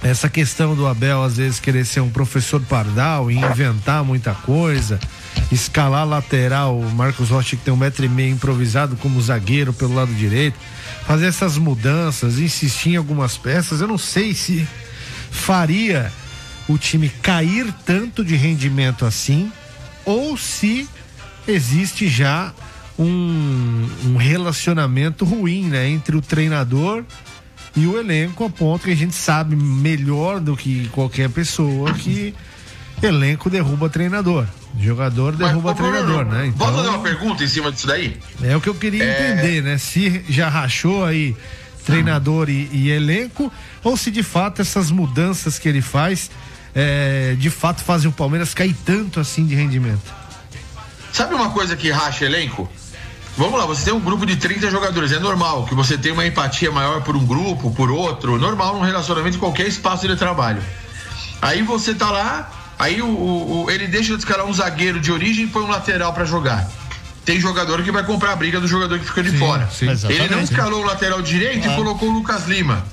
essa 0.07 0.29
questão 0.29 0.75
do 0.75 0.87
Abel 0.87 1.23
às 1.23 1.37
vezes 1.37 1.59
querer 1.59 1.85
ser 1.85 2.01
um 2.01 2.11
professor 2.11 2.61
pardal 2.63 3.31
e 3.31 3.37
inventar 3.37 4.05
muita 4.05 4.33
coisa 4.35 5.01
escalar 5.51 6.07
lateral, 6.07 6.79
o 6.79 6.91
Marcos 6.91 7.31
Rocha 7.31 7.57
que 7.57 7.63
tem 7.63 7.73
um 7.75 7.77
metro 7.77 8.05
e 8.05 8.09
meio 8.09 8.33
improvisado 8.33 8.97
como 8.97 9.21
zagueiro 9.21 9.73
pelo 9.73 9.95
lado 9.95 10.13
direito, 10.15 10.59
fazer 11.07 11.27
essas 11.27 11.59
mudanças, 11.59 12.39
insistir 12.39 12.91
em 12.91 12.97
algumas 12.97 13.37
peças, 13.37 13.81
eu 13.81 13.89
não 13.89 13.99
sei 13.99 14.35
se 14.35 14.67
faria 15.31 16.13
o 16.69 16.79
time 16.79 17.09
cair 17.09 17.73
tanto 17.85 18.25
de 18.25 18.35
rendimento 18.35 19.05
assim, 19.05 19.53
ou 20.05 20.37
se 20.37 20.89
existe 21.47 22.09
já 22.09 22.53
um, 22.99 23.89
um 24.05 24.17
relacionamento 24.17 25.25
ruim, 25.25 25.65
né, 25.65 25.89
entre 25.89 26.17
o 26.17 26.21
treinador 26.21 27.05
e 27.77 27.87
o 27.87 27.99
elenco, 27.99 28.45
a 28.45 28.51
ponto 28.51 28.85
que 28.85 28.91
a 28.91 28.97
gente 28.97 29.15
sabe 29.15 29.55
melhor 29.55 30.41
do 30.41 30.57
que 30.57 30.89
qualquer 30.89 31.29
pessoa 31.29 31.93
que 31.93 32.35
elenco 33.03 33.51
derruba 33.51 33.91
treinador. 33.91 34.47
Jogador 34.81 35.37
derruba 35.37 35.71
Mas, 35.71 35.79
treinador, 35.79 36.25
Bruno, 36.25 36.31
né? 36.31 36.47
Então, 36.47 36.75
fazer 36.75 36.89
uma 36.89 36.99
pergunta 37.01 37.45
em 37.45 37.49
cima 37.49 37.71
disso 37.71 37.87
daí? 37.87 38.17
É 38.43 38.57
o 38.57 38.61
que 38.61 38.69
eu 38.69 38.75
queria 38.75 39.05
é... 39.05 39.33
entender, 39.33 39.63
né? 39.63 39.77
Se 39.79 40.25
já 40.29 40.49
rachou 40.49 41.05
aí 41.05 41.37
treinador 41.85 42.49
e, 42.49 42.69
e, 42.73 42.91
elenco, 42.91 43.53
ou 43.85 43.97
se 43.97 44.11
de 44.11 44.23
fato 44.23 44.61
essas 44.61 44.91
mudanças 44.91 45.59
que 45.59 45.69
ele 45.69 45.81
faz, 45.81 46.31
é, 46.75 47.37
de 47.39 47.49
fato 47.49 47.83
fazem 47.83 48.09
o 48.09 48.13
Palmeiras 48.13 48.53
cair 48.55 48.75
tanto 48.85 49.21
assim 49.21 49.47
de 49.47 49.55
rendimento. 49.55 50.15
Sabe 51.13 51.35
uma 51.35 51.51
coisa 51.51 51.77
que 51.77 51.91
racha 51.91 52.25
elenco? 52.25 52.69
Vamos 53.37 53.59
lá, 53.59 53.67
você 53.67 53.85
tem 53.85 53.95
um 53.95 54.01
grupo 54.01 54.25
de 54.25 54.37
30 54.37 54.71
jogadores, 54.71 55.13
é 55.13 55.19
normal 55.19 55.67
que 55.67 55.75
você 55.75 55.99
tenha 55.99 56.15
uma 56.15 56.27
empatia 56.27 56.71
maior 56.71 57.03
por 57.03 57.15
um 57.17 57.27
grupo, 57.27 57.71
por 57.71 57.91
outro, 57.91 58.39
normal 58.39 58.75
num 58.75 58.81
relacionamento 58.81 59.37
em 59.37 59.41
qualquer 59.41 59.67
espaço 59.67 60.09
de 60.09 60.17
trabalho. 60.17 60.63
Aí 61.43 61.63
você 61.63 61.95
tá 61.95 62.11
lá, 62.11 62.51
Aí 62.79 63.01
o, 63.01 63.07
o, 63.07 63.71
ele 63.71 63.87
deixa 63.87 64.13
de 64.13 64.19
escalar 64.19 64.47
um 64.47 64.53
zagueiro 64.53 65.01
de 65.01 65.11
origem 65.11 65.45
e 65.45 65.49
põe 65.49 65.63
um 65.63 65.69
lateral 65.69 66.13
para 66.13 66.25
jogar. 66.25 66.69
Tem 67.25 67.41
jogador 67.41 67.83
que 67.83 67.91
vai 67.91 68.05
comprar 68.05 68.33
a 68.33 68.37
briga 68.37 68.61
do 68.61 68.69
jogador 68.69 68.99
que 68.99 69.05
fica 69.05 69.23
de 69.23 69.31
sim, 69.31 69.39
fora. 69.39 69.69
Sim, 69.71 69.89
ele 70.09 70.29
não 70.29 70.41
escalou 70.41 70.83
o 70.83 70.85
lateral 70.85 71.21
direito 71.23 71.67
e 71.67 71.75
colocou 71.75 72.09
o 72.09 72.13
Lucas 72.13 72.47
Lima. 72.47 72.85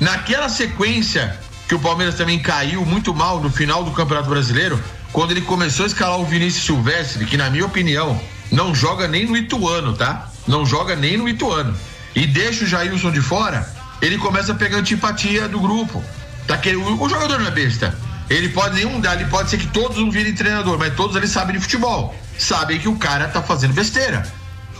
Naquela 0.00 0.48
sequência 0.48 1.36
que 1.68 1.74
o 1.74 1.78
Palmeiras 1.78 2.14
também 2.14 2.38
caiu 2.38 2.86
muito 2.86 3.14
mal 3.14 3.40
no 3.40 3.50
final 3.50 3.84
do 3.84 3.90
Campeonato 3.90 4.30
Brasileiro, 4.30 4.82
quando 5.12 5.32
ele 5.32 5.42
começou 5.42 5.84
a 5.84 5.86
escalar 5.88 6.18
o 6.18 6.24
Vinícius 6.24 6.64
Silvestre, 6.64 7.26
que 7.26 7.36
na 7.36 7.50
minha 7.50 7.66
opinião 7.66 8.18
não 8.52 8.74
joga 8.74 9.08
nem 9.08 9.26
no 9.26 9.36
Ituano, 9.36 9.94
tá? 9.94 10.28
Não 10.46 10.64
joga 10.66 10.94
nem 10.94 11.16
no 11.16 11.28
Ituano. 11.28 11.74
E 12.14 12.26
deixa 12.26 12.64
o 12.64 12.66
Jailson 12.66 13.10
de 13.10 13.22
fora, 13.22 13.66
ele 14.02 14.18
começa 14.18 14.52
a 14.52 14.54
pegar 14.54 14.76
antipatia 14.76 15.48
do 15.48 15.58
grupo. 15.58 16.04
Tá 16.46 16.58
que, 16.58 16.76
o, 16.76 17.02
o 17.02 17.08
jogador 17.08 17.40
não 17.40 17.46
é 17.46 17.50
besta. 17.50 17.96
Ele 18.28 18.50
pode 18.50 18.74
nenhum 18.74 19.00
dali 19.00 19.24
pode 19.24 19.50
ser 19.50 19.58
que 19.58 19.66
todos 19.68 19.96
não 19.96 20.10
virem 20.10 20.34
treinador, 20.34 20.78
mas 20.78 20.94
todos 20.94 21.16
eles 21.16 21.30
sabem 21.30 21.56
de 21.56 21.62
futebol. 21.62 22.14
Sabem 22.38 22.78
que 22.78 22.88
o 22.88 22.96
cara 22.96 23.28
tá 23.28 23.42
fazendo 23.42 23.72
besteira. 23.72 24.30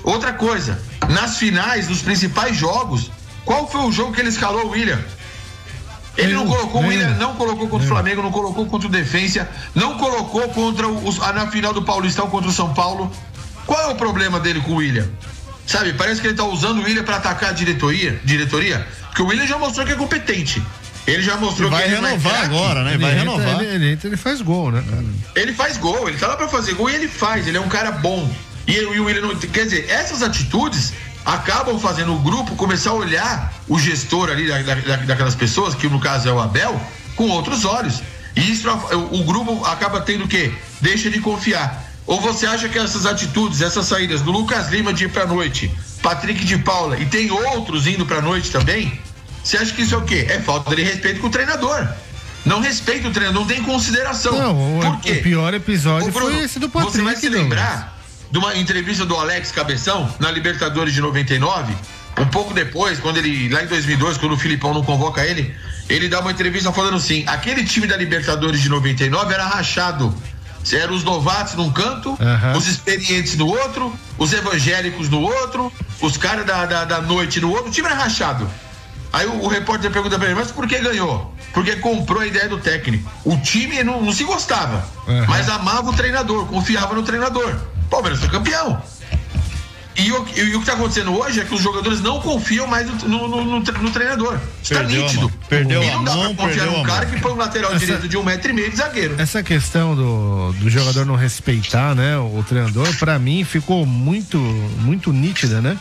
Outra 0.04 0.32
coisa, 0.32 0.80
nas 1.08 1.38
finais 1.38 1.86
dos 1.86 2.02
principais 2.02 2.56
jogos, 2.56 3.10
qual 3.44 3.70
foi 3.70 3.82
o 3.82 3.92
jogo 3.92 4.12
que 4.12 4.20
ele 4.20 4.28
escalou 4.28 4.66
o 4.66 4.70
William? 4.70 5.00
Ele 6.16 6.34
não 6.34 6.46
colocou 6.46 6.82
o 6.82 6.86
William, 6.86 7.16
não 7.16 7.34
colocou 7.36 7.68
contra 7.68 7.86
o 7.86 7.88
Flamengo, 7.88 8.22
não 8.22 8.30
colocou 8.30 8.66
contra 8.66 8.86
o 8.86 8.90
Defensa, 8.90 9.48
não 9.74 9.96
colocou 9.96 10.46
contra 10.48 10.86
os, 10.86 11.18
na 11.18 11.46
final 11.46 11.72
do 11.72 11.82
Paulistão 11.82 12.28
contra 12.28 12.50
o 12.50 12.52
São 12.52 12.74
Paulo. 12.74 13.10
Qual 13.66 13.80
é 13.80 13.92
o 13.92 13.94
problema 13.94 14.40
dele 14.40 14.60
com 14.60 14.72
o 14.72 14.76
William? 14.76 15.08
Sabe, 15.66 15.92
parece 15.92 16.20
que 16.20 16.26
ele 16.26 16.34
tá 16.34 16.44
usando 16.44 16.80
o 16.80 16.84
William 16.84 17.04
para 17.04 17.16
atacar 17.16 17.50
a 17.50 17.52
diretoria, 17.52 18.20
diretoria, 18.24 18.86
porque 19.06 19.22
o 19.22 19.26
William 19.26 19.46
já 19.46 19.58
mostrou 19.58 19.86
que 19.86 19.92
é 19.92 19.96
competente. 19.96 20.62
Ele 21.06 21.22
já 21.22 21.36
mostrou 21.36 21.70
vai 21.70 21.82
que 21.82 21.88
ele 21.88 21.96
renovar 21.96 22.34
é 22.34 22.44
agora, 22.44 22.84
né? 22.84 22.96
Vai 22.96 23.10
ele 23.10 23.20
renovar. 23.20 23.48
Entra, 23.48 23.64
ele, 23.64 23.74
ele, 23.74 23.92
entra, 23.92 24.08
ele 24.08 24.16
faz 24.16 24.40
gol, 24.40 24.70
né, 24.70 24.84
cara? 24.88 25.04
Ele 25.34 25.52
faz 25.52 25.76
gol, 25.76 26.08
ele 26.08 26.18
tá 26.18 26.28
lá 26.28 26.36
pra 26.36 26.48
fazer 26.48 26.74
gol 26.74 26.90
e 26.90 26.94
ele 26.94 27.08
faz, 27.08 27.46
ele 27.46 27.56
é 27.56 27.60
um 27.60 27.68
cara 27.68 27.90
bom. 27.90 28.30
E, 28.66 28.72
e 28.72 29.00
o 29.00 29.04
William, 29.04 29.34
quer 29.36 29.64
dizer, 29.64 29.88
essas 29.88 30.22
atitudes 30.22 30.92
acabam 31.24 31.78
fazendo 31.78 32.14
o 32.14 32.18
grupo 32.18 32.54
começar 32.56 32.90
a 32.90 32.94
olhar 32.94 33.52
o 33.68 33.78
gestor 33.78 34.30
ali 34.30 34.46
da, 34.48 34.62
da, 34.62 34.96
daquelas 34.96 35.34
pessoas, 35.34 35.74
que 35.74 35.88
no 35.88 36.00
caso 36.00 36.28
é 36.28 36.32
o 36.32 36.40
Abel, 36.40 36.80
com 37.16 37.28
outros 37.30 37.64
olhos. 37.64 38.02
E 38.36 38.52
isso 38.52 38.68
o, 38.70 39.20
o 39.20 39.24
grupo 39.24 39.64
acaba 39.64 40.00
tendo 40.00 40.24
o 40.24 40.28
quê? 40.28 40.52
Deixa 40.80 41.10
de 41.10 41.20
confiar. 41.20 41.91
Ou 42.06 42.20
você 42.20 42.46
acha 42.46 42.68
que 42.68 42.78
essas 42.78 43.06
atitudes, 43.06 43.60
essas 43.60 43.86
saídas 43.86 44.20
do 44.22 44.32
Lucas 44.32 44.68
Lima 44.70 44.92
de 44.92 45.04
ir 45.04 45.08
pra 45.08 45.26
noite, 45.26 45.70
Patrick 46.02 46.44
de 46.44 46.58
Paula 46.58 46.98
e 46.98 47.06
tem 47.06 47.30
outros 47.30 47.86
indo 47.86 48.04
pra 48.04 48.20
noite 48.20 48.50
também, 48.50 49.00
você 49.42 49.56
acha 49.56 49.72
que 49.72 49.82
isso 49.82 49.94
é 49.94 49.98
o 49.98 50.02
quê? 50.02 50.26
É 50.28 50.40
falta 50.40 50.74
de 50.74 50.82
respeito 50.82 51.20
com 51.20 51.28
o 51.28 51.30
treinador. 51.30 51.88
Não 52.44 52.60
respeita 52.60 53.08
o 53.08 53.12
treinador, 53.12 53.40
não 53.40 53.46
tem 53.46 53.62
consideração. 53.62 54.36
Não, 54.36 54.80
Por 54.80 55.00
quê? 55.00 55.12
o 55.12 55.22
pior 55.22 55.54
episódio 55.54 56.08
Ô, 56.08 56.10
Bruno, 56.10 56.32
foi 56.32 56.44
esse 56.44 56.58
do 56.58 56.68
Patrick. 56.68 56.96
Você 56.96 57.02
vai 57.02 57.16
se 57.16 57.28
lembrar 57.28 57.96
de 58.30 58.38
uma 58.38 58.56
entrevista 58.56 59.04
do 59.04 59.16
Alex 59.16 59.52
Cabeção 59.52 60.12
na 60.18 60.30
Libertadores 60.30 60.92
de 60.94 61.00
99, 61.00 61.74
um 62.18 62.26
pouco 62.26 62.52
depois, 62.52 62.98
quando 62.98 63.18
ele 63.18 63.48
lá 63.48 63.62
em 63.62 63.66
2002, 63.66 64.16
quando 64.16 64.32
o 64.32 64.38
Filipão 64.38 64.74
não 64.74 64.82
convoca 64.82 65.24
ele, 65.24 65.54
ele 65.88 66.08
dá 66.08 66.20
uma 66.20 66.32
entrevista 66.32 66.72
falando 66.72 66.96
assim: 66.96 67.24
aquele 67.26 67.64
time 67.64 67.86
da 67.86 67.96
Libertadores 67.96 68.60
de 68.60 68.68
99 68.68 69.34
era 69.34 69.46
rachado. 69.46 70.14
Eram 70.72 70.94
os 70.94 71.02
novatos 71.02 71.54
num 71.54 71.70
canto, 71.70 72.10
Uhum. 72.10 72.56
os 72.56 72.68
experientes 72.68 73.36
no 73.36 73.46
outro, 73.48 73.92
os 74.18 74.32
evangélicos 74.32 75.08
no 75.08 75.20
outro, 75.20 75.72
os 76.00 76.16
caras 76.16 76.46
da, 76.46 76.64
da, 76.66 76.84
da 76.84 77.00
noite 77.00 77.40
no 77.40 77.50
outro. 77.50 77.68
O 77.68 77.70
time 77.72 77.88
era 77.88 77.96
rachado. 77.96 78.48
Aí 79.12 79.26
o, 79.26 79.42
o 79.42 79.48
repórter 79.48 79.90
pergunta 79.90 80.18
pra 80.18 80.26
ele, 80.28 80.34
mas 80.36 80.50
por 80.50 80.66
que 80.66 80.78
ganhou? 80.78 81.34
Porque 81.52 81.76
comprou 81.76 82.22
a 82.22 82.26
ideia 82.26 82.48
do 82.48 82.58
técnico. 82.58 83.10
O 83.24 83.36
time 83.38 83.82
não, 83.82 84.00
não 84.02 84.12
se 84.12 84.24
gostava, 84.24 84.86
Uhum. 85.06 85.26
mas 85.26 85.48
amava 85.48 85.90
o 85.90 85.92
treinador, 85.92 86.46
confiava 86.46 86.94
no 86.94 87.02
treinador. 87.02 87.54
Palmeiras 87.90 88.20
foi 88.20 88.28
campeão. 88.30 88.82
E 89.94 90.10
o, 90.10 90.26
e 90.36 90.42
o 90.42 90.52
que 90.52 90.58
está 90.58 90.72
acontecendo 90.72 91.14
hoje 91.14 91.40
é 91.40 91.44
que 91.44 91.54
os 91.54 91.60
jogadores 91.60 92.00
não 92.00 92.18
confiam 92.20 92.66
mais 92.66 92.86
no, 93.04 93.28
no, 93.28 93.44
no, 93.44 93.60
no 93.60 93.90
treinador. 93.90 94.38
Está 94.62 94.76
Perdeu 94.76 95.02
nítido. 95.02 95.20
mão. 95.22 95.32
Perdeu 95.48 95.82
e 95.82 95.90
a 95.90 95.92
não 95.96 96.04
dá 96.04 96.14
mão, 96.16 96.34
pra 96.34 96.46
confiar 96.46 96.66
num 96.66 96.82
cara 96.82 97.06
que 97.06 97.20
põe 97.20 97.32
um 97.32 97.36
lateral 97.36 97.70
Essa- 97.72 97.84
direito 97.84 98.08
de 98.08 98.16
um 98.16 98.22
metro 98.24 98.50
e 98.50 98.54
meio 98.54 98.70
de 98.70 98.76
zagueiro. 98.76 99.14
Essa 99.18 99.42
questão 99.42 99.94
do, 99.94 100.52
do 100.52 100.70
jogador 100.70 101.04
não 101.04 101.14
respeitar, 101.14 101.94
né, 101.94 102.16
o 102.16 102.42
treinador, 102.48 102.94
pra 102.96 103.18
mim 103.18 103.44
ficou 103.44 103.84
muito, 103.84 104.38
muito 104.38 105.12
nítida, 105.12 105.60
né? 105.60 105.76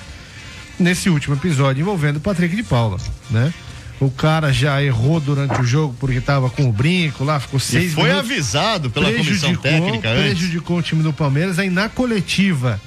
Nesse 0.79 1.09
último 1.09 1.35
episódio 1.35 1.81
envolvendo 1.81 2.17
o 2.17 2.19
Patrick 2.21 2.55
de 2.55 2.63
Paula, 2.63 2.97
né? 3.29 3.53
O 3.99 4.09
cara 4.09 4.51
já 4.51 4.81
errou 4.83 5.19
durante 5.19 5.61
o 5.61 5.63
jogo 5.63 5.95
porque 5.99 6.19
tava 6.19 6.49
com 6.49 6.67
o 6.67 6.71
brinco 6.71 7.23
lá, 7.23 7.39
ficou 7.39 7.59
E 7.59 7.61
seis 7.61 7.93
foi 7.93 8.09
minutos. 8.09 8.31
avisado 8.31 8.89
pela 8.89 9.05
comissão 9.11 9.53
prejudicou- 9.55 9.61
técnica 9.61 10.09
antes. 10.09 10.23
Prejudicou 10.23 10.77
o 10.79 10.81
time 10.81 11.03
do 11.03 11.13
Palmeiras. 11.13 11.59
Aí 11.59 11.69
na 11.69 11.87
coletiva, 11.87 12.81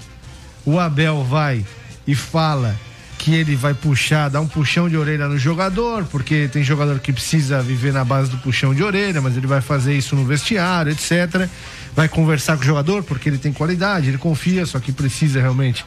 o 0.65 0.79
Abel 0.79 1.25
vai 1.25 1.65
e 2.07 2.15
fala 2.15 2.79
que 3.19 3.35
ele 3.35 3.57
vai 3.57 3.73
puxar, 3.73 4.29
dar 4.29 4.41
um 4.41 4.47
puxão 4.47 4.89
de 4.89 4.97
orelha 4.97 5.27
no 5.29 5.39
jogador, 5.39 6.05
porque 6.05 6.49
tem 6.49 6.63
jogador 6.63 6.99
que 6.99 7.13
precisa 7.13 7.63
viver 7.63 7.93
na 7.93 8.05
base 8.05 8.31
do 8.31 8.37
puxão 8.39 8.75
de 8.75 8.83
orelha, 8.83 9.21
mas 9.23 9.37
ele 9.37 9.47
vai 9.47 9.63
fazer 9.63 9.97
isso 9.97 10.15
no 10.15 10.25
vestiário, 10.25 10.93
etc. 10.93 11.49
Vai 11.97 12.07
conversar 12.07 12.57
com 12.57 12.63
o 12.63 12.67
jogador 12.67 13.03
porque 13.03 13.29
ele 13.29 13.39
tem 13.39 13.53
qualidade, 13.53 14.09
ele 14.09 14.19
confia, 14.19 14.67
só 14.67 14.79
que 14.79 14.93
precisa 14.93 15.41
realmente 15.41 15.87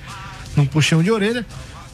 de 0.56 0.60
um 0.60 0.66
puxão 0.66 1.04
de 1.04 1.12
orelha. 1.12 1.46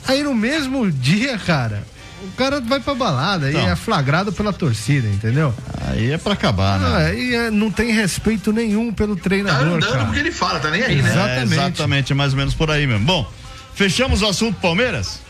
Aí 0.07 0.23
no 0.23 0.33
mesmo 0.33 0.89
dia, 0.89 1.37
cara, 1.37 1.83
o 2.23 2.31
cara 2.37 2.59
vai 2.61 2.79
pra 2.79 2.93
balada 2.95 3.47
e 3.47 3.55
Então. 3.55 3.67
é 3.69 3.75
flagrado 3.75 4.31
pela 4.31 4.51
torcida, 4.53 5.07
entendeu? 5.07 5.53
Aí 5.87 6.11
é 6.11 6.17
pra 6.17 6.33
acabar, 6.33 6.79
né? 6.79 6.87
Ah, 7.07 7.13
e 7.13 7.35
é, 7.35 7.51
não 7.51 7.69
tem 7.69 7.91
respeito 7.93 8.51
nenhum 8.51 8.91
pelo 8.93 9.15
Tá 9.15 9.23
treinador, 9.23 9.67
andando 9.77 9.91
cara. 9.91 10.05
porque 10.05 10.19
ele 10.19 10.31
fala, 10.31 10.59
tá 10.59 10.69
nem 10.69 10.81
aí, 10.81 11.01
né? 11.01 11.09
Exatamente. 11.09 11.39
É, 11.39 11.43
exatamente, 11.67 12.11
é 12.11 12.15
mais 12.15 12.33
ou 12.33 12.37
menos 12.39 12.53
por 12.53 12.71
aí 12.71 12.87
mesmo. 12.87 13.05
Bom, 13.05 13.29
fechamos 13.75 14.21
o 14.21 14.27
assunto 14.27 14.59
Palmeiras? 14.59 15.21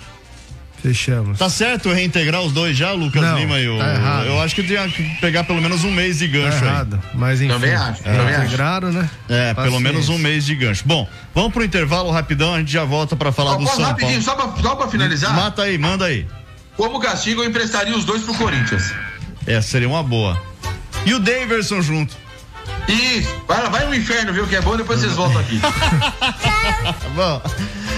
Fechamos. 0.82 1.40
Tá 1.40 1.50
certo 1.50 1.94
reintegrar 1.94 2.42
os 2.42 2.52
dois 2.52 2.76
já, 2.76 2.92
Lucas 2.92 3.22
Não, 3.22 3.40
Lima 3.40 3.58
e 3.58 3.70
o. 3.70 3.78
tá 3.78 3.94
errado. 3.94 4.26
eu 4.26 4.42
acho 4.42 4.54
que 4.54 4.64
tinha 4.64 4.86
que 4.90 5.02
pegar 5.22 5.46
pelo 5.46 5.62
menos 5.62 5.86
um 5.86 5.92
mês 5.92 6.20
de 6.20 6.28
Tá 6.28 6.34
gancho 6.34 6.58
aí. 6.58 6.64
errado. 6.70 7.02
Mas 7.14 7.40
enfim. 7.42 7.54
Também 7.54 7.74
acho, 7.74 8.02
é, 8.04 8.18
também 8.18 8.36
acho. 8.36 8.46
integraram, 8.48 8.92
né? 8.92 9.10
É, 9.30 9.54
pelo 9.54 9.68
Paciência. 9.68 9.80
menos 9.80 10.10
um 10.10 10.18
mês 10.18 10.46
de 10.46 10.54
gancho. 10.56 10.84
Bom, 10.86 11.08
vamos 11.34 11.54
pro 11.54 11.64
intervalo 11.64 12.12
rapidão, 12.12 12.54
a 12.54 12.60
gente 12.60 12.74
já 12.74 12.84
volta 12.84 13.16
pra 13.16 13.32
falar 13.32 13.52
do 13.56 13.64
posso 13.64 13.78
São 13.78 13.86
rapidinho, 13.86 14.22
Paulo. 14.22 14.42
só 14.42 14.48
pra, 14.52 14.62
só 14.62 14.76
pra 14.76 14.88
finalizar, 14.90 15.34
Mata 15.34 15.62
aí, 15.64 15.78
manda 15.78 16.04
aí. 16.04 16.28
Como 16.76 17.00
castigo 17.00 17.42
eu 17.42 17.50
emprestaria 17.50 17.96
os 17.96 18.06
dois 18.06 18.24
pro 18.24 18.34
Corinthians. 18.36 18.94
É, 19.46 19.62
seria 19.62 19.88
uma 19.88 20.04
boa. 20.04 20.42
E 21.06 21.14
o 21.14 21.20
Daverson 21.20 21.82
junto. 21.82 22.16
Isso, 22.88 23.30
vai, 23.48 23.70
vai 23.70 23.86
no 23.86 23.96
inferno 23.96 24.34
ver 24.34 24.42
o 24.42 24.48
que 24.48 24.56
é 24.56 24.62
bom, 24.62 24.76
depois 24.76 25.00
vocês 25.00 25.14
voltam 25.14 25.40
aqui. 25.40 25.60
Tá 25.60 26.96
bom. 27.16 27.42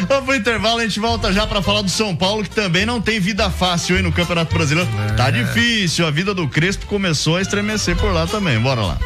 Vamos 0.07 0.25
pro 0.25 0.35
intervalo, 0.35 0.79
a 0.79 0.83
gente 0.83 0.99
volta 0.99 1.33
já 1.33 1.47
pra 1.47 1.61
falar 1.61 1.81
do 1.81 1.89
São 1.89 2.15
Paulo, 2.15 2.43
que 2.43 2.49
também 2.49 2.85
não 2.85 3.01
tem 3.01 3.19
vida 3.19 3.49
fácil 3.49 3.95
aí 3.95 4.01
no 4.01 4.11
Campeonato 4.11 4.53
Brasileiro. 4.53 4.89
Tá 5.17 5.31
difícil, 5.31 6.05
a 6.05 6.11
vida 6.11 6.33
do 6.33 6.47
Crespo 6.47 6.85
começou 6.85 7.37
a 7.37 7.41
estremecer 7.41 7.95
por 7.95 8.11
lá 8.11 8.27
também. 8.27 8.59
Bora 8.59 8.81
lá. 8.81 8.97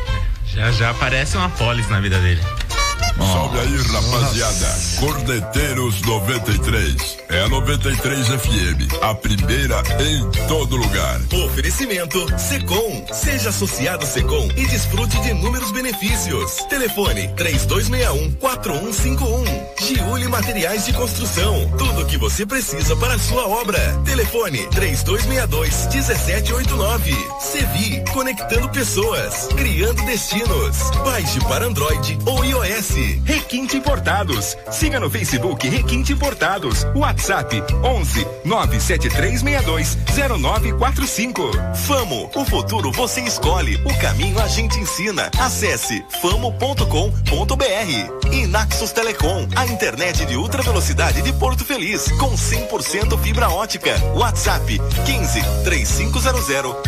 Já 0.46 0.72
já 0.72 0.90
aparece 0.90 1.38
uma 1.38 1.50
polis 1.50 1.88
na 1.90 2.00
vida 2.02 2.20
dele. 2.20 2.42
Salve 3.18 3.60
aí, 3.60 3.78
rapaziada. 3.78 4.76
Cordeteiros 5.00 6.02
93. 6.02 7.18
É 7.30 7.42
a 7.42 7.50
93 7.50 8.28
FM. 8.28 8.92
A 9.02 9.14
primeira 9.14 9.84
em 10.00 10.30
todo 10.48 10.76
lugar. 10.78 11.20
Oferecimento 11.46 12.26
Secom. 12.40 13.06
Seja 13.14 13.50
associado 13.50 14.06
Secom 14.06 14.50
e 14.56 14.66
desfrute 14.66 15.20
de 15.22 15.30
inúmeros 15.30 15.72
benefícios. 15.72 16.56
Telefone 16.70 17.28
3261-4151. 17.36 19.70
Giuli 19.80 20.28
Materiais 20.28 20.86
de 20.86 20.94
Construção. 20.94 21.70
Tudo 21.78 22.02
o 22.02 22.06
que 22.06 22.18
você 22.18 22.46
precisa 22.46 22.96
para 22.96 23.16
a 23.16 23.20
sua 23.20 23.48
obra. 23.48 23.80
Telefone 24.06 24.66
3262-1789. 24.68 27.16
Sevi. 27.40 28.04
Conectando 28.12 28.70
pessoas. 28.70 29.48
Criando 29.56 30.04
destinos. 30.06 30.78
Baixe 31.04 31.40
para 31.42 31.66
Android 31.66 32.18
ou 32.26 32.44
iOS. 32.44 32.89
Requinte 33.24 33.78
Importados. 33.78 34.58
Siga 34.72 35.00
no 35.00 35.10
Facebook 35.10 35.68
Requinte 35.68 36.14
Importados. 36.14 36.86
WhatsApp 36.96 37.64
11 37.84 38.28
97362 38.46 39.98
0945. 40.40 41.52
Famo, 41.88 42.30
o 42.36 42.46
futuro 42.46 42.92
você 42.92 43.22
escolhe, 43.22 43.76
o 43.86 43.98
caminho 44.00 44.40
a 44.40 44.48
gente 44.48 44.80
ensina. 44.80 45.30
Acesse 45.40 46.04
famo.com.br. 46.22 46.80
E 48.32 48.48
Naxos 48.48 48.92
Telecom, 48.92 49.48
a 49.56 49.66
internet 49.66 50.26
de 50.26 50.36
ultra 50.36 50.62
velocidade 50.62 51.22
de 51.22 51.34
Porto 51.34 51.66
Feliz, 51.66 52.12
com 52.14 52.32
100% 52.36 53.18
fibra 53.20 53.50
ótica. 53.50 53.96
WhatsApp 54.16 54.80
15 55.06 55.42
3500 55.64 56.40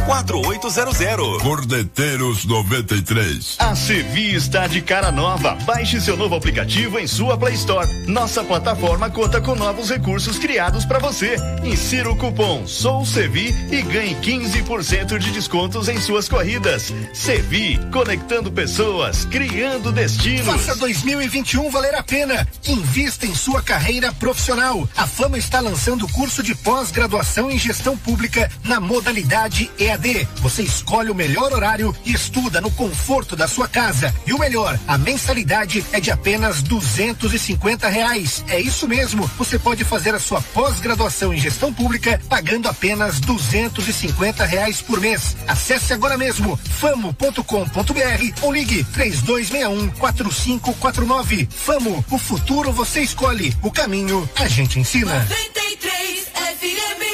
4800. 0.05 1.41
Cordeteiros 1.41 2.45
93. 2.45 3.55
A 3.59 3.75
Sevi 3.75 4.35
está 4.35 4.67
de 4.67 4.81
cara 4.81 5.11
nova. 5.11 5.55
Baixe 5.65 5.90
seu 5.99 6.15
novo 6.15 6.35
aplicativo 6.35 6.99
em 6.99 7.07
sua 7.07 7.37
Play 7.37 7.55
Store. 7.55 7.87
Nossa 8.07 8.43
plataforma 8.43 9.09
conta 9.09 9.41
com 9.41 9.55
novos 9.55 9.89
recursos 9.89 10.37
criados 10.37 10.85
para 10.85 10.99
você. 10.99 11.35
Insira 11.63 12.09
o 12.09 12.15
cupom 12.15 12.65
SOUSEVI 12.65 13.55
e 13.71 13.81
ganhe 13.81 14.15
15% 14.15 15.17
de 15.17 15.31
descontos 15.31 15.89
em 15.89 15.99
suas 15.99 16.29
corridas. 16.29 16.93
Sevi, 17.13 17.79
conectando 17.91 18.51
pessoas, 18.51 19.25
criando 19.25 19.91
destinos. 19.91 20.45
Faça 20.45 20.75
2021 20.75 21.69
valer 21.69 21.95
a 21.95 22.03
pena. 22.03 22.47
Invista 22.67 23.25
em 23.25 23.33
sua 23.35 23.61
carreira 23.61 24.13
profissional. 24.13 24.87
A 24.95 25.07
Fama 25.07 25.37
está 25.37 25.59
lançando 25.59 26.05
o 26.05 26.11
curso 26.11 26.43
de 26.43 26.55
pós-graduação 26.55 27.49
em 27.49 27.57
gestão 27.57 27.97
pública 27.97 28.49
na 28.63 28.79
modalidade 28.79 29.69
EAD. 29.79 30.27
Você 30.37 30.61
escolhe 30.63 31.09
o 31.09 31.15
melhor 31.15 31.51
horário 31.51 31.95
e 32.05 32.13
estuda 32.13 32.61
no 32.61 32.69
conforto 32.71 33.35
da 33.35 33.47
sua 33.47 33.67
casa. 33.67 34.13
E 34.27 34.33
o 34.33 34.39
melhor, 34.39 34.79
a 34.87 34.97
mensalidade 34.97 35.80
é 35.91 35.99
de 35.99 36.11
apenas 36.11 36.61
duzentos 36.61 37.33
e 37.33 37.39
reais. 37.87 38.43
É 38.47 38.59
isso 38.59 38.87
mesmo. 38.87 39.29
Você 39.37 39.57
pode 39.59 39.83
fazer 39.83 40.13
a 40.15 40.19
sua 40.19 40.41
pós-graduação 40.41 41.33
em 41.33 41.37
gestão 41.37 41.73
pública 41.73 42.19
pagando 42.29 42.67
apenas 42.67 43.19
duzentos 43.19 43.87
e 43.87 43.93
reais 44.45 44.81
por 44.81 44.99
mês. 44.99 45.35
Acesse 45.47 45.93
agora 45.93 46.17
mesmo 46.17 46.57
famo.com.br 46.57 48.41
ou 48.41 48.53
ligue 48.53 48.83
três 48.85 49.21
dois 49.21 49.49
um 49.69 49.89
quatro 49.89 50.31
cinco 50.31 50.73
quatro 50.75 51.05
nove. 51.05 51.47
Famo, 51.51 52.03
o 52.09 52.17
futuro 52.17 52.71
você 52.71 53.01
escolhe, 53.01 53.55
o 53.61 53.71
caminho 53.71 54.29
a 54.35 54.47
gente 54.47 54.79
ensina. 54.79 55.19
93 55.19 56.27
FM. 56.33 57.10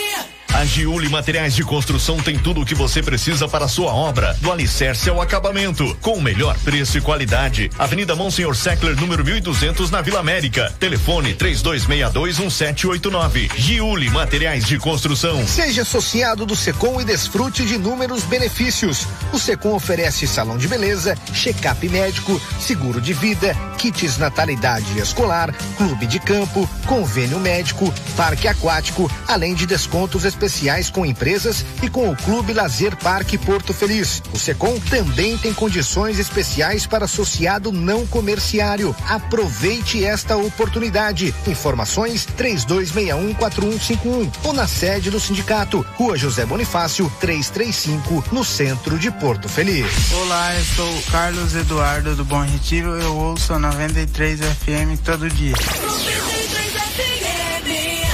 A 0.58 0.66
Giuli 0.66 1.08
Materiais 1.08 1.53
de 1.53 1.64
Construção 1.64 2.18
tem 2.18 2.36
tudo 2.36 2.62
o 2.62 2.66
que 2.66 2.74
você 2.74 3.03
precisa 3.03 3.47
para 3.47 3.66
a 3.66 3.68
sua 3.68 3.93
obra, 3.93 4.36
do 4.41 4.51
alicerce 4.51 5.08
ao 5.08 5.22
acabamento, 5.22 5.95
com 6.01 6.14
o 6.14 6.22
melhor 6.22 6.58
preço 6.62 6.97
e 6.97 7.01
qualidade. 7.01 7.70
Avenida 7.78 8.16
Monsenhor 8.16 8.55
Seckler, 8.55 8.99
número 8.99 9.24
1200, 9.24 9.91
na 9.91 10.01
Vila 10.01 10.20
América. 10.20 10.74
Telefone 10.80 11.36
32621789. 11.36 13.51
Giuli 13.55 14.10
Materiais 14.10 14.66
de 14.66 14.80
Construção. 14.80 15.45
Seja 15.45 15.84
associado 15.84 16.43
do 16.43 16.55
Secom 16.55 16.99
e 16.99 17.05
desfrute 17.05 17.64
de 17.64 17.76
inúmeros 17.76 18.24
benefícios. 18.24 19.05
O 19.32 19.38
Secom 19.38 19.76
oferece 19.76 20.26
salão 20.26 20.58
de 20.58 20.68
beleza, 20.68 21.16
check-up 21.36 21.88
médico, 21.88 22.41
seguro 22.60 22.99
de 22.99 23.14
vida, 23.14 23.55
kits 23.78 24.18
natalidade 24.18 24.97
escolar, 24.97 25.53
clube 25.78 26.08
de 26.08 26.20
campo, 26.20 26.68
convênio 26.88 27.39
médico, 27.39 27.93
parque 28.16 28.47
aquático, 28.47 29.08
além 29.28 29.53
de 29.53 29.68
descontos 29.68 30.26
especiais 30.26 30.47
com 30.93 31.06
empresas 31.06 31.66
e 31.84 31.89
com 31.89 32.10
o 32.10 32.16
Clube 32.16 32.54
Lazer 32.54 32.95
Parque 32.98 33.38
Porto 33.38 33.74
Feliz. 33.74 34.22
O 34.34 34.39
Secom 34.39 34.80
também 34.89 35.38
tem 35.38 35.54
condições 35.54 36.20
especiais 36.20 36.88
para 36.88 37.06
associado 37.06 37.72
não 37.72 38.08
comerciário. 38.08 38.95
Aproveite 39.08 40.06
esta 40.06 40.38
oportunidade. 40.38 41.34
Informações 41.45 42.26
32614151 42.38 44.32
ou 44.43 44.54
na 44.54 44.68
sede 44.68 45.10
do 45.10 45.20
sindicato, 45.20 45.86
Rua 45.95 46.18
José 46.18 46.45
Bonifácio, 46.45 47.12
335, 47.20 48.24
no 48.32 48.43
centro 48.43 48.98
de 48.98 49.12
Porto 49.12 49.50
Feliz. 49.50 49.86
Olá, 50.14 50.56
eu 50.56 50.66
sou 50.76 51.02
Carlos 51.12 51.56
Eduardo 51.56 52.16
do 52.16 52.24
Bom 52.24 52.41
Retiro. 52.41 52.95
Eu 52.95 53.16
ouço 53.16 53.54
a 53.54 53.60
93 53.60 54.39
FM 54.39 55.00
todo 55.04 55.30
dia. 55.30 55.56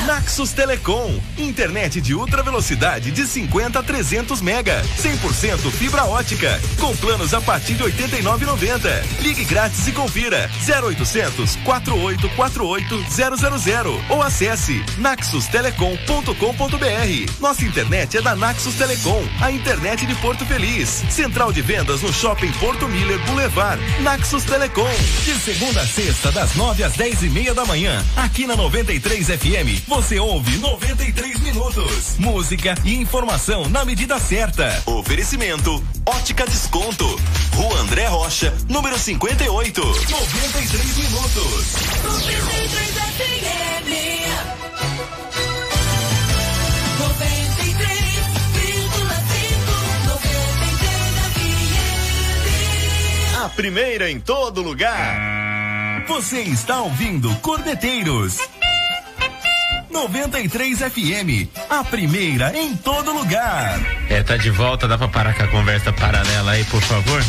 Naxos 0.05 0.51
Telecom, 0.51 1.17
internet 1.37 2.01
de 2.01 2.13
ultra 2.13 2.43
velocidade 2.43 3.09
de 3.09 3.25
50 3.25 3.79
a 3.79 3.83
300 3.83 4.41
mega, 4.41 4.83
100% 5.01 5.71
fibra 5.71 6.03
ótica, 6.03 6.59
com 6.77 6.93
planos 6.97 7.33
a 7.33 7.39
partir 7.39 7.75
de 7.75 7.83
89,90. 7.83 8.81
Ligue 9.21 9.45
grátis 9.45 9.87
e 9.87 9.93
confira 9.93 10.49
0800 10.67 11.55
4848 11.63 13.05
000 13.59 14.03
ou 14.09 14.21
acesse 14.21 14.83
naxustelecom.com.br. 14.97 17.39
Nossa 17.39 17.63
internet 17.63 18.17
é 18.17 18.21
da 18.21 18.35
Naxos 18.35 18.75
Telecom, 18.75 19.23
a 19.39 19.51
internet 19.51 20.05
de 20.05 20.15
Porto 20.15 20.45
Feliz. 20.45 21.01
Central 21.09 21.53
de 21.53 21.61
vendas 21.61 22.01
no 22.01 22.11
Shopping 22.11 22.51
Porto 22.53 22.89
Miller 22.89 23.19
Boulevard. 23.25 23.81
Naxos 24.01 24.43
Telecom, 24.43 24.91
de 25.23 25.33
segunda 25.39 25.79
a 25.79 25.87
sexta 25.87 26.29
das 26.31 26.55
9 26.55 26.83
às 26.83 26.91
10 26.93 27.23
e 27.23 27.29
meia 27.29 27.53
da 27.53 27.63
manhã, 27.63 28.03
aqui 28.17 28.45
na 28.45 28.57
93 28.57 29.27
FM. 29.27 29.92
Você 29.93 30.19
ouve 30.19 30.57
93 30.57 31.39
minutos. 31.41 32.17
Música 32.17 32.73
e 32.83 32.95
informação 32.95 33.69
na 33.69 33.85
medida 33.85 34.19
certa. 34.19 34.81
Oferecimento: 34.87 35.85
Ótica 36.03 36.47
Desconto. 36.47 37.05
Rua 37.53 37.79
André 37.81 38.07
Rocha, 38.07 38.51
número 38.67 38.97
58. 38.97 39.81
93 39.81 40.97
minutos. 40.97 41.73
93 42.03 42.93
A 53.43 53.49
primeira 53.49 54.09
em 54.09 54.19
todo 54.19 54.63
lugar. 54.63 56.03
Você 56.07 56.41
está 56.41 56.81
ouvindo 56.81 57.33
Cordeteiros 57.37 58.39
93 59.93 60.79
FM, 60.79 61.47
a 61.69 61.83
primeira 61.83 62.51
em 62.57 62.75
todo 62.75 63.13
lugar. 63.13 63.79
É, 64.09 64.21
tá 64.23 64.35
de 64.35 64.49
volta, 64.49 64.87
dá 64.87 64.97
pra 64.97 65.07
parar 65.07 65.33
com 65.35 65.43
a 65.43 65.47
conversa 65.47 65.93
paralela 65.93 66.51
aí, 66.51 66.63
por 66.65 66.81
favor? 66.81 67.23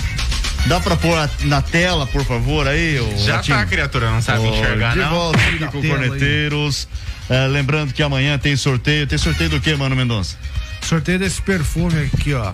Dá 0.67 0.81
pra 0.81 0.97
pôr 0.97 1.17
a- 1.17 1.29
na 1.43 1.61
tela, 1.61 2.07
por 2.07 2.25
favor, 2.25 2.67
aí? 2.67 2.99
ô, 2.99 3.17
Já 3.19 3.37
Ratinho? 3.37 3.59
tá, 3.59 3.67
criatura, 3.67 4.11
não 4.11 4.23
sabe 4.23 4.41
Ô, 4.41 4.49
enxergar, 4.55 4.93
de 4.95 4.99
não? 5.01 5.11
volta 5.11 5.39
aqui 5.39 5.59
Na 5.61 5.67
com. 5.69 5.83
Corneteiros. 5.83 6.89
É, 7.29 7.47
lembrando 7.47 7.93
que 7.93 8.03
amanhã 8.03 8.39
tem 8.39 8.57
sorteio. 8.57 9.07
Tem 9.07 9.19
sorteio 9.19 9.51
do 9.51 9.61
que, 9.61 9.75
Mano 9.77 9.95
Mendonça? 9.95 10.37
Sorteio 10.83 11.19
desse 11.19 11.41
perfume 11.43 12.11
aqui, 12.15 12.33
ó. 12.35 12.53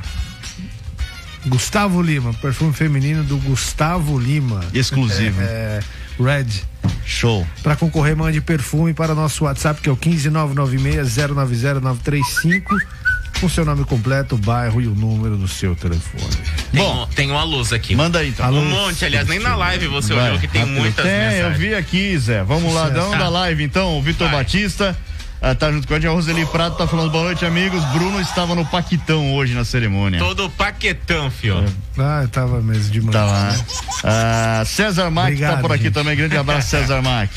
Gustavo 1.46 2.02
Lima, 2.02 2.34
perfume 2.34 2.72
feminino 2.72 3.22
do 3.24 3.36
Gustavo 3.38 4.18
Lima. 4.18 4.60
Exclusivo. 4.74 5.40
É, 5.40 5.80
é, 6.20 6.22
Red. 6.22 6.46
Show. 7.04 7.46
Para 7.62 7.76
concorrer, 7.76 8.16
mande 8.16 8.40
perfume 8.40 8.92
para 8.94 9.14
nosso 9.14 9.44
WhatsApp, 9.44 9.80
que 9.80 9.88
é 9.88 9.92
o 9.92 9.96
15996-090-935, 9.96 12.62
com 13.40 13.48
seu 13.48 13.64
nome 13.64 13.84
completo, 13.84 14.34
o 14.34 14.38
bairro 14.38 14.80
e 14.82 14.86
o 14.86 14.94
número 14.94 15.36
do 15.36 15.48
seu 15.48 15.74
telefone. 15.74 16.24
Tem, 16.72 16.82
um, 16.82 17.06
tem 17.06 17.30
uma 17.30 17.42
luz 17.42 17.72
aqui. 17.72 17.94
Manda 17.96 18.18
aí, 18.18 18.28
então. 18.28 18.50
Um 18.52 18.64
monte, 18.64 19.04
aliás, 19.04 19.26
nem 19.26 19.38
na 19.38 19.56
live 19.56 19.86
você 19.88 20.12
Vai, 20.14 20.28
olhou 20.28 20.40
que 20.40 20.48
tem 20.48 20.60
rápido. 20.62 20.78
muitas 20.80 21.04
Tem, 21.04 21.14
eu 21.14 21.30
mensagens. 21.30 21.58
vi 21.58 21.74
aqui, 21.74 22.18
Zé. 22.18 22.42
Vamos 22.44 22.72
lá, 22.74 22.86
Sucesso. 22.88 23.00
dão 23.00 23.10
da 23.12 23.18
Tá. 23.18 23.28
live 23.28 23.64
então. 23.64 23.98
O 23.98 24.02
Vitor 24.02 24.28
Batista 24.30 24.96
ah, 25.42 25.54
tá 25.54 25.70
junto 25.72 25.86
com 25.88 25.94
a 25.94 25.96
gente. 25.98 26.06
A 26.08 26.12
Roseli 26.12 26.44
Prado 26.46 26.76
tá 26.76 26.86
falando 26.86 27.10
boa 27.10 27.24
noite, 27.24 27.44
amigos. 27.46 27.82
Bruno 27.86 28.20
estava 28.20 28.54
no 28.54 28.64
Paquitão 28.66 29.34
hoje 29.34 29.54
na 29.54 29.64
cerimônia. 29.64 30.18
Todo 30.18 30.50
paquetão, 30.50 31.30
fio. 31.30 31.64
Ah, 31.98 32.20
eu 32.22 32.28
tava 32.28 32.60
mesmo 32.60 32.90
de 32.90 33.00
manhã. 33.00 33.12
Tá 33.12 33.24
lá. 33.24 33.56
Ah, 34.04 34.62
César 34.66 35.10
Mac 35.10 35.38
tá 35.38 35.56
por 35.58 35.72
aqui 35.72 35.84
gente. 35.84 35.94
também. 35.94 36.16
Grande 36.16 36.36
abraço, 36.36 36.68
César 36.70 37.00
Mac. 37.02 37.30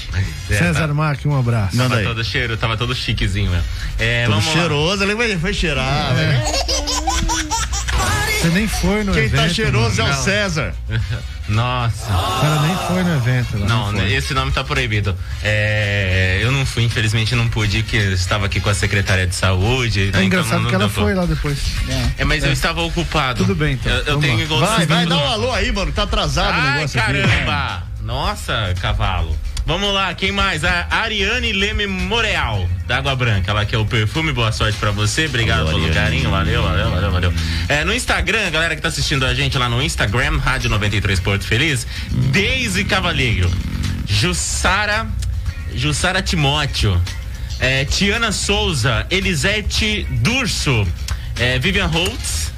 César 0.47 0.93
Mac, 0.93 1.19
um 1.25 1.37
abraço. 1.37 1.75
Manda 1.75 1.89
Tava 1.89 2.01
aí. 2.01 2.05
todo 2.07 2.23
cheiro, 2.23 2.57
tava 2.57 2.77
todo 2.77 2.93
chiquezinho, 2.95 3.51
velho. 3.51 3.63
É, 3.99 4.25
Todo 4.25 4.35
vamos 4.35 4.47
lá. 4.47 4.53
cheiroso, 4.53 5.03
ele 5.03 5.15
vai, 5.15 5.37
foi 5.37 5.53
cheirar, 5.53 6.11
É. 6.11 6.13
velho. 6.15 7.82
Você 8.43 8.49
nem 8.49 8.67
foi 8.67 9.05
no 9.05 9.13
Quem 9.13 9.23
evento. 9.23 9.41
tá 9.41 9.47
cheiroso 9.49 10.01
é 10.01 10.03
o 10.03 10.07
mano. 10.09 10.21
César. 10.21 10.75
Nossa. 11.47 12.11
O 12.13 12.41
cara 12.41 12.61
nem 12.61 12.75
foi 12.87 13.03
no 13.03 13.15
evento. 13.15 13.57
lá. 13.57 13.65
Não, 13.67 13.91
né, 13.93 14.11
esse 14.11 14.33
nome 14.33 14.51
tá 14.51 14.65
proibido. 14.65 15.15
É, 15.41 16.39
eu 16.41 16.51
não 16.51 16.65
fui, 16.65 16.83
infelizmente 16.83 17.35
não 17.35 17.47
pude, 17.47 17.83
porque 17.83 17.95
eu 17.95 18.11
estava 18.13 18.45
aqui 18.47 18.59
com 18.59 18.69
a 18.69 18.73
secretária 18.73 19.25
de 19.25 19.33
saúde. 19.33 20.09
É 20.13 20.17
né, 20.17 20.23
engraçado 20.25 20.59
então 20.59 20.61
não 20.63 20.69
que 20.69 20.75
ela 20.75 20.89
foi 20.89 21.13
lá 21.13 21.25
depois. 21.25 21.57
É, 22.17 22.25
mas 22.25 22.43
eu 22.43 22.51
estava 22.51 22.81
ocupado. 22.81 23.43
Tudo 23.45 23.55
bem, 23.55 23.75
então. 23.75 23.89
Eu, 23.91 24.03
eu 24.05 24.19
tenho 24.19 24.41
igual 24.41 24.59
Vai, 24.59 24.85
vai, 24.85 25.05
não- 25.05 25.17
dá 25.17 25.23
um 25.23 25.27
alô 25.31 25.53
aí, 25.53 25.71
mano. 25.71 25.91
Tá 25.93 26.03
atrasado 26.03 26.49
o 26.57 26.59
Ai, 26.61 26.73
negócio 26.75 26.99
aqui. 27.01 27.13
caramba! 27.21 27.83
Nossa, 28.01 28.73
cavalo. 28.81 29.37
Vamos 29.65 29.93
lá, 29.93 30.13
quem 30.13 30.31
mais? 30.31 30.65
A 30.65 30.87
Ariane 30.91 31.53
Leme 31.53 31.87
Moreal, 31.87 32.67
da 32.85 32.97
Água 32.97 33.15
Branca. 33.15 33.49
Ela 33.49 33.65
quer 33.65 33.77
o 33.77 33.85
perfume, 33.85 34.33
boa 34.33 34.51
sorte 34.51 34.77
pra 34.77 34.91
você. 34.91 35.25
Obrigado 35.25 35.67
pelo 35.67 35.89
carinho, 35.93 36.29
valeu, 36.29 36.61
valeu, 36.61 36.91
valeu, 36.91 37.11
valeu. 37.11 37.33
É, 37.69 37.85
no 37.85 37.93
Instagram, 37.93 38.51
galera 38.51 38.75
que 38.75 38.81
tá 38.81 38.89
assistindo 38.89 39.25
a 39.25 39.33
gente 39.33 39.57
lá 39.57 39.69
no 39.69 39.81
Instagram, 39.81 40.37
Rádio 40.37 40.69
93 40.69 41.19
Porto 41.21 41.45
Feliz, 41.45 41.87
Deise 42.11 42.83
Cavalheiro, 42.83 43.49
Jussara, 44.05 45.07
Jussara 45.73 46.21
Timóteo, 46.21 47.01
é, 47.57 47.85
Tiana 47.85 48.33
Souza, 48.33 49.07
Elisete 49.09 50.05
Durso, 50.09 50.85
é, 51.39 51.57
Vivian 51.57 51.87
Holtz, 51.87 52.52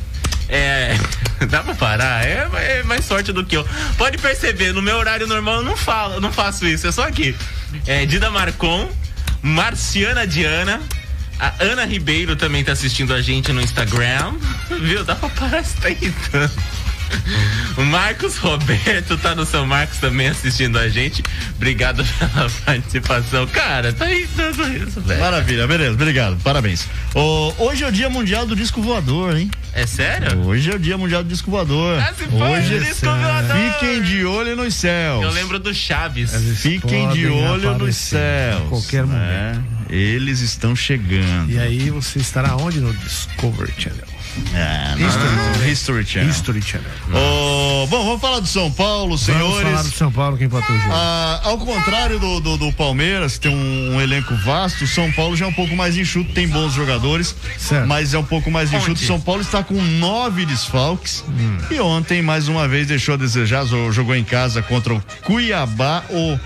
é. 0.50 0.98
Dá 1.50 1.64
pra 1.64 1.76
parar? 1.76 2.26
É, 2.26 2.48
é 2.54 2.84
mais 2.84 3.06
sorte 3.06 3.32
do 3.32 3.46
que 3.46 3.58
eu. 3.58 3.68
Pode 3.98 4.18
perceber, 4.18 4.74
no 4.74 4.82
meu 4.82 4.98
horário 4.98 5.28
normal 5.28 5.58
eu 5.58 5.64
não 5.64 5.78
falo, 5.78 6.20
não 6.22 6.32
faço 6.32 6.66
isso, 6.66 6.88
é 6.88 6.92
só 6.92 7.04
aqui. 7.04 7.36
É, 7.86 8.06
Dida 8.06 8.30
Marcon, 8.30 8.90
Marciana 9.42 10.26
Diana. 10.26 10.82
A 11.38 11.54
Ana 11.60 11.84
Ribeiro 11.84 12.38
também 12.38 12.64
tá 12.64 12.72
assistindo 12.72 13.14
a 13.14 13.22
gente 13.22 13.52
no 13.52 13.62
Instagram. 13.62 14.36
Viu? 14.82 15.04
Dá 15.04 15.16
pra 15.16 15.28
parar 15.30 15.62
isso 15.62 15.76
tá 15.82 15.90
irritando. 15.90 16.52
O 17.78 17.84
Marcos 17.86 18.38
Roberto 18.38 19.18
tá 19.18 19.36
no 19.36 19.46
São 19.46 19.66
Marcos 19.66 19.98
também 19.98 20.28
assistindo 20.28 20.78
a 20.78 20.88
gente. 20.90 21.24
Obrigado 21.56 22.04
pela 22.06 22.50
participação. 22.66 23.48
Cara, 23.48 23.94
tá 23.94 24.10
irritando 24.12 24.68
isso, 24.76 25.02
velho. 25.02 25.20
Maravilha, 25.20 25.68
beleza, 25.68 25.94
obrigado, 25.94 26.38
parabéns. 26.44 26.88
Ô, 27.14 27.54
hoje 27.58 27.84
é 27.84 27.88
o 27.88 27.92
dia 27.92 28.10
mundial 28.10 28.46
do 28.46 28.56
disco 28.56 28.82
voador, 28.82 29.38
hein? 29.38 29.50
É 29.74 29.86
sério? 29.86 30.40
Hoje 30.46 30.72
é 30.72 30.76
o 30.76 30.80
dia 30.80 30.98
mundial 30.98 31.22
do 31.24 31.30
disco 31.30 31.52
voador. 31.52 32.00
Ah, 32.00 32.14
hoje 32.32 32.80
disco 32.80 33.06
voador. 33.06 33.56
Fiquem 33.74 34.02
de 34.02 34.26
olho 34.26 34.56
nos 34.56 34.74
céus. 34.76 35.24
Eu 35.24 35.32
lembro 35.32 35.60
do 35.60 35.74
Chaves. 35.74 36.32
Fiquem 36.62 37.10
de 37.10 37.28
olho 37.28 37.78
nos 37.78 37.96
céus. 37.96 38.62
a 38.64 38.70
qualquer 38.70 39.06
né? 39.06 39.62
Eles 39.90 40.40
estão 40.40 40.76
chegando. 40.76 41.52
E 41.52 41.60
aí 41.60 41.90
você 41.90 42.20
estará 42.20 42.56
onde? 42.56 42.80
No 42.80 42.94
Discovery 42.94 43.74
Channel. 43.78 44.15
É, 44.54 44.96
History. 45.02 45.72
History 45.72 46.06
Channel. 46.06 46.30
History 46.30 46.62
Channel. 46.62 46.88
Ô, 47.14 47.88
bom, 47.88 48.04
vamos 48.06 48.22
falar 48.22 48.40
do 48.40 48.48
São 48.48 48.72
Paulo, 48.72 49.16
Vamos 49.18 49.26
falar 49.26 49.40
senhores. 49.62 49.84
do 49.92 49.98
São 49.98 50.12
Paulo, 50.12 50.38
quem 50.38 50.48
empatou 50.48 50.76
o 50.76 50.80
jogo. 50.80 50.92
Ah, 50.94 51.42
ao 51.44 51.58
contrário 51.58 52.20
do, 52.20 52.40
do, 52.40 52.58
do 52.58 52.72
Palmeiras, 52.74 53.34
que 53.38 53.48
tem 53.48 53.56
um, 53.56 53.96
um 53.96 54.02
elenco 54.02 54.34
vasto, 54.38 54.84
o 54.84 54.88
São 54.88 55.12
Paulo 55.12 55.36
já 55.36 55.46
é 55.46 55.48
um 55.48 55.54
pouco 55.54 55.76
mais 55.76 55.98
enxuto, 55.98 56.34
tem 56.34 56.48
bons 56.48 56.74
jogadores, 56.74 57.36
Certo. 57.58 57.88
mas 57.88 58.14
é 58.14 58.18
um 58.20 58.24
pouco 58.26 58.50
mais 58.52 58.72
enxuto. 58.74 58.92
Onde? 58.92 59.04
O 59.04 59.08
São 59.08 59.20
Paulo 59.22 59.42
está 59.42 59.64
com 59.64 59.76
nove 59.82 60.46
desfalques 60.46 61.24
Hum. 61.28 61.58
e 61.72 61.80
ontem, 61.80 62.22
mais 62.22 62.48
uma 62.48 62.68
vez, 62.68 62.88
deixou 62.88 63.14
a 63.16 63.18
desejar, 63.18 63.66
jogou 63.66 64.16
em 64.16 64.24
casa 64.24 64.62
contra 64.62 64.94
o 64.94 65.02
Cuiabá, 65.24 66.04
o 66.10 66.38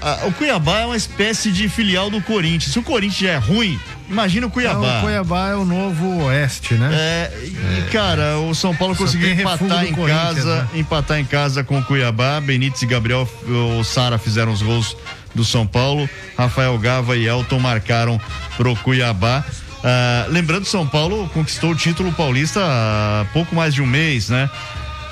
a, 0.00 0.26
o 0.26 0.32
Cuiabá 0.32 0.80
é 0.80 0.86
uma 0.86 0.96
espécie 0.96 1.50
de 1.50 1.68
filial 1.68 2.10
do 2.10 2.20
Corinthians. 2.22 2.72
Se 2.72 2.78
o 2.78 2.82
Corinthians 2.82 3.20
já 3.20 3.30
é 3.30 3.36
ruim, 3.36 3.78
imagina 4.08 4.46
o 4.46 4.50
Cuiabá. 4.50 4.94
É, 4.94 4.98
o 4.98 5.02
Cuiabá 5.02 5.48
é 5.50 5.54
o 5.54 5.64
novo 5.64 6.24
Oeste, 6.24 6.74
né? 6.74 6.90
É, 6.92 7.32
e 7.78 7.90
cara, 7.90 8.38
o 8.38 8.54
São 8.54 8.74
Paulo 8.74 8.96
conseguiu 8.96 9.30
empatar 9.32 9.84
em 9.84 9.94
casa, 9.94 10.62
né? 10.62 10.68
empatar 10.74 11.18
em 11.18 11.24
casa 11.24 11.64
com 11.64 11.78
o 11.78 11.84
Cuiabá. 11.84 12.40
Benítez 12.40 12.82
e 12.82 12.86
Gabriel, 12.86 13.28
o 13.78 13.84
Sara 13.84 14.18
fizeram 14.18 14.52
os 14.52 14.62
gols 14.62 14.96
do 15.34 15.44
São 15.44 15.66
Paulo. 15.66 16.08
Rafael 16.36 16.76
Gava 16.78 17.16
e 17.16 17.26
Elton 17.26 17.58
marcaram 17.58 18.20
pro 18.56 18.74
Cuiabá. 18.76 19.44
Ah, 19.82 20.26
lembrando, 20.28 20.64
São 20.66 20.86
Paulo 20.86 21.28
conquistou 21.32 21.70
o 21.70 21.74
título 21.74 22.12
paulista 22.12 22.60
há 22.62 23.24
pouco 23.32 23.54
mais 23.54 23.74
de 23.74 23.82
um 23.82 23.86
mês, 23.86 24.28
né? 24.28 24.50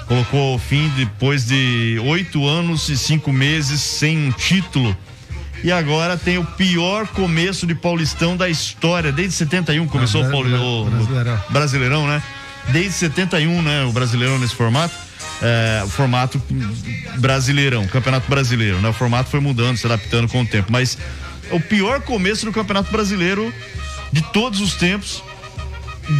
Colocou 0.09 0.55
o 0.55 0.59
fim 0.59 0.89
depois 0.97 1.45
de 1.47 2.01
oito 2.05 2.47
anos 2.47 2.89
e 2.89 2.97
cinco 2.97 3.31
meses 3.33 3.81
sem 3.81 4.17
um 4.17 4.33
título. 4.33 4.97
E 5.63 5.71
agora 5.71 6.17
tem 6.17 6.39
o 6.39 6.45
pior 6.45 7.07
começo 7.09 7.67
de 7.67 7.75
Paulistão 7.75 8.37
da 8.37 8.49
história. 8.49 9.13
Desde 9.13 9.35
71 9.35 9.87
começou 9.87 10.23
o, 10.25 10.31
Pauli- 10.31 10.55
o- 10.55 10.83
o 10.87 10.91
Brasileirão. 10.91 11.43
Brasileirão, 11.51 12.07
né? 12.07 12.23
Desde 12.69 12.93
71, 12.93 13.61
né? 13.63 13.85
O 13.85 13.93
Brasileirão 13.93 14.39
nesse 14.39 14.55
formato. 14.55 14.95
É, 15.43 15.83
o 15.85 15.89
formato 15.89 16.43
brasileirão, 17.19 17.87
Campeonato 17.87 18.29
Brasileiro, 18.29 18.81
né? 18.81 18.89
O 18.89 18.93
formato 18.93 19.31
foi 19.31 19.41
mudando, 19.41 19.77
se 19.77 19.87
adaptando 19.87 20.27
com 20.29 20.43
o 20.43 20.47
tempo. 20.47 20.71
Mas 20.73 20.97
o 21.51 21.61
pior 21.61 22.01
começo 22.01 22.45
do 22.47 22.53
Campeonato 22.53 22.91
Brasileiro 22.91 23.53
de 24.13 24.21
todos 24.33 24.61
os 24.61 24.75
tempos. 24.75 25.23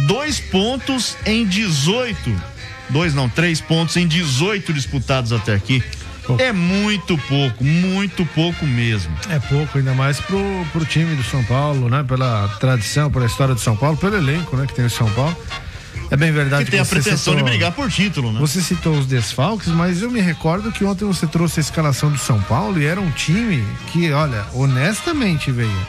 Dois 0.07 0.39
pontos 0.39 1.17
em 1.25 1.45
18. 1.45 2.15
Dois 2.89 3.13
não, 3.13 3.29
três 3.29 3.61
pontos 3.61 3.95
em 3.97 4.07
18 4.07 4.73
disputados 4.73 5.31
até 5.31 5.53
aqui. 5.53 5.83
É 6.37 6.51
muito 6.51 7.17
pouco, 7.17 7.63
muito 7.63 8.23
pouco 8.27 8.63
mesmo. 8.65 9.11
É 9.31 9.39
pouco, 9.39 9.79
ainda 9.79 9.93
mais 9.93 10.19
pro, 10.19 10.39
pro 10.71 10.85
time 10.85 11.15
do 11.15 11.23
São 11.23 11.43
Paulo, 11.45 11.89
né? 11.89 12.03
Pela 12.07 12.47
tradição, 12.59 13.09
pela 13.09 13.25
história 13.25 13.55
do 13.55 13.59
São 13.59 13.75
Paulo, 13.75 13.97
pelo 13.97 14.15
elenco, 14.15 14.55
né? 14.55 14.67
Que 14.67 14.75
tem 14.75 14.85
o 14.85 14.89
São 14.91 15.09
Paulo. 15.11 15.35
É 16.11 16.15
bem 16.17 16.31
verdade 16.31 16.65
Que 16.65 16.71
tem 16.71 16.79
a 16.79 16.85
você 16.85 16.95
pretensão 16.95 17.33
de 17.33 17.39
citou- 17.39 17.49
brigar 17.49 17.71
por 17.71 17.89
título, 17.89 18.31
né? 18.31 18.39
Você 18.39 18.61
citou 18.61 18.97
os 18.97 19.05
desfalques, 19.07 19.69
mas 19.69 20.01
eu 20.03 20.11
me 20.11 20.19
recordo 20.21 20.71
que 20.71 20.83
ontem 20.83 21.05
você 21.05 21.25
trouxe 21.25 21.59
a 21.59 21.61
escalação 21.61 22.11
do 22.11 22.17
São 22.19 22.39
Paulo 22.41 22.79
e 22.79 22.85
era 22.85 22.99
um 23.01 23.09
time 23.11 23.63
que, 23.91 24.11
olha, 24.11 24.45
honestamente, 24.53 25.51
veio. 25.51 25.87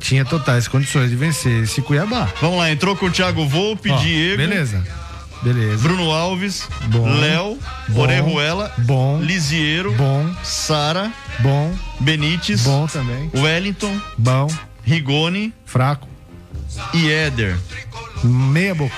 Tinha 0.00 0.24
totais 0.24 0.66
condições 0.68 1.10
de 1.10 1.16
vencer 1.16 1.62
esse 1.62 1.80
Cuiabá. 1.80 2.28
Vamos 2.40 2.58
lá, 2.58 2.70
entrou 2.70 2.94
com 2.96 3.06
o 3.06 3.10
Thiago 3.10 3.46
Volpe, 3.48 3.90
Ó, 3.90 3.96
Diego. 3.98 4.36
Beleza. 4.36 4.84
Beleza. 5.44 5.82
Bruno 5.82 6.10
Alves, 6.10 6.66
Bom. 6.86 7.06
Léo. 7.20 7.58
Orejuela, 7.94 8.72
Bom. 8.78 9.20
Lisieiro, 9.20 9.92
Bom. 9.92 10.34
Sara, 10.42 11.12
Bom. 11.40 11.72
Benítez, 12.00 12.62
Bom 12.62 12.86
também. 12.86 13.30
Wellington, 13.34 14.00
Bom. 14.16 14.48
Rigoni 14.82 15.52
Fraco. 15.66 16.08
e 16.94 17.10
Éder. 17.10 17.56
Meia 18.24 18.74
boca. 18.74 18.94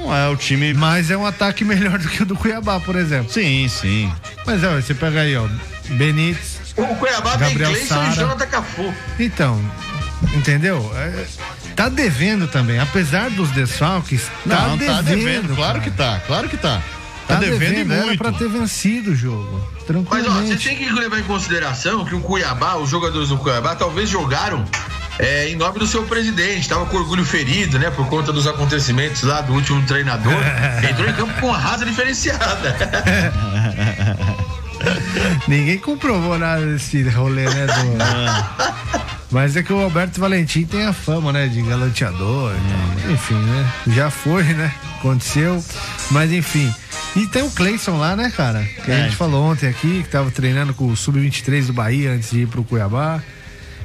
Não 0.00 0.14
é 0.14 0.28
o 0.28 0.36
time. 0.36 0.72
Mas 0.74 1.10
é 1.10 1.16
um 1.16 1.26
ataque 1.26 1.64
melhor 1.64 1.98
do 1.98 2.08
que 2.08 2.22
o 2.22 2.26
do 2.26 2.34
Cuiabá, 2.36 2.80
por 2.80 2.96
exemplo. 2.96 3.30
Sim, 3.32 3.68
sim. 3.68 4.10
Mas 4.46 4.64
é, 4.64 4.80
você 4.80 4.94
pega 4.94 5.20
aí, 5.20 5.36
ó. 5.36 5.46
Benítez. 5.90 6.60
O 6.76 6.86
Cuiabá 6.96 7.36
Gabriel 7.36 7.70
tem 7.70 7.78
Cleison 7.86 7.94
Sara. 7.94 8.12
e 8.12 8.16
Jonathan 8.16 8.46
Cafu. 8.46 8.94
Então, 9.18 9.60
entendeu? 10.34 10.90
É, 10.96 11.26
tá 11.74 11.88
devendo 11.88 12.46
também. 12.48 12.78
Apesar 12.78 13.30
dos 13.30 13.50
desfalques, 13.50 14.30
tá 14.48 14.68
Não, 14.68 14.76
devendo. 14.76 14.96
tá 14.96 15.02
devendo, 15.02 15.54
claro 15.56 15.78
cara. 15.78 15.80
que 15.80 15.90
tá, 15.96 16.20
claro 16.26 16.48
que 16.48 16.56
tá. 16.56 16.82
Tá, 17.26 17.34
Tá 17.34 17.40
devendo, 17.40 17.58
devendo, 17.60 17.90
e 17.92 17.96
era 17.96 18.06
muito. 18.06 18.18
pra 18.18 18.32
ter 18.32 18.48
vencido 18.48 19.12
o 19.12 19.14
jogo. 19.16 19.60
Mas 20.10 20.26
ó, 20.26 20.30
você 20.30 20.56
tem 20.56 20.76
que 20.76 20.90
levar 20.92 21.18
em 21.18 21.22
consideração 21.22 22.04
que 22.04 22.14
o 22.14 22.20
Cuiabá, 22.20 22.76
os 22.76 22.90
jogadores 22.90 23.28
do 23.28 23.36
Cuiabá, 23.38 23.74
talvez 23.76 24.08
jogaram 24.10 24.64
é, 25.18 25.48
em 25.48 25.56
nome 25.56 25.78
do 25.78 25.86
seu 25.86 26.02
presidente. 26.04 26.68
Tava 26.68 26.84
com 26.86 26.96
orgulho 26.96 27.24
ferido, 27.24 27.78
né? 27.78 27.90
Por 27.90 28.06
conta 28.08 28.32
dos 28.32 28.46
acontecimentos 28.46 29.22
lá 29.22 29.40
do 29.40 29.52
último 29.52 29.80
treinador. 29.86 30.34
Entrou 30.88 31.08
em 31.08 31.12
campo 31.12 31.32
com 31.40 31.46
uma 31.48 31.58
raça 31.58 31.84
diferenciada. 31.86 32.76
Ninguém 35.48 35.78
comprovou 35.78 36.38
nada 36.38 36.64
desse 36.66 37.02
rolê, 37.08 37.44
né? 37.44 37.66
do- 37.66 39.12
Mas 39.30 39.56
é 39.56 39.62
que 39.62 39.72
o 39.72 39.80
Alberto 39.80 40.20
Valentim 40.20 40.64
tem 40.66 40.84
a 40.84 40.92
fama, 40.92 41.32
né? 41.32 41.46
De 41.48 41.62
galanteador. 41.62 42.52
e 42.54 43.00
tal. 43.02 43.10
Enfim, 43.12 43.34
né? 43.34 43.72
Já 43.88 44.10
foi, 44.10 44.42
né? 44.44 44.70
Aconteceu. 44.98 45.64
Mas 46.10 46.30
enfim. 46.30 46.72
E 47.16 47.26
tem 47.26 47.42
o 47.42 47.50
Cleison 47.50 47.96
lá, 47.98 48.14
né, 48.14 48.30
cara? 48.36 48.62
Que 48.84 48.90
a 48.90 48.94
É. 48.94 49.04
gente 49.04 49.16
falou 49.16 49.42
ontem 49.50 49.68
aqui, 49.68 50.02
que 50.02 50.08
tava 50.10 50.30
treinando 50.30 50.74
com 50.74 50.86
o 50.86 50.96
Sub-23 50.96 51.66
do 51.66 51.72
Bahia 51.72 52.12
antes 52.12 52.30
de 52.30 52.40
ir 52.42 52.46
pro 52.46 52.62
Cuiabá. 52.62 53.22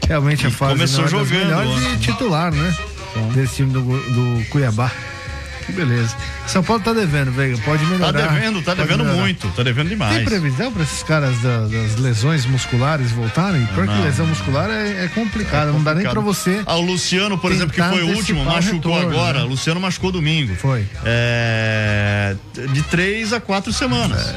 Realmente 0.05 0.45
a 0.47 0.51
fase 0.51 0.73
começou 0.73 1.05
é 1.05 1.07
jogando 1.07 1.29
melhores 1.45 1.69
ontem. 1.71 1.93
e 1.93 1.97
titular, 1.97 2.51
né? 2.51 2.75
Desse 3.33 3.55
time 3.57 3.71
do, 3.71 3.81
do 3.81 4.45
Cuiabá. 4.49 4.91
Que 5.67 5.73
beleza. 5.73 6.15
São 6.47 6.63
Paulo 6.63 6.81
tá 6.81 6.93
devendo, 6.93 7.29
Veiga. 7.31 7.57
Pode 7.65 7.83
Tá 7.83 7.89
melhorar. 7.89 8.11
devendo, 8.13 8.61
tá 8.63 8.73
devendo 8.73 9.03
melhorar. 9.03 9.21
muito, 9.21 9.47
tá 9.49 9.61
devendo 9.63 9.89
demais. 9.89 10.15
Tem 10.15 10.23
previsão 10.25 10.71
para 10.71 10.81
esses 10.81 11.03
caras 11.03 11.37
da- 11.41 11.67
das 11.67 11.97
lesões 11.97 12.45
musculares 12.45 13.11
voltarem? 13.11 13.65
Porque 13.75 13.91
Não. 13.93 14.01
lesão 14.03 14.25
muscular 14.25 14.69
é, 14.69 15.03
é 15.03 15.07
complicado, 15.13 15.73
não 15.73 15.83
dá 15.83 15.93
nem 15.93 16.07
para 16.09 16.21
você. 16.21 16.61
Ah, 16.65 16.77
o 16.77 16.81
Luciano, 16.81 17.37
por 17.37 17.51
exemplo, 17.51 17.73
que 17.73 17.81
foi 17.83 18.01
o 18.01 18.15
último, 18.15 18.45
machucou 18.45 18.93
retorno, 18.95 19.09
agora. 19.19 19.39
né? 19.39 19.45
O 19.45 19.49
Luciano 19.49 19.79
machucou 19.81 20.09
domingo. 20.11 20.55
Foi. 20.55 20.85
É, 21.03 22.35
de 22.73 22.81
três 22.83 23.33
a 23.33 23.39
quatro 23.41 23.73
semanas. 23.73 24.33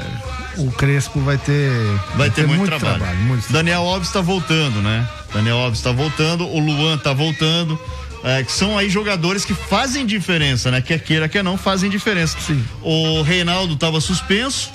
O 0.57 0.70
Crespo 0.72 1.20
vai 1.20 1.39
ter. 1.39 1.70
Vai 2.16 2.28
ter 2.28 2.47
muito, 2.47 2.64
trabalho. 2.66 3.16
muito 3.24 3.51
Daniel 3.53 3.83
Alves 3.83 4.09
está 4.09 4.20
voltando, 4.20 4.83
né? 4.83 5.07
Daniel 5.33 5.59
Alves 5.59 5.78
está 5.78 5.93
voltando, 5.93 6.45
o 6.45 6.59
Luan 6.59 6.97
está 6.97 7.12
voltando. 7.12 7.78
É, 8.25 8.43
que 8.43 8.53
são 8.53 8.77
aí 8.77 8.89
jogadores 8.91 9.45
que 9.45 9.55
fazem 9.55 10.05
diferença, 10.07 10.71
né? 10.71 10.81
Quer 10.81 11.01
queira, 11.01 11.29
quer 11.29 11.43
não, 11.45 11.57
fazem 11.57 11.89
diferença. 11.91 12.37
Sim. 12.47 12.64
O 12.83 13.23
Reinaldo 13.23 13.75
estava 13.75 14.01
suspenso. 14.01 14.71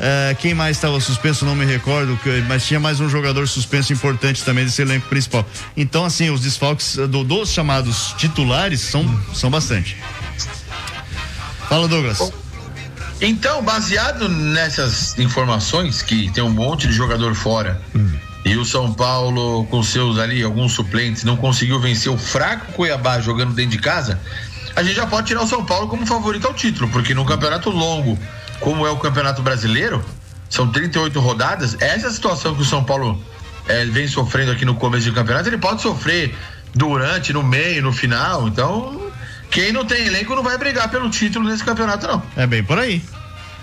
é, 0.00 0.34
quem 0.40 0.52
mais 0.52 0.76
estava 0.76 0.98
suspenso, 0.98 1.44
não 1.44 1.54
me 1.54 1.64
recordo, 1.64 2.18
mas 2.48 2.66
tinha 2.66 2.80
mais 2.80 2.98
um 2.98 3.08
jogador 3.08 3.46
suspenso 3.46 3.92
importante 3.92 4.42
também 4.42 4.64
desse 4.64 4.82
elenco 4.82 5.06
principal. 5.08 5.46
Então, 5.76 6.04
assim, 6.04 6.28
os 6.30 6.40
desfalques 6.40 6.98
eh, 6.98 7.06
do- 7.06 7.22
dos 7.22 7.50
chamados 7.50 8.12
titulares 8.18 8.80
são, 8.80 9.04
são 9.32 9.48
bastante. 9.48 9.96
Fala, 11.68 11.86
Douglas. 11.86 12.32
Então, 13.20 13.62
baseado 13.62 14.28
nessas 14.28 15.16
informações, 15.18 16.02
que 16.02 16.28
tem 16.32 16.42
um 16.42 16.50
monte 16.50 16.88
de 16.88 16.92
jogador 16.92 17.34
fora, 17.36 17.80
e 18.44 18.56
o 18.56 18.64
São 18.64 18.92
Paulo, 18.92 19.64
com 19.66 19.82
seus 19.82 20.18
ali, 20.18 20.42
alguns 20.42 20.72
suplentes, 20.72 21.24
não 21.24 21.36
conseguiu 21.36 21.78
vencer 21.78 22.10
o 22.10 22.18
fraco 22.18 22.72
Cuiabá 22.72 23.20
jogando 23.20 23.54
dentro 23.54 23.72
de 23.72 23.78
casa, 23.78 24.20
a 24.74 24.82
gente 24.82 24.96
já 24.96 25.06
pode 25.06 25.26
tirar 25.26 25.42
o 25.42 25.46
São 25.46 25.64
Paulo 25.64 25.86
como 25.88 26.06
favorito 26.06 26.46
ao 26.46 26.54
título, 26.54 26.88
porque 26.90 27.14
num 27.14 27.24
campeonato 27.24 27.70
longo, 27.70 28.18
como 28.60 28.86
é 28.86 28.90
o 28.90 28.96
Campeonato 28.96 29.42
Brasileiro, 29.42 30.04
são 30.48 30.70
38 30.70 31.18
rodadas, 31.20 31.76
essa 31.80 32.10
situação 32.10 32.54
que 32.54 32.62
o 32.62 32.64
São 32.64 32.82
Paulo 32.82 33.22
eh, 33.68 33.84
vem 33.86 34.08
sofrendo 34.08 34.52
aqui 34.52 34.64
no 34.64 34.74
começo 34.74 35.06
do 35.06 35.14
campeonato, 35.14 35.48
ele 35.48 35.58
pode 35.58 35.82
sofrer 35.82 36.34
durante, 36.74 37.32
no 37.32 37.42
meio, 37.42 37.82
no 37.82 37.92
final, 37.92 38.48
então. 38.48 39.10
Quem 39.50 39.70
não 39.70 39.84
tem 39.84 40.06
elenco 40.06 40.34
não 40.34 40.42
vai 40.42 40.56
brigar 40.56 40.88
pelo 40.90 41.10
título 41.10 41.48
nesse 41.48 41.62
campeonato, 41.62 42.06
não. 42.06 42.22
É 42.36 42.46
bem 42.46 42.64
por 42.64 42.78
aí. 42.78 43.02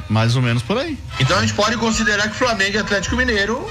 Mais 0.07 0.35
ou 0.35 0.41
menos 0.41 0.61
por 0.61 0.77
aí. 0.77 0.97
Então 1.19 1.37
a 1.37 1.41
gente 1.41 1.53
pode 1.53 1.77
considerar 1.77 2.29
que 2.29 2.35
Flamengo 2.35 2.75
e 2.75 2.79
Atlético 2.79 3.15
Mineiro. 3.15 3.67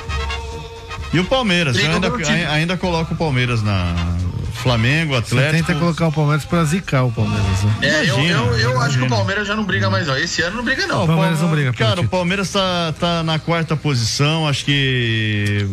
E 1.13 1.19
o 1.19 1.25
Palmeiras, 1.25 1.77
eu 1.77 1.91
ainda, 1.91 2.51
ainda 2.53 2.77
coloco 2.77 3.15
o 3.15 3.17
Palmeiras 3.17 3.63
na 3.63 3.95
Flamengo, 4.63 5.13
Você 5.15 5.19
Atlético. 5.35 5.67
tenta 5.67 5.79
colocar 5.79 6.09
o 6.09 6.13
Palmeiras 6.13 6.45
pra 6.45 6.65
zicar 6.65 7.05
o 7.05 7.13
Palmeiras. 7.13 7.63
Né? 7.63 7.73
É, 7.83 8.01
eu, 8.11 8.19
Imagina, 8.19 8.39
eu, 8.41 8.59
eu 8.59 8.81
acho 8.81 8.99
que 8.99 9.05
o 9.05 9.09
Palmeiras 9.09 9.47
já 9.49 9.57
não 9.57 9.65
briga 9.65 9.89
mais, 9.89 10.07
não. 10.07 10.17
Esse 10.19 10.43
ano 10.43 10.57
não 10.57 10.65
briga, 10.65 10.87
não. 10.87 11.05
O 11.05 11.07
Palmeiras 11.07 11.41
não 11.41 11.49
briga 11.49 11.73
Cara, 11.73 12.01
o. 12.01 12.09
Palmeiras 12.09 12.51
tá, 12.53 12.93
tá 12.99 13.23
na 13.23 13.39
quarta 13.39 13.75
posição. 13.77 14.47
Acho 14.47 14.65
que, 14.65 15.67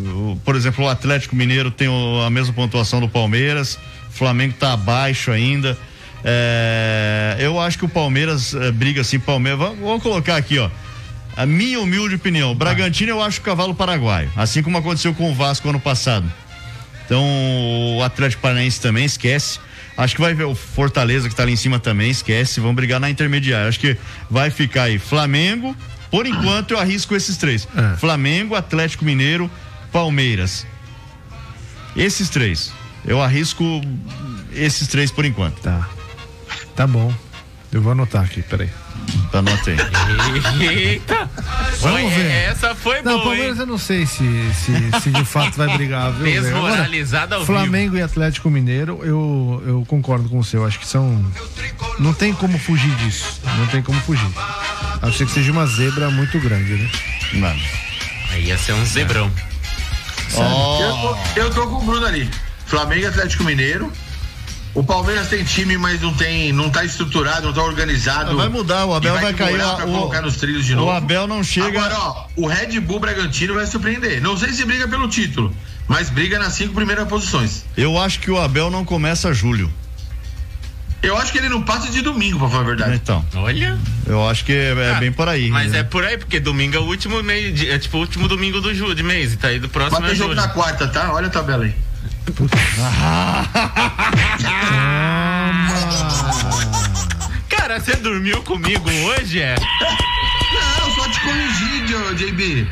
por 0.46 0.56
exemplo, 0.56 0.86
o 0.86 0.90
Atlético 0.90 1.36
Mineiro 1.36 1.70
tem 1.72 1.88
o- 1.90 2.22
a 2.22 2.30
mesma 2.30 2.54
pontuação 2.54 3.02
do 3.02 3.10
Palmeiras. 3.10 3.78
O 4.10 4.18
Flamengo 4.18 4.54
tá 4.58 4.72
abaixo 4.74 5.32
ainda. 5.32 5.78
É, 6.24 7.36
eu 7.40 7.60
acho 7.60 7.78
que 7.78 7.86
o 7.86 7.90
Palmeiras 7.90 8.54
é, 8.54 8.72
briga 8.72 9.02
assim. 9.02 9.20
Palmeiras. 9.20 9.60
Vamos, 9.60 9.80
vamos 9.80 10.04
colocar 10.04 10.36
aqui, 10.38 10.58
ó. 10.60 10.70
A 11.38 11.46
minha 11.46 11.80
humilde 11.80 12.16
opinião. 12.16 12.52
O 12.52 12.56
Bragantino 12.56 13.12
eu 13.12 13.22
acho 13.22 13.40
o 13.40 13.44
cavalo 13.44 13.76
paraguaio. 13.76 14.32
Assim 14.36 14.64
como 14.64 14.78
aconteceu 14.78 15.14
com 15.14 15.32
o 15.32 15.36
Vasco 15.36 15.70
ano 15.70 15.80
passado. 15.80 16.32
Então, 17.06 17.24
o 17.98 18.04
Atlético 18.04 18.42
Paranaense 18.42 18.80
também 18.82 19.06
esquece. 19.06 19.60
Acho 19.98 20.16
que 20.16 20.22
vai 20.22 20.34
ver 20.34 20.46
o 20.46 20.56
Fortaleza 20.56 21.30
que 21.30 21.36
tá 21.36 21.44
ali 21.44 21.54
em 21.54 21.58
cima 21.58 21.80
também, 21.80 22.10
esquece. 22.10 22.60
Vão 22.60 22.74
brigar 22.74 23.00
na 23.00 23.10
intermediária. 23.10 23.68
Acho 23.68 23.80
que 23.80 23.98
vai 24.30 24.50
ficar 24.50 24.84
aí 24.84 24.98
Flamengo. 24.98 25.76
Por 26.10 26.26
enquanto, 26.26 26.72
eu 26.72 26.80
arrisco 26.80 27.16
esses 27.16 27.38
três: 27.38 27.68
É. 27.76 27.98
Flamengo, 27.98 28.56
Atlético 28.56 29.06
Mineiro, 29.06 29.50
Palmeiras. 29.92 30.66
Esses 31.96 32.30
três. 32.30 32.72
Eu 33.06 33.22
arrisco 33.22 33.82
esses 34.54 34.88
três 34.88 35.12
por 35.12 35.26
enquanto. 35.26 35.62
Tá. 35.62 35.88
Tá 36.76 36.88
bom. 36.88 37.14
Eu 37.72 37.82
vou 37.82 37.92
anotar 37.92 38.24
aqui, 38.24 38.42
peraí. 38.42 38.70
Anotei. 39.34 39.76
Eita! 40.62 41.30
Vamos 41.82 42.02
Foi- 42.02 42.10
ver. 42.10 42.32
Essa 42.32 42.74
foi 42.74 43.02
Não, 43.02 43.14
boa, 43.14 43.24
Palmeiras 43.26 43.56
hein? 43.56 43.62
eu 43.62 43.66
não 43.68 43.78
sei 43.78 44.06
se, 44.06 44.24
se, 44.54 45.02
se 45.02 45.12
de 45.12 45.26
fato 45.26 45.58
vai 45.58 45.76
brigar, 45.76 46.12
viu? 46.14 46.24
Desmoralizada 46.42 47.36
ao 47.36 47.42
vivo. 47.42 47.52
Flamengo 47.54 47.98
e 47.98 48.02
Atlético 48.02 48.50
Mineiro, 48.50 49.00
eu, 49.04 49.62
eu 49.66 49.86
concordo 49.88 50.30
com 50.30 50.42
você. 50.42 50.56
Eu 50.56 50.66
acho 50.66 50.80
que 50.80 50.88
são. 50.88 51.24
Não 52.00 52.14
tem 52.14 52.34
como 52.34 52.58
fugir 52.58 52.94
disso. 52.96 53.42
Não 53.58 53.68
tem 53.68 53.82
como 53.82 54.00
fugir. 54.02 54.30
A 55.02 55.06
não 55.08 55.14
ser 55.14 55.26
que 55.26 55.34
seja 55.34 55.52
uma 55.52 55.66
zebra 55.68 56.10
muito 56.10 56.40
grande, 56.40 56.74
né? 56.74 56.90
Mano. 57.34 57.62
Aí 58.32 58.46
ia 58.46 58.58
ser 58.58 58.74
um 58.74 58.86
zebrão. 58.86 59.30
Eu, 60.32 60.40
tô, 60.94 61.40
eu 61.40 61.50
tô 61.52 61.68
com 61.68 61.76
o 61.76 61.86
Bruno 61.86 62.06
ali. 62.06 62.30
Flamengo 62.66 63.02
e 63.04 63.06
Atlético 63.06 63.44
Mineiro. 63.44 63.92
O 64.76 64.84
Palmeiras 64.84 65.30
tem 65.30 65.42
time, 65.44 65.78
mas 65.78 66.02
não 66.02 66.14
tem, 66.14 66.52
não 66.52 66.70
tá 66.70 66.84
estruturado, 66.84 67.48
não 67.48 67.54
tá 67.54 67.64
organizado. 67.64 68.36
Vai 68.36 68.50
mudar, 68.50 68.86
o 68.86 68.94
Abel 68.94 69.16
E 69.18 69.22
vai 69.22 69.34
cair 69.34 69.56
lá, 69.58 69.76
pra 69.78 69.86
o- 69.86 69.92
colocar 69.92 70.22
nos 70.22 70.36
trilhos 70.36 70.66
de 70.66 70.74
o 70.74 70.76
novo. 70.76 70.92
Abel 70.92 71.26
não 71.28 71.42
chega- 71.42 71.68
Agora, 71.68 71.98
ó, 71.98 72.26
o 72.36 72.46
Red 72.46 72.78
Bull 72.82 73.00
Bragantino 73.00 73.54
vai 73.54 73.66
surpreender. 73.66 74.22
Não 74.22 74.38
sei 74.38 74.52
se 74.52 74.66
briga 74.66 74.86
pelo 74.86 75.08
título, 75.08 75.56
mas 75.88 76.10
briga 76.10 76.38
nas 76.38 76.54
cinco 76.54 76.74
primeiras 76.74 77.08
posições. 77.08 77.64
Eu 77.78 77.98
acho 77.98 78.20
que 78.20 78.30
o 78.30 78.38
Abel 78.38 78.70
não 78.70 78.84
começa 78.84 79.34
julho. 79.34 79.72
Eu 81.02 81.16
acho 81.18 81.32
que 81.32 81.38
ele 81.38 81.48
não 81.50 81.62
passa 81.62 81.90
de 81.92 82.02
domingo, 82.02 82.40
pra 82.40 82.50
falar 82.50 82.62
a 82.64 82.66
verdade. 82.66 82.96
Então. 82.96 83.24
Olha. 83.36 83.78
Eu 84.08 84.28
acho 84.28 84.44
que 84.44 84.52
é, 84.52 84.74
é 84.74 84.92
Ah, 84.92 85.00
bem 85.00 85.12
por 85.12 85.30
aí. 85.30 85.50
Mas 85.52 85.72
né? 85.72 85.80
é 85.80 85.84
por 85.84 86.04
aí, 86.04 86.18
porque 86.18 86.40
domingo 86.40 86.76
é 86.76 86.80
o 86.80 86.84
último 86.86 87.22
mês, 87.24 87.54
de- 87.58 87.70
é 87.70 87.78
tipo 87.80 87.96
o 87.98 88.02
último 88.02 88.28
domingo 88.28 88.60
do 88.60 88.74
ju, 88.74 88.94
de 88.94 89.04
mês, 89.04 89.32
e 89.34 89.38
tá 89.38 89.48
aí 89.50 89.60
do 89.60 89.70
próximo 89.70 90.00
Vai 90.02 90.10
ter 90.10 90.16
é 90.16 90.18
jogo 90.18 90.34
julho. 90.34 90.42
na 90.42 90.50
quarta, 90.50 90.88
tá? 90.88 91.14
Olha 91.14 91.28
a 91.28 91.30
tabela 91.30 91.64
aí. 91.64 91.76
Cara, 97.50 97.80
você 97.80 97.96
dormiu 97.98 98.42
comigo 98.44 98.90
hoje, 98.90 99.42
é? 99.42 99.56
Não, 99.56 100.92
só 100.96 101.10
te 101.10 101.20
corrigir, 101.22 101.65
JB. 101.86 102.68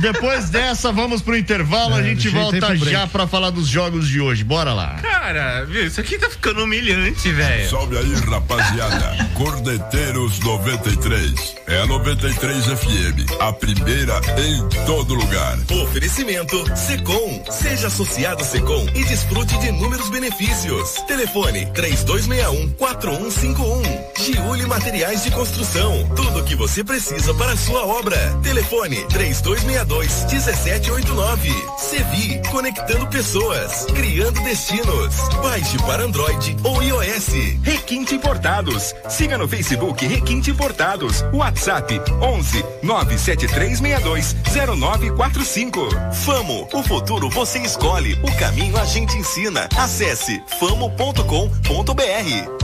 Depois 0.00 0.50
dessa, 0.50 0.90
vamos 0.92 1.22
pro 1.22 1.36
intervalo. 1.36 1.94
a 1.94 2.00
É, 2.00 2.04
gente 2.04 2.22
deixa 2.24 2.36
eu 2.36 2.42
volta 2.42 2.76
já 2.76 3.06
pra 3.06 3.24
falar 3.26 3.50
dos 3.50 3.68
jogos 3.68 4.08
de 4.08 4.20
hoje. 4.20 4.42
Bora 4.42 4.72
lá. 4.72 4.96
Cara, 5.00 5.64
viu, 5.64 5.86
isso 5.86 6.00
aqui 6.00 6.18
tá 6.18 6.28
ficando 6.28 6.64
humilhante, 6.64 7.30
velho. 7.30 7.70
Salve 7.70 7.96
aí, 7.96 8.12
rapaziada. 8.14 9.28
Cordeteiros 9.34 10.40
93. 10.40 11.54
É 11.68 11.82
a 11.82 11.86
93 11.86 12.64
FM. 12.66 13.30
A 13.40 13.52
primeira 13.52 14.20
em 14.38 14.68
todo 14.86 15.14
lugar. 15.14 15.56
Oferecimento 15.82 16.64
Secom. 16.76 17.44
Seja 17.50 17.86
associado 17.86 18.42
Secom 18.44 18.86
e 18.94 19.04
desfrute 19.04 19.56
de 19.58 19.68
inúmeros 19.68 20.08
benefícios. 20.08 20.94
Telefone 21.06 21.66
3261-4151. 21.66 24.24
Giuli 24.24 24.66
Materiais 24.66 25.22
de 25.22 25.30
Construção. 25.30 26.10
Tudo 26.16 26.40
o 26.40 26.44
que 26.44 26.56
você 26.56 26.82
precisa 26.82 27.32
para 27.34 27.52
a 27.52 27.56
sua 27.56 27.86
obra. 27.86 28.16
Telefone 28.50 29.06
3262-1789. 29.10 31.78
Sevi. 31.78 32.42
Conectando 32.50 33.06
pessoas. 33.06 33.86
Criando 33.94 34.42
destinos. 34.42 35.14
Baixe 35.40 35.78
para 35.84 36.02
Android 36.02 36.56
ou 36.64 36.82
iOS. 36.82 37.28
Requinte 37.62 38.16
Importados. 38.16 38.92
Siga 39.08 39.38
no 39.38 39.46
Facebook 39.46 40.04
Requinte 40.04 40.50
Importados. 40.50 41.22
WhatsApp 41.32 42.00
11 42.20 42.64
97362 42.82 44.34
0945. 44.76 45.88
Famo, 46.24 46.68
o 46.72 46.82
futuro 46.82 47.30
você 47.30 47.60
escolhe, 47.60 48.14
o 48.14 48.36
caminho 48.36 48.76
a 48.76 48.84
gente 48.84 49.16
ensina. 49.16 49.68
Acesse 49.76 50.42
famo.com.br. 50.58 51.20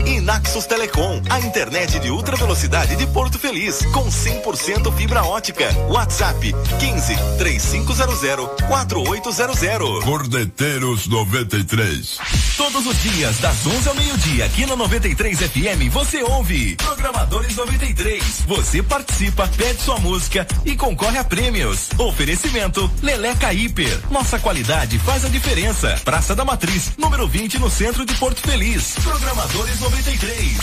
E 0.04 0.20
Naxos 0.20 0.66
Telecom, 0.66 1.22
a 1.30 1.38
internet 1.40 2.00
de 2.00 2.10
ultra 2.10 2.36
velocidade 2.36 2.96
de 2.96 3.06
Porto 3.06 3.38
Feliz, 3.38 3.86
com 3.86 4.08
100% 4.08 4.92
fibra 4.96 5.22
ótica. 5.22 5.75
WhatsApp 5.88 6.54
15 6.78 7.16
3500 7.38 8.48
4800. 8.68 10.04
Cordeteiros 10.04 11.06
93. 11.06 12.18
Todos 12.56 12.86
os 12.86 13.02
dias, 13.02 13.38
das 13.38 13.66
11 13.66 13.88
ao 13.88 13.94
meio-dia, 13.94 14.46
aqui 14.46 14.66
na 14.66 14.76
93 14.76 15.38
FM, 15.38 15.90
você 15.90 16.22
ouve 16.22 16.76
Programadores 16.76 17.56
93. 17.56 18.44
Você 18.46 18.82
participa, 18.82 19.46
pede 19.48 19.82
sua 19.82 19.98
música 19.98 20.46
e 20.64 20.76
concorre 20.76 21.18
a 21.18 21.24
prêmios. 21.24 21.88
Oferecimento 21.98 22.90
Leleca 23.02 23.52
Hiper. 23.52 24.00
Nossa 24.10 24.38
qualidade 24.38 24.98
faz 25.00 25.24
a 25.24 25.28
diferença. 25.28 26.00
Praça 26.04 26.34
da 26.34 26.44
Matriz, 26.44 26.92
número 26.96 27.26
20, 27.28 27.58
no 27.58 27.70
centro 27.70 28.04
de 28.04 28.14
Porto 28.14 28.40
Feliz. 28.40 28.94
Programadores 29.02 29.80
93. 29.80 30.56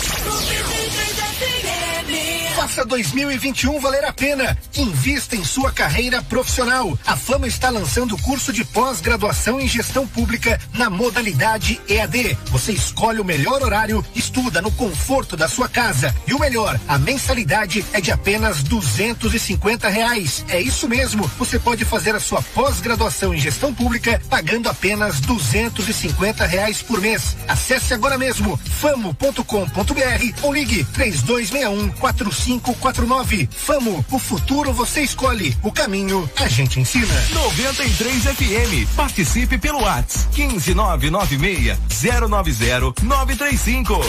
Faça 2.56 2.86
2021 2.86 3.80
valer 3.80 4.06
a 4.06 4.14
pena. 4.14 4.58
Invista 5.04 5.36
em 5.36 5.44
sua 5.44 5.70
carreira 5.70 6.24
profissional. 6.24 6.98
A 7.06 7.18
Fama 7.18 7.46
está 7.46 7.70
lançando 7.70 8.16
o 8.16 8.22
curso 8.22 8.54
de 8.54 8.64
pós-graduação 8.64 9.60
em 9.60 9.68
gestão 9.68 10.08
pública 10.08 10.58
na 10.74 10.90
modalidade 10.90 11.82
EAD. 11.90 12.38
Você 12.46 12.72
escolhe 12.72 13.20
o 13.20 13.26
melhor 13.26 13.62
horário, 13.62 14.02
estuda 14.16 14.62
no 14.62 14.72
conforto 14.72 15.36
da 15.36 15.50
sua 15.50 15.68
casa. 15.68 16.16
E 16.26 16.34
o 16.34 16.40
melhor, 16.40 16.80
a 16.88 16.98
mensalidade 16.98 17.84
é 17.92 18.00
de 18.00 18.14
apenas 18.14 18.64
250 18.64 19.90
reais. 19.90 20.46
É 20.48 20.62
isso 20.62 20.88
mesmo. 20.88 21.30
Você 21.38 21.60
pode 21.60 21.84
fazer 21.84 22.16
a 22.16 22.20
sua 22.22 22.42
pós-graduação 22.42 23.34
em 23.34 23.40
gestão 23.40 23.74
pública 23.74 24.22
pagando 24.30 24.70
apenas 24.70 25.20
250 25.20 26.46
reais 26.46 26.82
por 26.82 27.02
mês. 27.02 27.36
Acesse 27.46 27.94
agora 27.94 28.18
mesmo 28.18 28.58
famo.com.br 28.80 29.44
ou 30.44 30.54
ligue 30.54 30.86
3261 30.94 31.90
4549. 31.92 33.50
Famo, 33.52 34.06
o 34.10 34.18
futuro 34.18 34.72
você 34.72 34.93
escolhe. 35.02 35.56
O 35.64 35.72
caminho 35.72 36.30
a 36.40 36.48
gente 36.48 36.80
ensina. 36.80 37.14
93 37.34 38.24
FM. 38.24 38.96
Participe 38.96 39.58
pelo 39.58 39.82
WhatsApp 39.82 40.34
15996 40.36 41.78
090 42.30 43.04
935. 43.04 44.02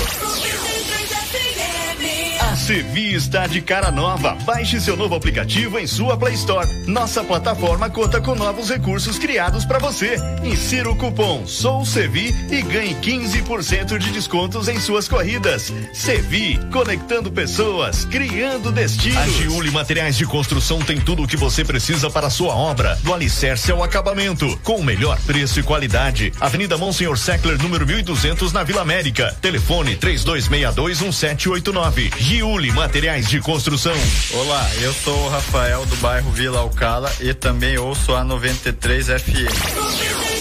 A 2.40 2.56
Sevi 2.56 3.14
está 3.14 3.46
de 3.46 3.60
cara 3.60 3.90
nova. 3.90 4.36
Baixe 4.44 4.80
seu 4.80 4.96
novo 4.96 5.14
aplicativo 5.16 5.76
em 5.78 5.86
sua 5.88 6.16
Play 6.16 6.34
Store. 6.34 6.68
Nossa 6.86 7.24
plataforma 7.24 7.90
conta 7.90 8.20
com 8.20 8.36
novos 8.36 8.70
recursos 8.70 9.18
criados 9.18 9.64
para 9.64 9.80
você. 9.80 10.16
Insira 10.44 10.88
o 10.88 10.94
cupom 10.94 11.44
Sou 11.46 11.84
Sevi 11.84 12.32
e 12.50 12.62
ganhe 12.62 12.94
15% 12.94 13.98
de 13.98 14.12
descontos 14.12 14.68
em 14.68 14.78
suas 14.78 15.08
corridas. 15.08 15.72
Sevi, 15.92 16.60
conectando 16.70 17.32
pessoas, 17.32 18.04
criando 18.04 18.70
destinos. 18.70 19.18
A 19.18 19.26
Giuli 19.26 19.70
Materiais 19.72 20.16
de 20.16 20.24
Construção 20.24 20.73
tem 20.80 21.00
tudo 21.00 21.22
o 21.22 21.26
que 21.26 21.36
você 21.36 21.64
precisa 21.64 22.10
para 22.10 22.28
a 22.28 22.30
sua 22.30 22.54
obra, 22.54 22.98
do 23.02 23.12
alicerce 23.12 23.70
ao 23.70 23.82
acabamento, 23.82 24.58
com 24.62 24.76
o 24.76 24.84
melhor 24.84 25.18
preço 25.20 25.60
e 25.60 25.62
qualidade. 25.62 26.32
Avenida 26.40 26.78
Monsenhor 26.78 27.16
Seckler, 27.16 27.60
número 27.62 27.86
1200, 27.86 28.52
na 28.52 28.62
Vila 28.62 28.82
América. 28.82 29.34
Telefone 29.40 29.96
32621789. 29.96 32.12
Giuli 32.18 32.70
Materiais 32.72 33.28
de 33.28 33.40
Construção. 33.40 33.94
Olá, 34.32 34.68
eu 34.80 34.92
sou 34.92 35.26
o 35.26 35.28
Rafael 35.28 35.84
do 35.86 35.96
bairro 35.96 36.30
Vila 36.30 36.60
Alcala 36.60 37.12
e 37.20 37.34
também 37.34 37.78
ouço 37.78 38.14
a 38.14 38.24
93 38.24 39.06
FM. 39.06 40.33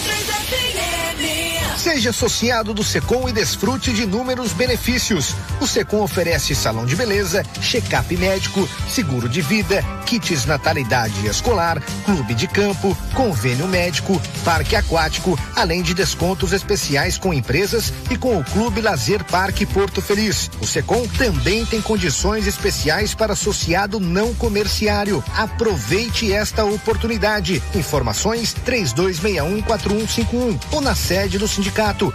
Seja 1.84 2.08
associado 2.08 2.72
do 2.72 2.82
Secom 2.82 3.28
e 3.28 3.32
desfrute 3.32 3.92
de 3.92 4.04
inúmeros 4.04 4.54
benefícios. 4.54 5.34
O 5.60 5.66
Secom 5.66 6.00
oferece 6.00 6.54
salão 6.54 6.86
de 6.86 6.96
beleza, 6.96 7.44
check-up 7.60 8.16
médico, 8.16 8.66
seguro 8.88 9.28
de 9.28 9.42
vida, 9.42 9.84
kits 10.06 10.46
natalidade 10.46 11.26
escolar, 11.26 11.82
clube 12.06 12.32
de 12.32 12.48
campo, 12.48 12.96
convênio 13.12 13.68
médico, 13.68 14.18
parque 14.42 14.74
aquático, 14.74 15.38
além 15.54 15.82
de 15.82 15.92
descontos 15.92 16.54
especiais 16.54 17.18
com 17.18 17.34
empresas 17.34 17.92
e 18.10 18.16
com 18.16 18.38
o 18.38 18.44
Clube 18.44 18.80
Lazer 18.80 19.22
Parque 19.22 19.66
Porto 19.66 20.00
Feliz. 20.00 20.50
O 20.62 20.66
Secom 20.66 21.06
também 21.18 21.66
tem 21.66 21.82
condições 21.82 22.46
especiais 22.46 23.14
para 23.14 23.34
associado 23.34 24.00
não 24.00 24.32
comerciário. 24.34 25.22
Aproveite 25.36 26.32
esta 26.32 26.64
oportunidade. 26.64 27.62
Informações 27.74 28.56
32614151 28.64 30.58
ou 30.72 30.80
na 30.80 30.94
sede 30.94 31.36
do 31.36 31.46
sindicato, 31.46 31.73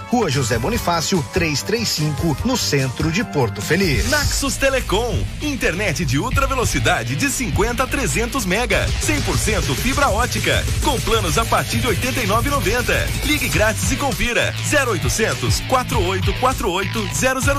Rua 0.09 0.31
José 0.31 0.57
Bonifácio, 0.57 1.21
335, 1.33 2.37
no 2.45 2.55
centro 2.55 3.11
de 3.11 3.25
Porto 3.25 3.61
Feliz. 3.61 4.09
Naxos 4.09 4.55
Telecom, 4.55 5.21
internet 5.41 6.05
de 6.05 6.17
ultra 6.17 6.47
velocidade 6.47 7.13
de 7.15 7.29
50 7.29 7.83
a 7.83 7.87
300 7.87 8.45
mega, 8.45 8.87
100% 9.05 9.75
fibra 9.75 10.07
ótica, 10.09 10.63
com 10.81 10.97
planos 11.01 11.37
a 11.37 11.43
partir 11.43 11.79
de 11.79 11.87
89,90. 11.87 13.25
Ligue 13.25 13.49
grátis 13.49 13.91
e 13.91 13.97
confira 13.97 14.55
0800 14.71 15.59
4848 15.67 17.09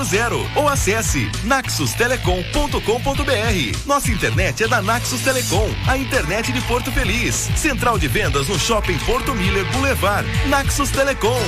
000 0.07 0.49
ou 0.55 0.67
acesse 0.67 1.29
naxustelecom.com.br. 1.43 3.85
Nossa 3.85 4.09
internet 4.09 4.63
é 4.63 4.67
da 4.67 4.81
Naxos 4.81 5.21
Telecom, 5.21 5.69
a 5.87 5.97
internet 5.97 6.51
de 6.51 6.61
Porto 6.61 6.91
Feliz. 6.91 7.47
Central 7.55 7.99
de 7.99 8.07
vendas 8.07 8.47
no 8.47 8.57
Shopping 8.57 8.97
Porto 8.99 9.35
Miller 9.35 9.65
Boulevard. 9.71 10.27
Naxos 10.47 10.89
Telecom. 10.89 11.39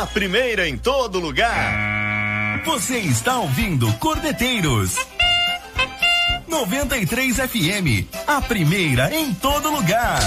A 0.00 0.06
primeira 0.06 0.68
em 0.68 0.76
todo 0.78 1.18
lugar. 1.20 2.62
Você 2.64 2.98
está 2.98 3.38
ouvindo 3.38 3.92
Cordeteiros. 3.94 4.96
93 6.48 7.36
FM, 7.36 8.08
a 8.26 8.40
primeira 8.40 9.14
em 9.14 9.34
todo 9.34 9.70
lugar. 9.70 10.20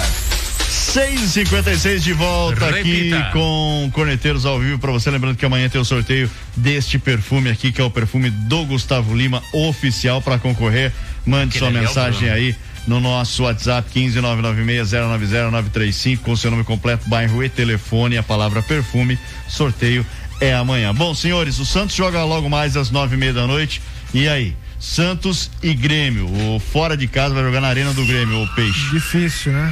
6 0.90 1.22
e 1.22 1.28
56 1.46 2.04
de 2.04 2.14
volta 2.14 2.72
Repita. 2.72 3.20
aqui 3.20 3.32
com 3.32 3.92
Corneteiros 3.94 4.44
ao 4.44 4.60
vivo 4.60 4.80
para 4.80 4.92
você. 4.92 5.12
Lembrando 5.12 5.38
que 5.38 5.46
amanhã 5.46 5.70
tem 5.70 5.80
o 5.80 5.86
sorteio 5.86 6.28
deste 6.58 6.98
perfume 6.98 7.52
aqui, 7.52 7.72
que 7.72 7.80
é 7.80 7.84
o 7.84 7.92
perfume 7.92 8.32
do 8.32 8.66
Gustavo 8.66 9.16
Lima, 9.16 9.44
oficial 9.54 10.20
para 10.20 10.40
concorrer. 10.40 10.92
Mande 11.24 11.52
Que 11.52 11.60
sua 11.60 11.68
legal, 11.68 11.84
mensagem 11.84 12.28
aí 12.30 12.56
no 12.88 13.00
nosso 13.00 13.44
WhatsApp 13.44 13.88
15996090935 13.94 16.18
com 16.22 16.36
seu 16.36 16.50
nome 16.50 16.64
completo, 16.64 17.08
bairro 17.08 17.44
e 17.44 17.50
telefone, 17.50 18.18
a 18.18 18.24
palavra 18.24 18.64
perfume. 18.64 19.20
Sorteio 19.48 20.04
é 20.42 20.56
amanhã. 20.56 20.92
Bom, 20.92 21.14
senhores, 21.14 21.60
o 21.60 21.68
Santos 21.68 21.96
joga 21.96 22.24
logo 22.24 22.50
mais 22.50 22.76
às 22.76 22.90
nove 22.90 23.16
e 23.16 23.20
meia 23.20 23.34
da 23.34 23.46
noite. 23.46 23.80
E 24.12 24.28
aí? 24.28 24.56
Santos 24.80 25.52
e 25.62 25.72
Grêmio. 25.76 26.26
O 26.26 26.60
fora 26.60 26.98
de 26.98 27.08
casa 27.08 27.36
vai 27.36 27.44
jogar 27.44 27.62
na 27.62 27.68
arena 27.68 27.94
do 27.94 28.04
Grêmio, 28.06 28.42
o 28.42 28.48
Peixe. 28.56 28.90
Difícil, 28.90 29.52
né? 29.52 29.72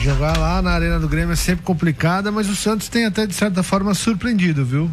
Jogar 0.00 0.36
lá 0.38 0.60
na 0.62 0.70
Arena 0.72 0.98
do 0.98 1.08
Grêmio 1.08 1.32
é 1.32 1.36
sempre 1.36 1.64
complicada, 1.64 2.32
mas 2.32 2.48
o 2.48 2.56
Santos 2.56 2.88
tem 2.88 3.04
até, 3.04 3.26
de 3.26 3.34
certa 3.34 3.62
forma, 3.62 3.94
surpreendido, 3.94 4.64
viu? 4.64 4.90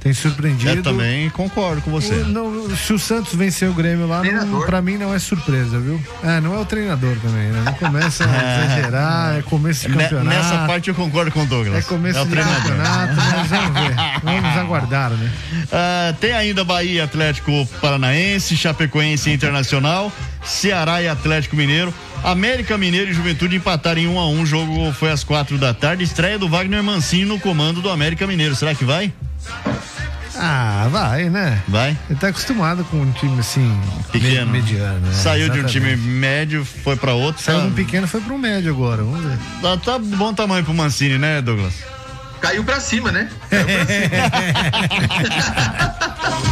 Tem 0.00 0.12
surpreendido. 0.12 0.72
Eu 0.72 0.82
também 0.82 1.30
concordo 1.30 1.80
com 1.80 1.90
você. 1.90 2.12
O- 2.14 2.26
não, 2.28 2.76
se 2.76 2.92
o 2.92 2.98
Santos 2.98 3.34
vencer 3.36 3.68
o 3.70 3.72
Grêmio 3.72 4.06
lá, 4.08 4.20
não, 4.24 4.62
pra 4.62 4.82
mim 4.82 4.98
não 4.98 5.14
é 5.14 5.18
surpresa, 5.20 5.78
viu? 5.78 6.00
É, 6.24 6.40
não 6.40 6.54
é 6.54 6.58
o 6.58 6.64
treinador 6.64 7.16
também, 7.22 7.50
né? 7.50 7.62
Não 7.64 7.72
começa 7.74 8.24
a 8.24 8.28
É. 8.28 8.64
exagerar, 8.66 9.38
é 9.38 9.42
começo 9.42 9.86
de 9.88 9.96
campeonato. 9.96 10.36
Nessa 10.36 10.66
parte 10.66 10.88
eu 10.88 10.94
concordo 10.96 11.30
com 11.30 11.42
o 11.44 11.46
Douglas. 11.46 11.84
É 11.84 11.88
começo 11.88 12.20
o 12.20 12.24
de 12.24 12.30
treinador. 12.32 12.62
campeonato, 12.62 13.14
mas 13.14 13.48
vamos 13.48 13.80
ver. 13.80 13.94
Vamos 14.24 14.56
aguardar, 14.56 15.10
né? 15.10 15.30
Ah, 15.72 16.14
tem 16.20 16.32
ainda 16.32 16.64
Bahia, 16.64 17.04
Atlético 17.04 17.64
Paranaense, 17.80 18.56
Chapecoense 18.56 19.30
e 19.30 19.32
Internacional, 19.34 20.12
Ceará 20.44 21.00
e 21.00 21.06
Atlético 21.08 21.54
Mineiro, 21.56 21.94
América 22.24 22.78
Mineiro 22.78 23.10
e 23.10 23.14
Juventude 23.14 23.56
empataram 23.56 24.00
em 24.00 24.06
1 24.08 24.18
a 24.18 24.28
1 24.28 24.42
O 24.42 24.46
jogo 24.46 24.92
foi 24.92 25.10
às 25.10 25.24
quatro 25.24 25.58
da 25.58 25.74
tarde. 25.74 26.04
Estreia 26.04 26.38
do 26.38 26.48
Wagner 26.48 26.82
Mancini 26.82 27.24
no 27.24 27.38
comando 27.40 27.82
do 27.82 27.90
América 27.90 28.26
Mineiro. 28.26 28.54
Será 28.54 28.74
que 28.74 28.84
vai? 28.84 29.12
Ah, 30.36 30.88
vai, 30.90 31.28
né? 31.28 31.60
Vai. 31.68 31.96
Ele 32.08 32.18
tá 32.18 32.28
acostumado 32.28 32.84
com 32.84 32.96
um 32.96 33.12
time 33.12 33.38
assim, 33.38 33.78
Pequeno. 34.10 34.46
me- 34.50 34.62
mediano. 34.62 35.00
né? 35.00 35.12
Saiu 35.12 35.50
de 35.50 35.60
um 35.60 35.66
Exatamente. 35.66 35.72
time 35.72 35.96
médio, 35.96 36.64
foi 36.64 36.96
pra 36.96 37.12
outro. 37.12 37.42
Saiu 37.42 37.58
tá- 37.58 37.64
de 37.66 37.70
um 37.70 37.74
pequeno, 37.74 38.08
foi 38.08 38.20
para 38.20 38.32
um 38.32 38.38
médio 38.38 38.72
agora. 38.72 39.02
Vamos 39.02 39.22
ver. 39.24 39.38
Tá, 39.60 39.76
tá 39.76 39.98
bom 39.98 40.32
tamanho 40.32 40.64
pro 40.64 40.72
Mancini, 40.74 41.18
né, 41.18 41.42
Douglas? 41.42 41.74
Caiu 42.40 42.64
pra 42.64 42.80
cima, 42.80 43.12
né? 43.12 43.28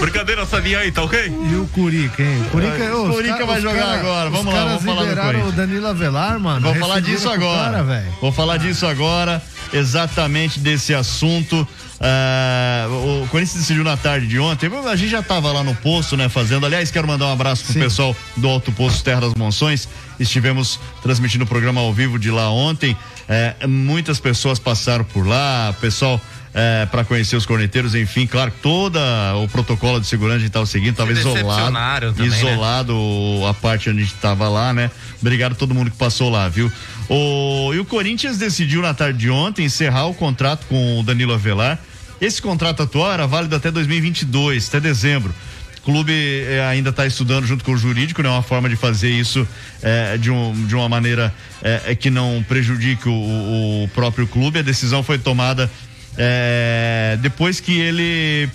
Brincadeira 0.00 0.44
sabia 0.46 0.78
aí, 0.80 0.92
tá 0.92 1.02
ok? 1.02 1.26
E 1.50 1.54
o 1.56 1.66
Curica, 1.68 2.22
hein? 2.22 2.42
O 2.46 2.50
Curica, 2.50 2.96
ô, 2.96 3.08
Curica 3.10 3.38
ca- 3.38 3.44
vai 3.46 3.60
jogar 3.60 3.78
cara- 3.82 3.98
agora. 4.00 4.30
os 4.30 4.36
Vamos 4.36 4.54
lá, 4.54 4.64
vamos 4.66 4.84
falar 4.84 5.04
do 5.04 5.16
Corinthians. 5.16 5.48
o 5.48 5.52
Danilo 5.52 5.86
Avelar, 5.86 6.38
mano. 6.38 6.60
Vou 6.60 6.74
falar 6.74 7.00
disso 7.00 7.28
agora. 7.30 7.72
cara. 7.84 8.04
Vou 8.20 8.30
falar 8.32 8.56
disso 8.58 8.86
agora, 8.86 9.42
exatamente 9.72 10.60
desse 10.60 10.94
assunto. 10.94 11.66
Ah, 11.98 12.86
o 13.24 13.26
Corinthians 13.28 13.58
decidiu 13.60 13.82
na 13.82 13.96
tarde 13.96 14.26
de 14.26 14.38
ontem. 14.38 14.70
A 14.86 14.96
gente 14.96 15.08
já 15.10 15.20
estava 15.20 15.50
lá 15.50 15.64
no 15.64 15.74
posto, 15.74 16.14
né? 16.16 16.28
Fazendo. 16.28 16.66
Aliás, 16.66 16.90
quero 16.90 17.08
mandar 17.08 17.26
um 17.26 17.32
abraço 17.32 17.64
pro 17.64 17.74
pessoal 17.74 18.14
do 18.36 18.48
Alto 18.48 18.70
Posto 18.72 19.02
Terra 19.02 19.22
das 19.22 19.34
Monções. 19.34 19.88
Estivemos 20.20 20.78
transmitindo 21.02 21.44
o 21.44 21.46
programa 21.46 21.80
ao 21.80 21.92
vivo 21.94 22.18
de 22.18 22.30
lá 22.30 22.50
ontem. 22.50 22.94
Eh, 23.28 23.66
muitas 23.66 24.20
pessoas 24.20 24.58
passaram 24.58 25.04
por 25.04 25.26
lá, 25.26 25.74
pessoal. 25.80 26.20
Para 26.90 27.04
conhecer 27.04 27.36
os 27.36 27.44
corneteiros, 27.44 27.94
enfim, 27.94 28.26
claro, 28.26 28.52
todo 28.62 28.98
o 29.42 29.48
protocolo 29.48 30.00
de 30.00 30.06
segurança 30.06 30.36
a 30.36 30.40
gente 30.40 30.48
estava 30.48 30.66
seguindo, 30.66 30.92
estava 30.92 31.12
isolado, 31.12 32.14
também, 32.14 32.30
né? 32.30 32.36
isolado 32.36 32.94
a 33.46 33.52
parte 33.52 33.90
onde 33.90 34.00
a 34.00 34.02
gente 34.02 34.14
estava 34.14 34.48
lá, 34.48 34.72
né? 34.72 34.90
Obrigado 35.20 35.52
a 35.52 35.54
todo 35.54 35.74
mundo 35.74 35.90
que 35.90 35.96
passou 35.96 36.30
lá, 36.30 36.48
viu? 36.48 36.72
O, 37.08 37.72
e 37.74 37.78
o 37.78 37.84
Corinthians 37.84 38.38
decidiu 38.38 38.82
na 38.82 38.94
tarde 38.94 39.18
de 39.18 39.30
ontem 39.30 39.64
encerrar 39.66 40.06
o 40.06 40.14
contrato 40.14 40.66
com 40.66 41.00
o 41.00 41.02
Danilo 41.02 41.34
Avelar. 41.34 41.78
Esse 42.20 42.40
contrato 42.40 42.82
atual 42.82 43.12
era 43.12 43.26
válido 43.26 43.54
até 43.54 43.70
2022, 43.70 44.68
até 44.68 44.80
dezembro. 44.80 45.34
O 45.78 45.82
clube 45.82 46.12
eh, 46.12 46.66
ainda 46.68 46.90
está 46.90 47.06
estudando 47.06 47.46
junto 47.46 47.64
com 47.64 47.72
o 47.72 47.76
jurídico, 47.76 48.20
né? 48.22 48.28
Uma 48.28 48.42
forma 48.42 48.68
de 48.68 48.74
fazer 48.74 49.10
isso 49.10 49.46
eh, 49.82 50.16
de, 50.18 50.30
um, 50.30 50.66
de 50.66 50.74
uma 50.74 50.88
maneira 50.88 51.32
eh, 51.62 51.94
que 51.94 52.10
não 52.10 52.44
prejudique 52.48 53.08
o, 53.08 53.12
o 53.84 53.88
próprio 53.94 54.26
clube. 54.26 54.58
A 54.58 54.62
decisão 54.62 55.02
foi 55.02 55.18
tomada 55.18 55.70
eh, 56.18 57.18
depois 57.20 57.60
que 57.60 57.78
ele 57.78 58.48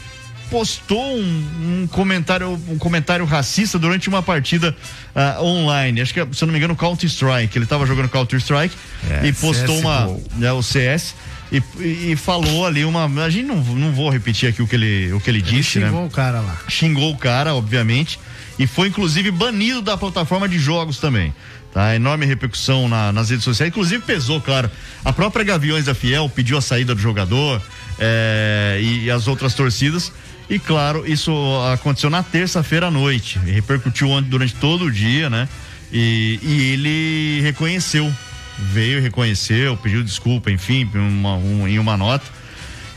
postou 0.49 1.16
um, 1.16 1.82
um 1.84 1.88
comentário 1.88 2.59
um 2.68 2.78
comentário 2.78 3.24
racista 3.24 3.80
durante 3.80 4.09
uma 4.09 4.22
partida 4.22 4.76
ah, 5.16 5.38
online. 5.41 6.01
Acho 6.01 6.14
que, 6.14 6.20
se 6.36 6.43
eu 6.43 6.45
não 6.45 6.51
me 6.51 6.57
engano, 6.59 6.76
Counter 6.76 7.07
Strike. 7.09 7.57
Ele 7.57 7.64
estava 7.64 7.86
jogando 7.86 8.09
Counter 8.09 8.38
Strike 8.39 8.76
É, 9.09 9.28
e 9.28 9.34
postou 9.34 9.80
uma 9.80 10.07
CSGO. 10.07 10.24
né, 10.36 10.51
o 10.51 10.62
CS 10.62 11.16
e, 11.51 12.12
e 12.12 12.16
falou 12.18 12.66
ali 12.66 12.84
uma. 12.84 13.05
A 13.24 13.30
gente 13.30 13.45
não, 13.45 13.55
não 13.57 13.91
vou 13.93 14.09
repetir 14.09 14.49
aqui 14.49 14.62
o 14.62 14.68
que 14.68 14.76
ele, 14.76 15.14
o 15.14 15.22
que 15.22 15.30
ele 15.30 15.39
Ele 15.39 15.49
disse, 15.49 15.80
né? 15.80 15.88
xingou 15.88 16.05
o 16.05 16.09
cara 16.09 16.39
lá. 16.41 16.57
xingou 16.68 17.12
o 17.12 17.18
cara, 17.18 17.53
obviamente, 17.55 18.20
e 18.59 18.68
foi 18.68 18.89
inclusive 18.89 19.32
banido 19.32 19.82
da 19.82 19.95
plataforma 19.97 20.49
de 20.49 20.59
jogos 20.59 20.97
também. 20.97 21.34
Tá? 21.74 21.95
Enorme 21.95 22.26
repercussão 22.26 22.89
na- 22.89 23.13
nas 23.13 23.30
redes 23.30 23.45
sociais, 23.45 23.69
inclusive 23.72 24.03
pesou, 24.03 24.41
claro. 24.41 24.69
A 25.05 25.13
própria 25.13 25.43
Gaviões 25.45 25.86
da 25.86 25.93
Fiel 25.95 26.30
pediu 26.30 26.57
a 26.57 26.61
saída 26.61 26.93
do 26.93 26.99
jogador 27.01 27.61
é, 27.97 28.80
e, 28.82 29.05
e 29.05 29.11
as 29.11 29.28
outras 29.28 29.53
torcidas. 29.53 30.11
E 30.49 30.59
claro, 30.59 31.03
isso 31.09 31.32
aconteceu 31.74 32.09
na 32.09 32.22
terça-feira 32.24 32.88
à 32.88 32.91
noite. 32.91 33.39
Repercutiu 33.39 34.19
durante 34.22 34.53
todo 34.55 34.86
o 34.86 34.91
dia, 34.91 35.30
né? 35.30 35.47
E, 35.93 36.39
e 36.43 36.61
ele 36.74 37.41
reconheceu, 37.41 38.11
veio 38.59 39.01
reconheceu, 39.01 39.78
pediu 39.78 40.03
desculpa, 40.03 40.51
enfim, 40.51 40.89
em 40.93 40.97
uma, 40.99 41.36
um- 41.36 41.67
em 41.67 41.80
uma 41.80 41.95
nota 41.95 42.26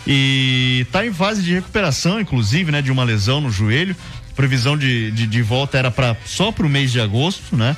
e 0.06 0.86
tá 0.92 1.06
em 1.06 1.12
fase 1.12 1.42
de 1.42 1.54
recuperação, 1.54 2.20
inclusive, 2.20 2.70
né, 2.70 2.82
de 2.82 2.90
uma 2.92 3.04
lesão 3.04 3.40
no 3.40 3.50
joelho. 3.50 3.96
Previsão 4.36 4.76
de, 4.76 5.12
de, 5.12 5.26
de 5.28 5.42
volta 5.42 5.78
era 5.78 5.90
para 5.92 6.16
só 6.26 6.50
pro 6.50 6.68
mês 6.68 6.90
de 6.90 7.00
agosto, 7.00 7.56
né? 7.56 7.76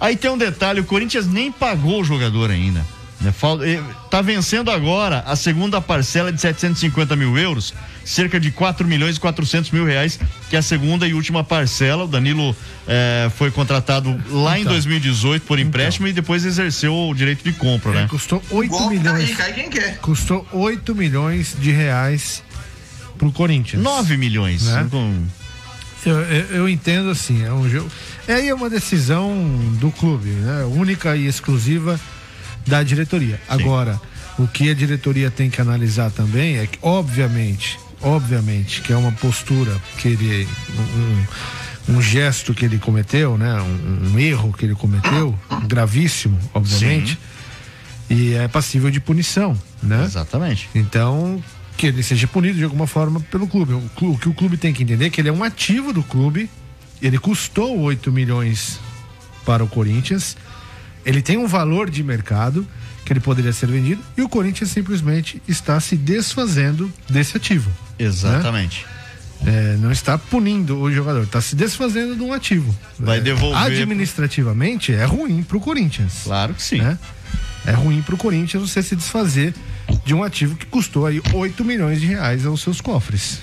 Aí 0.00 0.16
tem 0.16 0.30
um 0.30 0.38
detalhe, 0.38 0.80
o 0.80 0.84
Corinthians 0.84 1.26
nem 1.26 1.50
pagou 1.50 2.00
o 2.00 2.04
jogador 2.04 2.50
ainda. 2.50 2.84
Né? 3.20 3.32
Eh, 3.64 3.82
Tá 4.10 4.20
vencendo 4.20 4.70
agora 4.70 5.20
a 5.26 5.34
segunda 5.36 5.80
parcela 5.80 6.30
de 6.32 6.40
750 6.40 7.16
mil 7.16 7.36
euros, 7.38 7.72
cerca 8.04 8.38
de 8.38 8.50
4 8.50 8.86
milhões 8.86 9.16
e 9.16 9.20
400 9.20 9.70
mil 9.70 9.84
reais, 9.86 10.18
que 10.50 10.56
é 10.56 10.58
a 10.58 10.62
segunda 10.62 11.08
e 11.08 11.14
última 11.14 11.42
parcela. 11.42 12.04
O 12.04 12.06
Danilo 12.06 12.54
eh, 12.86 13.30
foi 13.36 13.50
contratado 13.50 14.10
lá 14.30 14.58
em 14.58 14.62
Então. 14.62 14.72
2018 14.74 15.46
por 15.46 15.58
empréstimo 15.58 16.06
e 16.08 16.12
depois 16.12 16.44
exerceu 16.44 16.94
o 16.94 17.14
direito 17.14 17.42
de 17.42 17.52
compra, 17.52 17.92
né? 17.92 18.06
Custou 18.08 18.42
8 18.50 18.70
Golpe 18.70 18.98
tá 18.98 19.12
milhões. 19.12 19.30
aí, 19.30 19.34
cai 19.34 19.52
quem 19.54 19.70
quer. 19.70 19.98
Custou 19.98 20.46
8 20.52 20.94
milhões 20.94 21.56
de 21.58 21.70
reais 21.70 22.42
pro 23.18 23.32
Corinthians. 23.32 23.82
9 23.82 24.16
milhões. 24.18 24.62
Né? 24.66 24.86
Com- 24.90 25.24
Eu, 26.04 26.20
eu, 26.20 26.46
eu 26.58 26.68
entendo 26.68 27.10
assim, 27.10 27.44
é 27.44 27.52
um 27.52 27.68
jogo. 27.68 27.90
É 28.28 28.34
aí 28.34 28.52
uma 28.52 28.68
decisão 28.68 29.34
do 29.80 29.90
clube, 29.90 30.28
né? 30.30 30.64
Única 30.64 31.16
e 31.16 31.26
exclusiva 31.26 31.98
da 32.66 32.82
diretoria. 32.82 33.40
Agora, 33.48 34.00
o 34.38 34.46
que 34.48 34.68
a 34.70 34.74
diretoria 34.74 35.30
tem 35.30 35.48
que 35.48 35.60
analisar 35.60 36.10
também 36.10 36.58
é 36.58 36.66
que, 36.66 36.78
obviamente, 36.82 37.78
obviamente, 38.02 38.80
que 38.82 38.92
é 38.92 38.96
uma 38.96 39.12
postura 39.12 39.76
que 39.98 40.08
ele. 40.08 40.48
Um, 40.78 41.24
um 41.88 42.02
gesto 42.02 42.52
que 42.52 42.64
ele 42.64 42.78
cometeu, 42.78 43.38
né? 43.38 43.60
Um, 43.60 44.12
um 44.14 44.18
erro 44.18 44.52
que 44.52 44.64
ele 44.64 44.74
cometeu, 44.74 45.38
gravíssimo, 45.68 46.36
obviamente. 46.52 47.16
E 48.10 48.34
é 48.34 48.48
passível 48.48 48.90
de 48.90 48.98
punição, 48.98 49.56
né? 49.80 50.02
Exatamente. 50.04 50.68
Então, 50.74 51.40
que 51.76 51.86
ele 51.86 52.02
seja 52.02 52.26
punido 52.26 52.58
de 52.58 52.64
alguma 52.64 52.88
forma 52.88 53.20
pelo 53.20 53.46
clube. 53.46 53.72
O, 53.74 53.88
clu- 53.94 54.12
o 54.14 54.18
que 54.18 54.28
o 54.28 54.34
clube 54.34 54.56
tem 54.56 54.72
que 54.72 54.82
entender 54.82 55.06
é 55.06 55.10
que 55.10 55.20
ele 55.20 55.28
é 55.28 55.32
um 55.32 55.44
ativo 55.44 55.92
do 55.92 56.02
clube, 56.02 56.50
ele 57.00 57.18
custou 57.18 57.78
8 57.80 58.10
milhões 58.12 58.78
para 59.44 59.62
o 59.62 59.68
Corinthians, 59.68 60.36
ele 61.04 61.22
tem 61.22 61.36
um 61.38 61.46
valor 61.46 61.88
de 61.90 62.02
mercado 62.02 62.66
que 63.04 63.12
ele 63.12 63.20
poderia 63.20 63.52
ser 63.52 63.66
vendido 63.68 64.02
e 64.16 64.22
o 64.22 64.28
Corinthians 64.28 64.70
simplesmente 64.70 65.40
está 65.46 65.78
se 65.78 65.96
desfazendo 65.96 66.92
desse 67.08 67.36
ativo. 67.36 67.70
Exatamente. 67.98 68.84
É, 69.46 69.76
não 69.78 69.92
está 69.92 70.16
punindo 70.18 70.78
o 70.80 70.90
jogador, 70.90 71.22
está 71.22 71.40
se 71.40 71.54
desfazendo 71.54 72.16
de 72.16 72.22
um 72.22 72.32
ativo. 72.32 72.74
Vai 72.98 73.18
É, 73.18 73.20
devolver- 73.20 73.62
Administrativamente 73.62 74.92
é 74.92 75.04
ruim 75.04 75.42
para 75.42 75.56
o 75.56 75.60
Corinthians. 75.60 76.22
Claro 76.24 76.54
que 76.54 76.62
sim. 76.62 76.78
né? 76.78 76.98
É 77.66 77.72
ruim 77.72 78.00
para 78.02 78.14
o 78.14 78.18
Corinthians 78.18 78.68
você 78.68 78.82
se 78.82 78.96
desfazer 78.96 79.54
de 80.04 80.14
um 80.14 80.24
ativo 80.24 80.56
que 80.56 80.66
custou 80.66 81.06
aí 81.06 81.20
8 81.32 81.64
milhões 81.64 82.00
de 82.00 82.06
reais 82.06 82.46
aos 82.46 82.60
seus 82.62 82.80
cofres, 82.80 83.40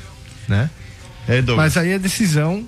né? 0.47 0.69
É. 1.27 1.41
Mas 1.55 1.77
aí 1.77 1.91
é 1.91 1.99
decisão 1.99 2.67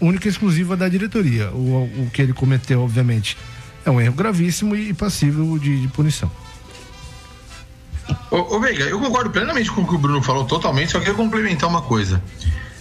única 0.00 0.28
e 0.28 0.30
exclusiva 0.30 0.76
da 0.76 0.88
diretoria. 0.88 1.50
O, 1.50 1.84
o 1.84 2.10
que 2.12 2.22
ele 2.22 2.32
cometeu, 2.32 2.82
obviamente, 2.82 3.36
é 3.84 3.90
um 3.90 4.00
erro 4.00 4.14
gravíssimo 4.14 4.74
e 4.74 4.92
passível 4.92 5.58
de, 5.58 5.82
de 5.82 5.88
punição. 5.88 6.30
Ô, 8.30 8.56
ô 8.56 8.60
Veiga, 8.60 8.84
eu 8.84 8.98
concordo 8.98 9.30
plenamente 9.30 9.70
com 9.70 9.82
o 9.82 9.86
que 9.86 9.94
o 9.94 9.98
Bruno 9.98 10.22
falou, 10.22 10.44
totalmente, 10.44 10.92
só 10.92 10.98
queria 10.98 11.14
complementar 11.14 11.68
uma 11.68 11.82
coisa. 11.82 12.22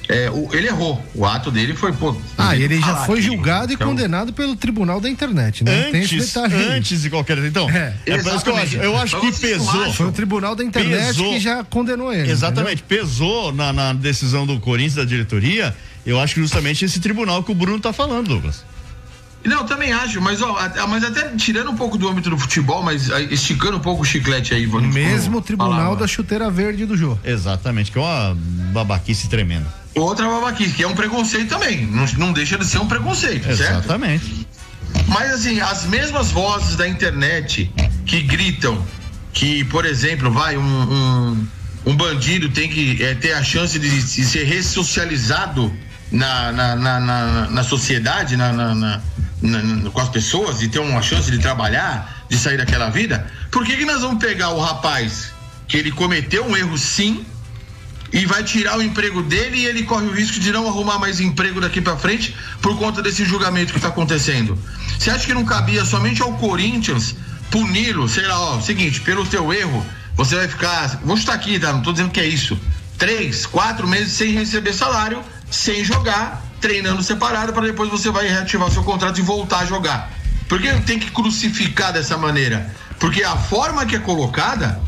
É, 0.10 0.28
o, 0.32 0.50
ele 0.54 0.68
errou. 0.68 1.00
O 1.14 1.24
ato 1.24 1.52
dele 1.52 1.76
foi, 1.76 1.94
pô. 1.94 2.16
Ah, 2.36 2.56
e 2.56 2.64
ele 2.64 2.82
já 2.82 3.06
foi 3.06 3.22
julgado 3.22 3.72
e 3.72 3.76
então, 3.76 3.90
condenado 3.90 4.34
pelo 4.34 4.56
Tribunal 4.56 5.00
da 5.00 5.08
Internet, 5.08 5.64
né? 5.64 5.92
Antes, 5.94 6.36
antes 6.36 7.02
de 7.04 7.12
qualquer. 7.12 7.38
Então, 7.38 7.70
é, 7.70 7.94
que 8.04 8.50
eu 8.50 8.56
acho. 8.56 8.78
Eu 8.78 8.98
acho 8.98 9.20
que 9.22 9.32
pesou. 9.40 9.94
Foi 9.94 10.08
o 10.08 10.12
Tribunal 10.12 10.56
da 10.56 10.64
Internet 10.64 11.10
Pesou. 11.10 11.34
que 11.34 11.40
já 11.40 11.64
condenou 11.64 12.12
ele. 12.12 12.32
Exatamente, 12.32 12.82
pesou 12.82 13.54
na, 13.54 13.72
na 13.72 13.94
decisão 13.94 14.48
do 14.48 14.60
Corinthians, 14.60 14.96
da 14.96 15.06
diretoria. 15.06 15.76
Eu 16.10 16.20
acho 16.20 16.34
que 16.34 16.42
justamente 16.42 16.84
esse 16.84 17.00
tribunal 17.00 17.44
que 17.44 17.52
o 17.52 17.56
Bruno 17.56 17.80
tá 17.80 17.94
falando, 17.94 18.28
Douglas. 18.30 18.64
Não, 19.46 19.60
eu 19.60 19.64
também 19.66 19.94
acho, 19.94 20.20
mas, 20.20 20.42
ó, 20.42 20.58
a- 20.58 20.88
mas 20.88 21.04
até 21.04 21.30
tirando 21.38 21.70
um 21.72 21.76
pouco 21.76 21.98
do 21.98 22.10
âmbito 22.10 22.30
do 22.30 22.38
futebol, 22.38 22.84
mas 22.84 23.10
esticando 23.30 23.78
um 23.78 23.80
pouco 23.80 24.02
o 24.02 24.06
chiclete 24.06 24.54
aí, 24.54 24.66
vou 24.66 24.82
Mesmo 24.82 25.42
Tribunal 25.42 25.96
da 25.96 26.08
Chuteira 26.08 26.50
Verde 26.50 26.86
do 26.86 26.98
Jô. 26.98 27.18
Exatamente, 27.24 27.92
que 27.92 27.98
é 27.98 28.02
uma 28.02 28.36
babaquice 28.74 29.30
tremenda. 29.30 29.66
Outra 29.96 30.28
babaquice, 30.28 30.74
que 30.74 30.84
é 30.84 30.88
um 30.88 30.96
preconceito 30.96 31.48
também. 31.50 31.86
Não, 31.86 32.06
não 32.18 32.34
deixa 32.34 32.58
de 32.58 32.66
ser 32.66 32.80
um 32.80 32.88
preconceito, 32.88 33.44
certo? 33.56 33.62
Exatamente. 33.86 34.48
Mas 35.08 35.32
assim, 35.32 35.60
as 35.62 35.86
mesmas 35.86 36.32
vozes 36.32 36.76
da 36.76 36.88
internet 36.88 37.72
que 38.06 38.22
gritam 38.22 38.84
que, 39.32 39.64
por 39.66 39.86
exemplo, 39.86 40.32
vai 40.32 40.58
um, 40.58 40.62
um, 40.64 41.48
um 41.86 41.96
bandido 41.96 42.50
tem 42.50 42.68
que 42.70 43.02
eh, 43.02 43.14
ter 43.16 43.34
a 43.34 43.44
chance 43.44 43.78
de, 43.80 43.90
de 43.90 44.26
ser 44.26 44.44
ressocializado 44.44 45.72
na, 46.12 46.52
na, 46.52 46.76
na, 46.76 47.00
na, 47.00 47.50
na 47.50 47.64
sociedade, 47.64 48.36
na, 48.36 48.52
na, 48.52 48.76
na- 48.76 49.02
com 49.92 50.02
as 50.02 50.10
pessoas, 50.10 50.60
de 50.60 50.68
ter 50.68 50.80
uma 50.80 51.02
chance 51.02 51.30
de 51.32 51.38
trabalhar, 51.40 52.26
de 52.30 52.38
sair 52.38 52.58
daquela 52.58 52.90
vida, 52.90 53.26
por 53.52 53.66
que, 53.66 53.78
que 53.78 53.86
nós 53.86 54.02
vamos 54.02 54.24
pegar 54.24 54.50
o 54.50 54.60
rapaz 54.60 55.32
que 55.68 55.78
ele 55.78 55.92
cometeu 55.92 56.46
um 56.46 56.58
erro 56.58 56.78
sim 56.78 57.26
e 58.12 58.26
vai 58.26 58.44
tirar 58.44 58.78
o 58.78 58.82
emprego 58.82 59.22
dele 59.22 59.60
e 59.60 59.66
ele 59.66 59.84
corre 59.84 60.08
o 60.08 60.12
risco 60.12 60.40
de 60.40 60.52
não 60.52 60.68
arrumar 60.68 60.98
mais 60.98 61.20
emprego 61.20 61.62
daqui 61.62 61.80
pra 61.80 61.96
frente 61.96 62.36
por 62.62 62.78
conta 62.78 63.02
desse 63.04 63.24
julgamento 63.24 63.72
que 63.72 63.80
tá 63.80 63.90
acontecendo. 63.90 64.58
Você 64.98 65.12
acha 65.12 65.26
que 65.28 65.34
não 65.34 65.46
cabia 65.46 65.86
somente 65.86 66.22
ao 66.22 66.34
Corinthians 66.34 67.16
puni-lo, 67.52 68.10
sei 68.10 68.26
lá, 68.28 68.40
ó, 68.40 68.62
seguinte, 68.62 69.02
pelo 69.02 69.26
teu 69.26 69.54
erro, 69.54 69.86
você 70.16 70.36
vai 70.36 70.48
ficar, 70.48 71.00
vou 71.04 71.16
chutar 71.16 71.34
aqui, 71.36 71.60
tá? 71.60 71.72
Não 71.72 71.82
tô 71.82 71.92
dizendo 71.92 72.10
que 72.12 72.20
é 72.20 72.26
isso. 72.26 72.60
Três, 72.98 73.46
quatro 73.46 73.88
meses 73.88 74.14
sem 74.14 74.32
receber 74.34 74.74
salário, 74.74 75.24
sem 75.50 75.84
jogar, 75.84 76.44
treinando 76.62 77.02
separado, 77.02 77.54
para 77.54 77.66
depois 77.66 77.90
você 77.90 78.10
vai 78.10 78.28
reativar 78.28 78.70
seu 78.72 78.84
contrato 78.84 79.20
e 79.20 79.22
voltar 79.22 79.60
a 79.60 79.66
jogar. 79.66 80.12
Por 80.48 80.62
que 80.62 80.72
tem 80.82 81.00
que 81.00 81.12
crucificar 81.12 81.94
dessa 81.94 82.18
maneira? 82.18 82.74
Porque 83.00 83.24
a 83.24 83.36
forma 83.36 83.86
que 83.86 83.96
é 83.96 84.00
colocada, 84.00 84.82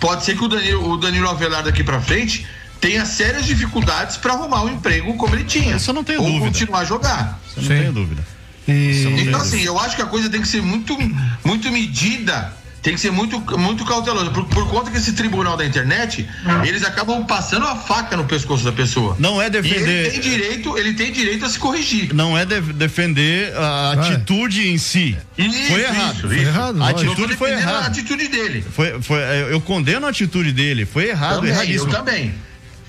pode 0.00 0.24
ser 0.24 0.36
que 0.36 0.44
o 0.44 0.48
Danilo, 0.48 0.90
o 0.90 0.96
Danilo 0.96 1.28
Avelar 1.28 1.62
daqui 1.62 1.82
pra 1.82 2.00
frente 2.00 2.46
tenha 2.80 3.06
sérias 3.06 3.46
dificuldades 3.46 4.16
para 4.16 4.34
arrumar 4.34 4.62
um 4.62 4.68
emprego 4.68 5.14
como 5.16 5.34
ele 5.34 5.44
tinha. 5.44 5.76
Isso 5.76 5.90
eu 5.90 5.94
não 5.94 6.04
tenho 6.04 6.20
ou 6.20 6.26
dúvida. 6.26 6.46
continuar 6.46 6.80
a 6.80 6.84
jogar. 6.84 7.40
Isso 7.46 7.60
eu 7.60 7.62
não 7.62 7.68
tenho 7.68 7.92
dúvida. 7.92 8.26
Então, 8.66 9.40
assim, 9.40 9.62
eu 9.62 9.78
acho 9.78 9.96
que 9.96 10.02
a 10.02 10.06
coisa 10.06 10.28
tem 10.28 10.40
que 10.40 10.48
ser 10.48 10.62
muito, 10.62 10.96
muito 11.44 11.70
medida, 11.70 12.52
tem 12.84 12.94
que 12.94 13.00
ser 13.00 13.10
muito, 13.10 13.40
muito 13.58 13.82
cautelosa. 13.84 14.30
Por, 14.30 14.44
por 14.44 14.68
conta 14.68 14.90
que 14.90 14.98
esse 14.98 15.14
tribunal 15.14 15.56
da 15.56 15.64
internet, 15.64 16.28
eles 16.64 16.84
acabam 16.84 17.24
passando 17.26 17.66
a 17.66 17.74
faca 17.74 18.14
no 18.16 18.24
pescoço 18.24 18.62
da 18.62 18.70
pessoa. 18.72 19.16
Não 19.18 19.40
é 19.40 19.48
defender- 19.48 19.88
E 19.88 20.06
ele 20.06 20.10
tem 20.10 20.20
direito, 20.20 20.78
ele 20.78 20.92
tem 20.92 21.10
direito 21.10 21.44
a 21.46 21.48
se 21.48 21.58
corrigir. 21.58 22.14
Não 22.14 22.36
é 22.36 22.44
de- 22.44 22.60
defender 22.74 23.56
a 23.56 23.92
atitude 23.92 24.68
em 24.68 24.76
si. 24.76 25.16
Isso, 25.38 25.62
foi 25.70 25.80
errado. 25.82 26.16
isso, 26.16 26.32
isso. 26.34 26.50
A 26.60 26.72
Não 26.74 26.92
tô 26.92 27.00
atitude 27.00 27.36
foi 27.36 27.50
errada. 27.52 27.78
A 27.78 27.86
atitude 27.86 28.28
dele. 28.28 28.64
Foi, 28.70 29.00
foi, 29.00 29.18
é, 29.18 29.48
eu 29.50 29.60
condeno 29.62 30.06
a 30.06 30.10
atitude 30.10 30.52
dele. 30.52 30.84
Foi 30.84 31.08
errado, 31.08 31.36
Também, 31.36 31.50
erradíssimo. 31.50 31.90
eu 31.90 31.96
também. 31.96 32.34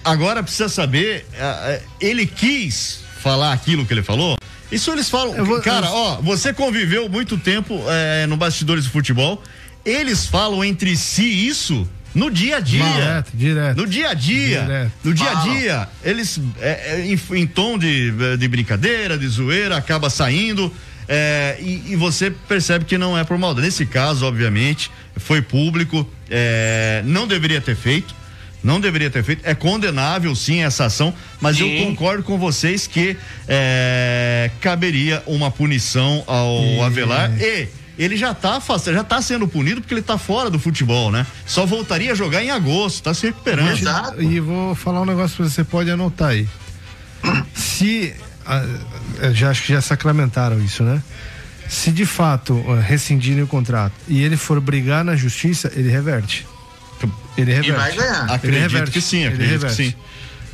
Agora 0.03 0.43
precisa 0.43 0.67
saber, 0.67 1.25
ah, 1.39 1.59
ah, 1.67 1.79
ele 2.01 2.27
quis 2.27 2.99
falar 3.23 3.53
aquilo 3.53 3.85
que 3.85 3.93
ele 3.93 4.03
falou. 4.03 4.37
Isso 4.71 4.91
eles 4.91 5.09
falam, 5.09 5.61
cara, 5.61 5.89
ó, 5.89 6.17
você 6.21 6.51
conviveu 6.51 7.07
muito 7.07 7.37
tempo 7.37 7.81
eh, 7.87 8.25
no 8.27 8.35
bastidores 8.35 8.83
do 8.83 8.89
futebol. 8.91 9.41
Eles 9.86 10.25
falam 10.25 10.63
entre 10.63 10.95
si 10.97 11.47
isso 11.47 11.88
no 12.13 12.31
dia 12.31 12.57
a 12.57 12.59
dia. 12.59 12.83
Direto, 12.83 13.31
direto. 13.33 13.77
No 13.77 13.86
dia 13.88 14.09
a 14.09 14.13
dia. 14.13 14.61
Direto. 14.61 14.91
No 15.03 15.13
dia 15.13 15.29
a 15.31 15.36
dia. 15.36 15.89
Eles, 16.03 16.39
é, 16.59 16.69
é, 17.01 17.05
em, 17.05 17.19
em 17.41 17.45
tom 17.47 17.77
de, 17.77 18.11
de 18.38 18.47
brincadeira, 18.47 19.17
de 19.17 19.27
zoeira, 19.27 19.75
acaba 19.77 20.09
saindo. 20.09 20.73
é, 21.07 21.57
e, 21.59 21.91
e 21.91 21.95
você 21.95 22.31
percebe 22.31 22.86
que 22.86 22.97
não 22.97 23.17
é 23.17 23.23
por 23.23 23.38
maldade. 23.38 23.67
Nesse 23.67 23.86
caso, 23.86 24.25
obviamente, 24.25 24.89
foi 25.17 25.41
público, 25.41 26.09
é, 26.29 27.01
não 27.05 27.27
deveria 27.27 27.61
ter 27.61 27.75
feito. 27.75 28.15
Não 28.63 28.79
deveria 28.79 29.11
ter 29.11 29.23
feito. 29.23 29.41
É 29.43 29.53
condenável, 29.53 30.33
sim, 30.33 30.63
essa 30.63 30.86
ação, 30.86 31.13
mas 31.39 31.59
eu 31.59 31.67
Sim. 31.67 31.86
concordo 31.86 32.23
com 32.23 32.36
vocês 32.36 32.88
que 32.88 33.15
é, 33.47 34.49
caberia 34.59 35.21
uma 35.27 35.51
punição 35.51 36.23
ao 36.25 36.81
Avelar 36.83 37.29
e 37.39 37.67
ele 37.97 38.17
já 38.17 38.33
tá 38.33 38.57
afastado, 38.57 38.93
já 38.93 39.03
tá 39.03 39.21
sendo 39.21 39.47
punido 39.47 39.81
porque 39.81 39.93
ele 39.93 40.01
tá 40.01 40.17
fora 40.17 40.49
do 40.49 40.59
futebol, 40.59 41.11
né? 41.11 41.25
Só 41.45 41.65
voltaria 41.65 42.11
a 42.11 42.15
jogar 42.15 42.43
em 42.43 42.51
agosto, 42.51 43.03
tá 43.03 43.13
se 43.13 43.27
recuperando. 43.27 43.67
E 44.21 44.39
vou 44.39 44.75
falar 44.75 45.01
um 45.01 45.05
negócio 45.05 45.37
pra 45.37 45.45
você, 45.45 45.55
você 45.55 45.63
pode 45.63 45.89
anotar 45.89 46.29
aí. 46.29 46.47
Se. 47.53 48.13
ah, 48.45 48.63
eu 49.21 49.33
já 49.33 49.49
acho 49.49 49.63
que 49.63 49.73
já 49.73 49.81
sacramentaram 49.81 50.61
isso, 50.63 50.83
né? 50.83 51.01
Se 51.67 51.91
de 51.91 52.05
fato 52.05 52.63
ah, 52.69 52.79
rescindirem 52.79 53.43
o 53.43 53.47
contrato 53.47 53.93
e 54.07 54.21
ele 54.21 54.37
for 54.37 54.59
brigar 54.59 55.03
na 55.03 55.15
justiça, 55.15 55.71
ele 55.75 55.89
reverte. 55.89 56.45
Ele 57.37 57.53
reverte. 57.53 57.71
vai 57.71 57.95
ganhar. 57.95 58.23
Ele 58.23 58.33
Acredito 58.33 58.61
reverte. 58.61 58.91
que 58.91 59.01
sim, 59.01 59.23
Ele 59.23 59.33
acredito 59.33 59.65
que 59.65 59.73
sim. 59.73 59.93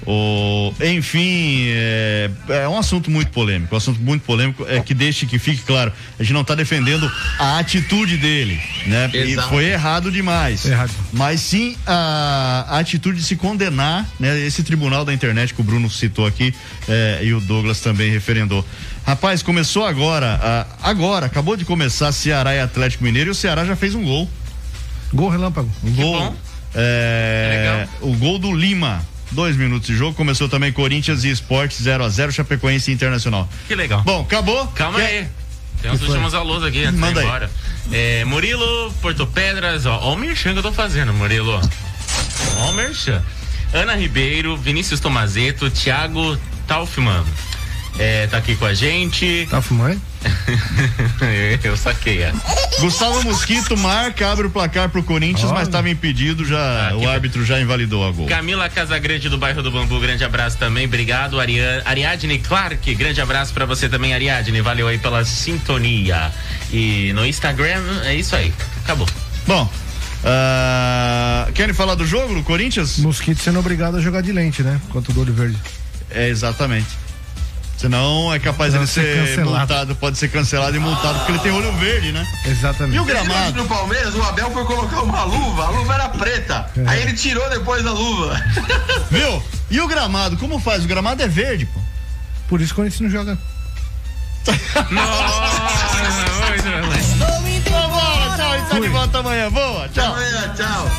O, 0.05 0.73
enfim, 0.81 1.65
é, 1.67 2.31
é 2.49 2.67
um 2.67 2.77
assunto 2.77 3.11
muito 3.11 3.31
polêmico, 3.31 3.75
um 3.75 3.77
assunto 3.77 4.01
muito 4.01 4.23
polêmico, 4.23 4.65
é 4.67 4.79
que 4.79 4.93
deixe 4.93 5.25
que 5.25 5.37
fique 5.37 5.61
claro, 5.61 5.93
a 6.19 6.23
gente 6.23 6.33
não 6.33 6.41
está 6.41 6.55
defendendo 6.55 7.11
a 7.37 7.59
atitude 7.59 8.17
dele, 8.17 8.59
né? 8.87 9.09
Exato. 9.13 9.47
E 9.47 9.49
foi 9.49 9.65
errado 9.65 10.11
demais. 10.11 10.65
Errado. 10.65 10.91
Mas 11.13 11.41
sim 11.41 11.75
a, 11.85 12.65
a 12.69 12.79
atitude 12.79 13.19
de 13.19 13.23
se 13.23 13.35
condenar, 13.35 14.07
né? 14.19 14.39
Esse 14.39 14.63
tribunal 14.63 15.05
da 15.05 15.13
internet 15.13 15.53
que 15.53 15.61
o 15.61 15.63
Bruno 15.63 15.89
citou 15.89 16.25
aqui 16.25 16.53
é, 16.87 17.19
e 17.23 17.33
o 17.33 17.39
Douglas 17.39 17.79
também 17.79 18.11
referendou. 18.11 18.65
Rapaz, 19.05 19.43
começou 19.43 19.85
agora, 19.85 20.39
ah, 20.41 20.65
agora, 20.83 21.25
acabou 21.25 21.55
de 21.55 21.65
começar 21.65 22.11
Ceará 22.11 22.55
e 22.55 22.59
Atlético 22.59 23.03
Mineiro 23.03 23.29
e 23.29 23.31
o 23.31 23.35
Ceará 23.35 23.65
já 23.65 23.75
fez 23.75 23.95
um 23.95 24.03
gol. 24.03 24.29
Gol 25.13 25.29
relâmpago. 25.29 25.69
Um 25.83 25.91
gol. 25.91 26.35
É, 26.73 27.87
o 27.99 28.13
gol 28.15 28.39
do 28.39 28.53
Lima. 28.53 29.05
Dois 29.31 29.55
minutos 29.55 29.87
de 29.87 29.95
jogo. 29.95 30.13
Começou 30.15 30.49
também 30.49 30.71
Corinthians 30.71 31.23
e 31.23 31.29
Esportes 31.29 31.81
0 31.81 32.03
a 32.03 32.09
0 32.09 32.31
Chapecoense 32.31 32.91
Internacional. 32.91 33.47
Que 33.67 33.75
legal. 33.75 34.01
Bom, 34.03 34.21
acabou? 34.21 34.67
Calma 34.67 34.99
Quer- 34.99 35.07
aí. 35.07 35.27
Tem 35.81 35.89
uns 35.91 35.99
Que 35.99 36.05
foi? 36.05 36.09
últimos 36.15 36.33
alôs 36.33 36.63
aqui 36.63 36.83
antes 36.83 36.99
Manda 36.99 37.13
de 37.13 37.19
ir 37.19 37.23
embora. 37.27 37.51
É, 37.91 38.25
Murilo, 38.25 38.93
Porto 39.01 39.25
Pedras, 39.25 39.85
ó, 39.85 39.97
ó 39.99 40.13
o 40.13 40.17
merchan 40.17 40.53
que 40.53 40.59
eu 40.59 40.63
tô 40.63 40.71
fazendo, 40.71 41.11
Murilo. 41.13 41.59
Ó 42.57 42.69
o 42.69 42.73
merchan. 42.73 43.23
Ana 43.73 43.95
Ribeiro, 43.95 44.55
Vinícius 44.57 44.99
Tomazeto, 44.99 45.69
Thiago 45.71 46.37
Taufman. 46.67 47.23
É, 47.99 48.27
tá 48.27 48.37
aqui 48.37 48.55
com 48.55 48.65
a 48.65 48.73
gente. 48.73 49.47
Taufman? 49.49 49.99
eu 51.63 51.75
saquei 51.75 52.23
essa. 52.23 52.39
Gustavo 52.79 53.23
Mosquito 53.23 53.75
marca, 53.77 54.31
abre 54.31 54.47
o 54.47 54.49
placar 54.49 54.89
pro 54.89 55.03
Corinthians, 55.03 55.45
Olha. 55.45 55.59
mas 55.59 55.67
estava 55.67 55.89
impedido, 55.89 56.45
já 56.45 56.95
o 56.95 57.07
árbitro 57.09 57.45
já 57.45 57.59
invalidou 57.59 58.07
a 58.07 58.11
gol. 58.11 58.27
Camila 58.27 58.69
Casagrande 58.69 59.29
do 59.29 59.37
bairro 59.37 59.61
do 59.61 59.71
Bambu, 59.71 59.99
grande 59.99 60.23
abraço 60.23 60.57
também, 60.57 60.85
obrigado. 60.85 61.39
Ariane, 61.39 61.81
Ariadne 61.85 62.39
Clark, 62.39 62.93
grande 62.95 63.19
abraço 63.19 63.53
pra 63.53 63.65
você 63.65 63.89
também, 63.89 64.13
Ariadne, 64.13 64.61
valeu 64.61 64.87
aí 64.87 64.97
pela 64.97 65.25
sintonia. 65.25 66.31
E 66.71 67.11
no 67.13 67.25
Instagram, 67.25 67.83
é 68.03 68.15
isso 68.15 68.35
aí, 68.35 68.53
acabou. 68.83 69.07
Bom, 69.45 69.69
ah, 70.23 71.47
querem 71.53 71.73
falar 71.73 71.95
do 71.95 72.05
jogo 72.05 72.33
do 72.33 72.43
Corinthians? 72.43 72.97
Mosquito 72.99 73.41
sendo 73.41 73.59
obrigado 73.59 73.97
a 73.97 74.01
jogar 74.01 74.21
de 74.21 74.31
lente, 74.31 74.61
né? 74.61 74.79
Contra 74.89 75.11
o 75.11 75.15
do 75.15 75.21
olho 75.21 75.33
verde. 75.33 75.57
É, 76.09 76.29
exatamente. 76.29 76.87
Senão 77.81 78.31
é 78.31 78.37
capaz 78.37 78.73
de 78.73 78.77
ele 78.77 78.85
ser 78.85 79.01
ser 79.01 79.25
cancelado. 79.25 79.57
multado, 79.57 79.95
pode 79.95 80.15
ser 80.15 80.27
cancelado 80.27 80.77
e 80.77 80.79
multado, 80.79 81.17
porque 81.17 81.31
ele 81.31 81.39
tem 81.39 81.51
olho 81.51 81.71
verde, 81.79 82.11
né? 82.11 82.23
Exatamente. 82.45 82.95
E 82.95 82.99
o 82.99 83.03
gramado? 83.03 83.57
No 83.57 83.67
Palmeiras, 83.67 84.13
o 84.13 84.21
Abel 84.21 84.51
foi 84.51 84.63
colocar 84.65 85.01
uma 85.01 85.23
luva, 85.23 85.65
a 85.65 85.69
luva 85.71 85.93
era 85.95 86.09
preta. 86.09 86.69
É. 86.77 86.83
Aí 86.87 87.01
ele 87.01 87.13
tirou 87.13 87.49
depois 87.49 87.83
a 87.83 87.91
luva. 87.91 88.39
Viu? 89.09 89.43
E 89.71 89.81
o 89.81 89.87
gramado? 89.87 90.37
Como 90.37 90.59
faz? 90.59 90.85
O 90.85 90.87
gramado 90.87 91.23
é 91.23 91.27
verde, 91.27 91.65
pô. 91.65 91.79
Por 92.47 92.61
isso 92.61 92.71
que 92.71 92.81
o 92.81 92.83
Corinthians 92.83 93.01
não 93.01 93.09
joga. 93.09 93.35
Vambora, 97.71 98.37
tchau, 98.37 98.51
a 98.51 98.57
gente 98.57 98.69
tá 98.69 98.79
de 98.79 98.87
volta 98.89 99.17
amanhã. 99.19 99.49
Boa, 99.49 99.89
tchau. 99.89 100.05
Amanhã, 100.13 100.53
tchau. 100.55 100.91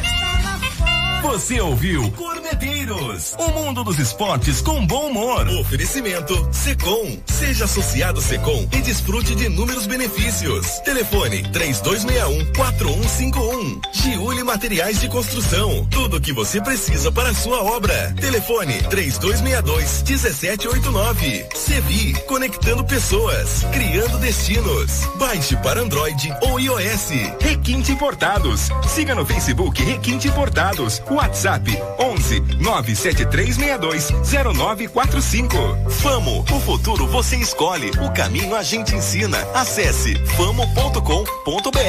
Você 1.22 1.60
ouviu 1.60 2.12
Cordeteiros, 2.52 3.34
o 3.38 3.48
mundo 3.52 3.82
dos 3.82 3.98
esportes 3.98 4.60
com 4.60 4.84
bom 4.86 5.08
humor. 5.08 5.48
Oferecimento 5.60 6.48
Secom. 6.52 7.18
Seja 7.26 7.64
associado 7.64 8.20
Secom 8.20 8.68
e 8.72 8.82
desfrute 8.82 9.34
de 9.34 9.46
inúmeros 9.46 9.86
benefícios. 9.86 10.66
Telefone 10.80 11.42
3261 11.50 12.52
4151. 12.52 13.80
Giuli 13.94 14.44
Materiais 14.44 15.00
de 15.00 15.08
Construção. 15.08 15.86
Tudo 15.90 16.18
o 16.18 16.20
que 16.20 16.32
você 16.32 16.60
precisa 16.60 17.10
para 17.10 17.30
a 17.30 17.34
sua 17.34 17.62
obra. 17.62 18.14
Telefone 18.20 18.74
3262 18.90 20.02
1789. 20.02 21.46
Sevi, 21.54 22.12
conectando 22.26 22.84
pessoas, 22.84 23.64
criando 23.72 24.18
destinos. 24.18 25.06
Baixe 25.18 25.56
para 25.56 25.80
Android 25.80 26.34
ou 26.42 26.60
iOS. 26.60 27.08
Requinte 27.40 27.92
Importados. 27.92 28.68
Siga 28.88 29.14
no 29.14 29.24
Facebook 29.24 29.82
Requinte 29.82 30.28
Importados. 30.28 31.02
WhatsApp 31.10 31.78
11 31.98 32.41
97362 32.58 34.10
0945. 34.54 35.56
Famo, 35.90 36.44
o 36.50 36.60
futuro 36.60 37.06
você 37.06 37.36
escolhe, 37.36 37.90
o 38.00 38.12
caminho 38.12 38.54
a 38.54 38.62
gente 38.62 38.94
ensina. 38.94 39.38
Acesse 39.54 40.14
famo.com.br. 40.36 41.82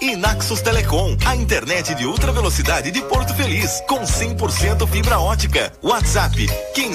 E 0.00 0.14
Naxos 0.14 0.60
Telecom, 0.60 1.16
a 1.24 1.34
internet 1.34 1.94
de 1.94 2.04
ultra 2.04 2.30
velocidade 2.30 2.90
de 2.90 3.00
Porto 3.02 3.34
Feliz, 3.34 3.82
com 3.88 4.02
100% 4.02 4.86
fibra 4.86 5.18
ótica. 5.18 5.72
WhatsApp 5.82 6.46
15 6.74 6.86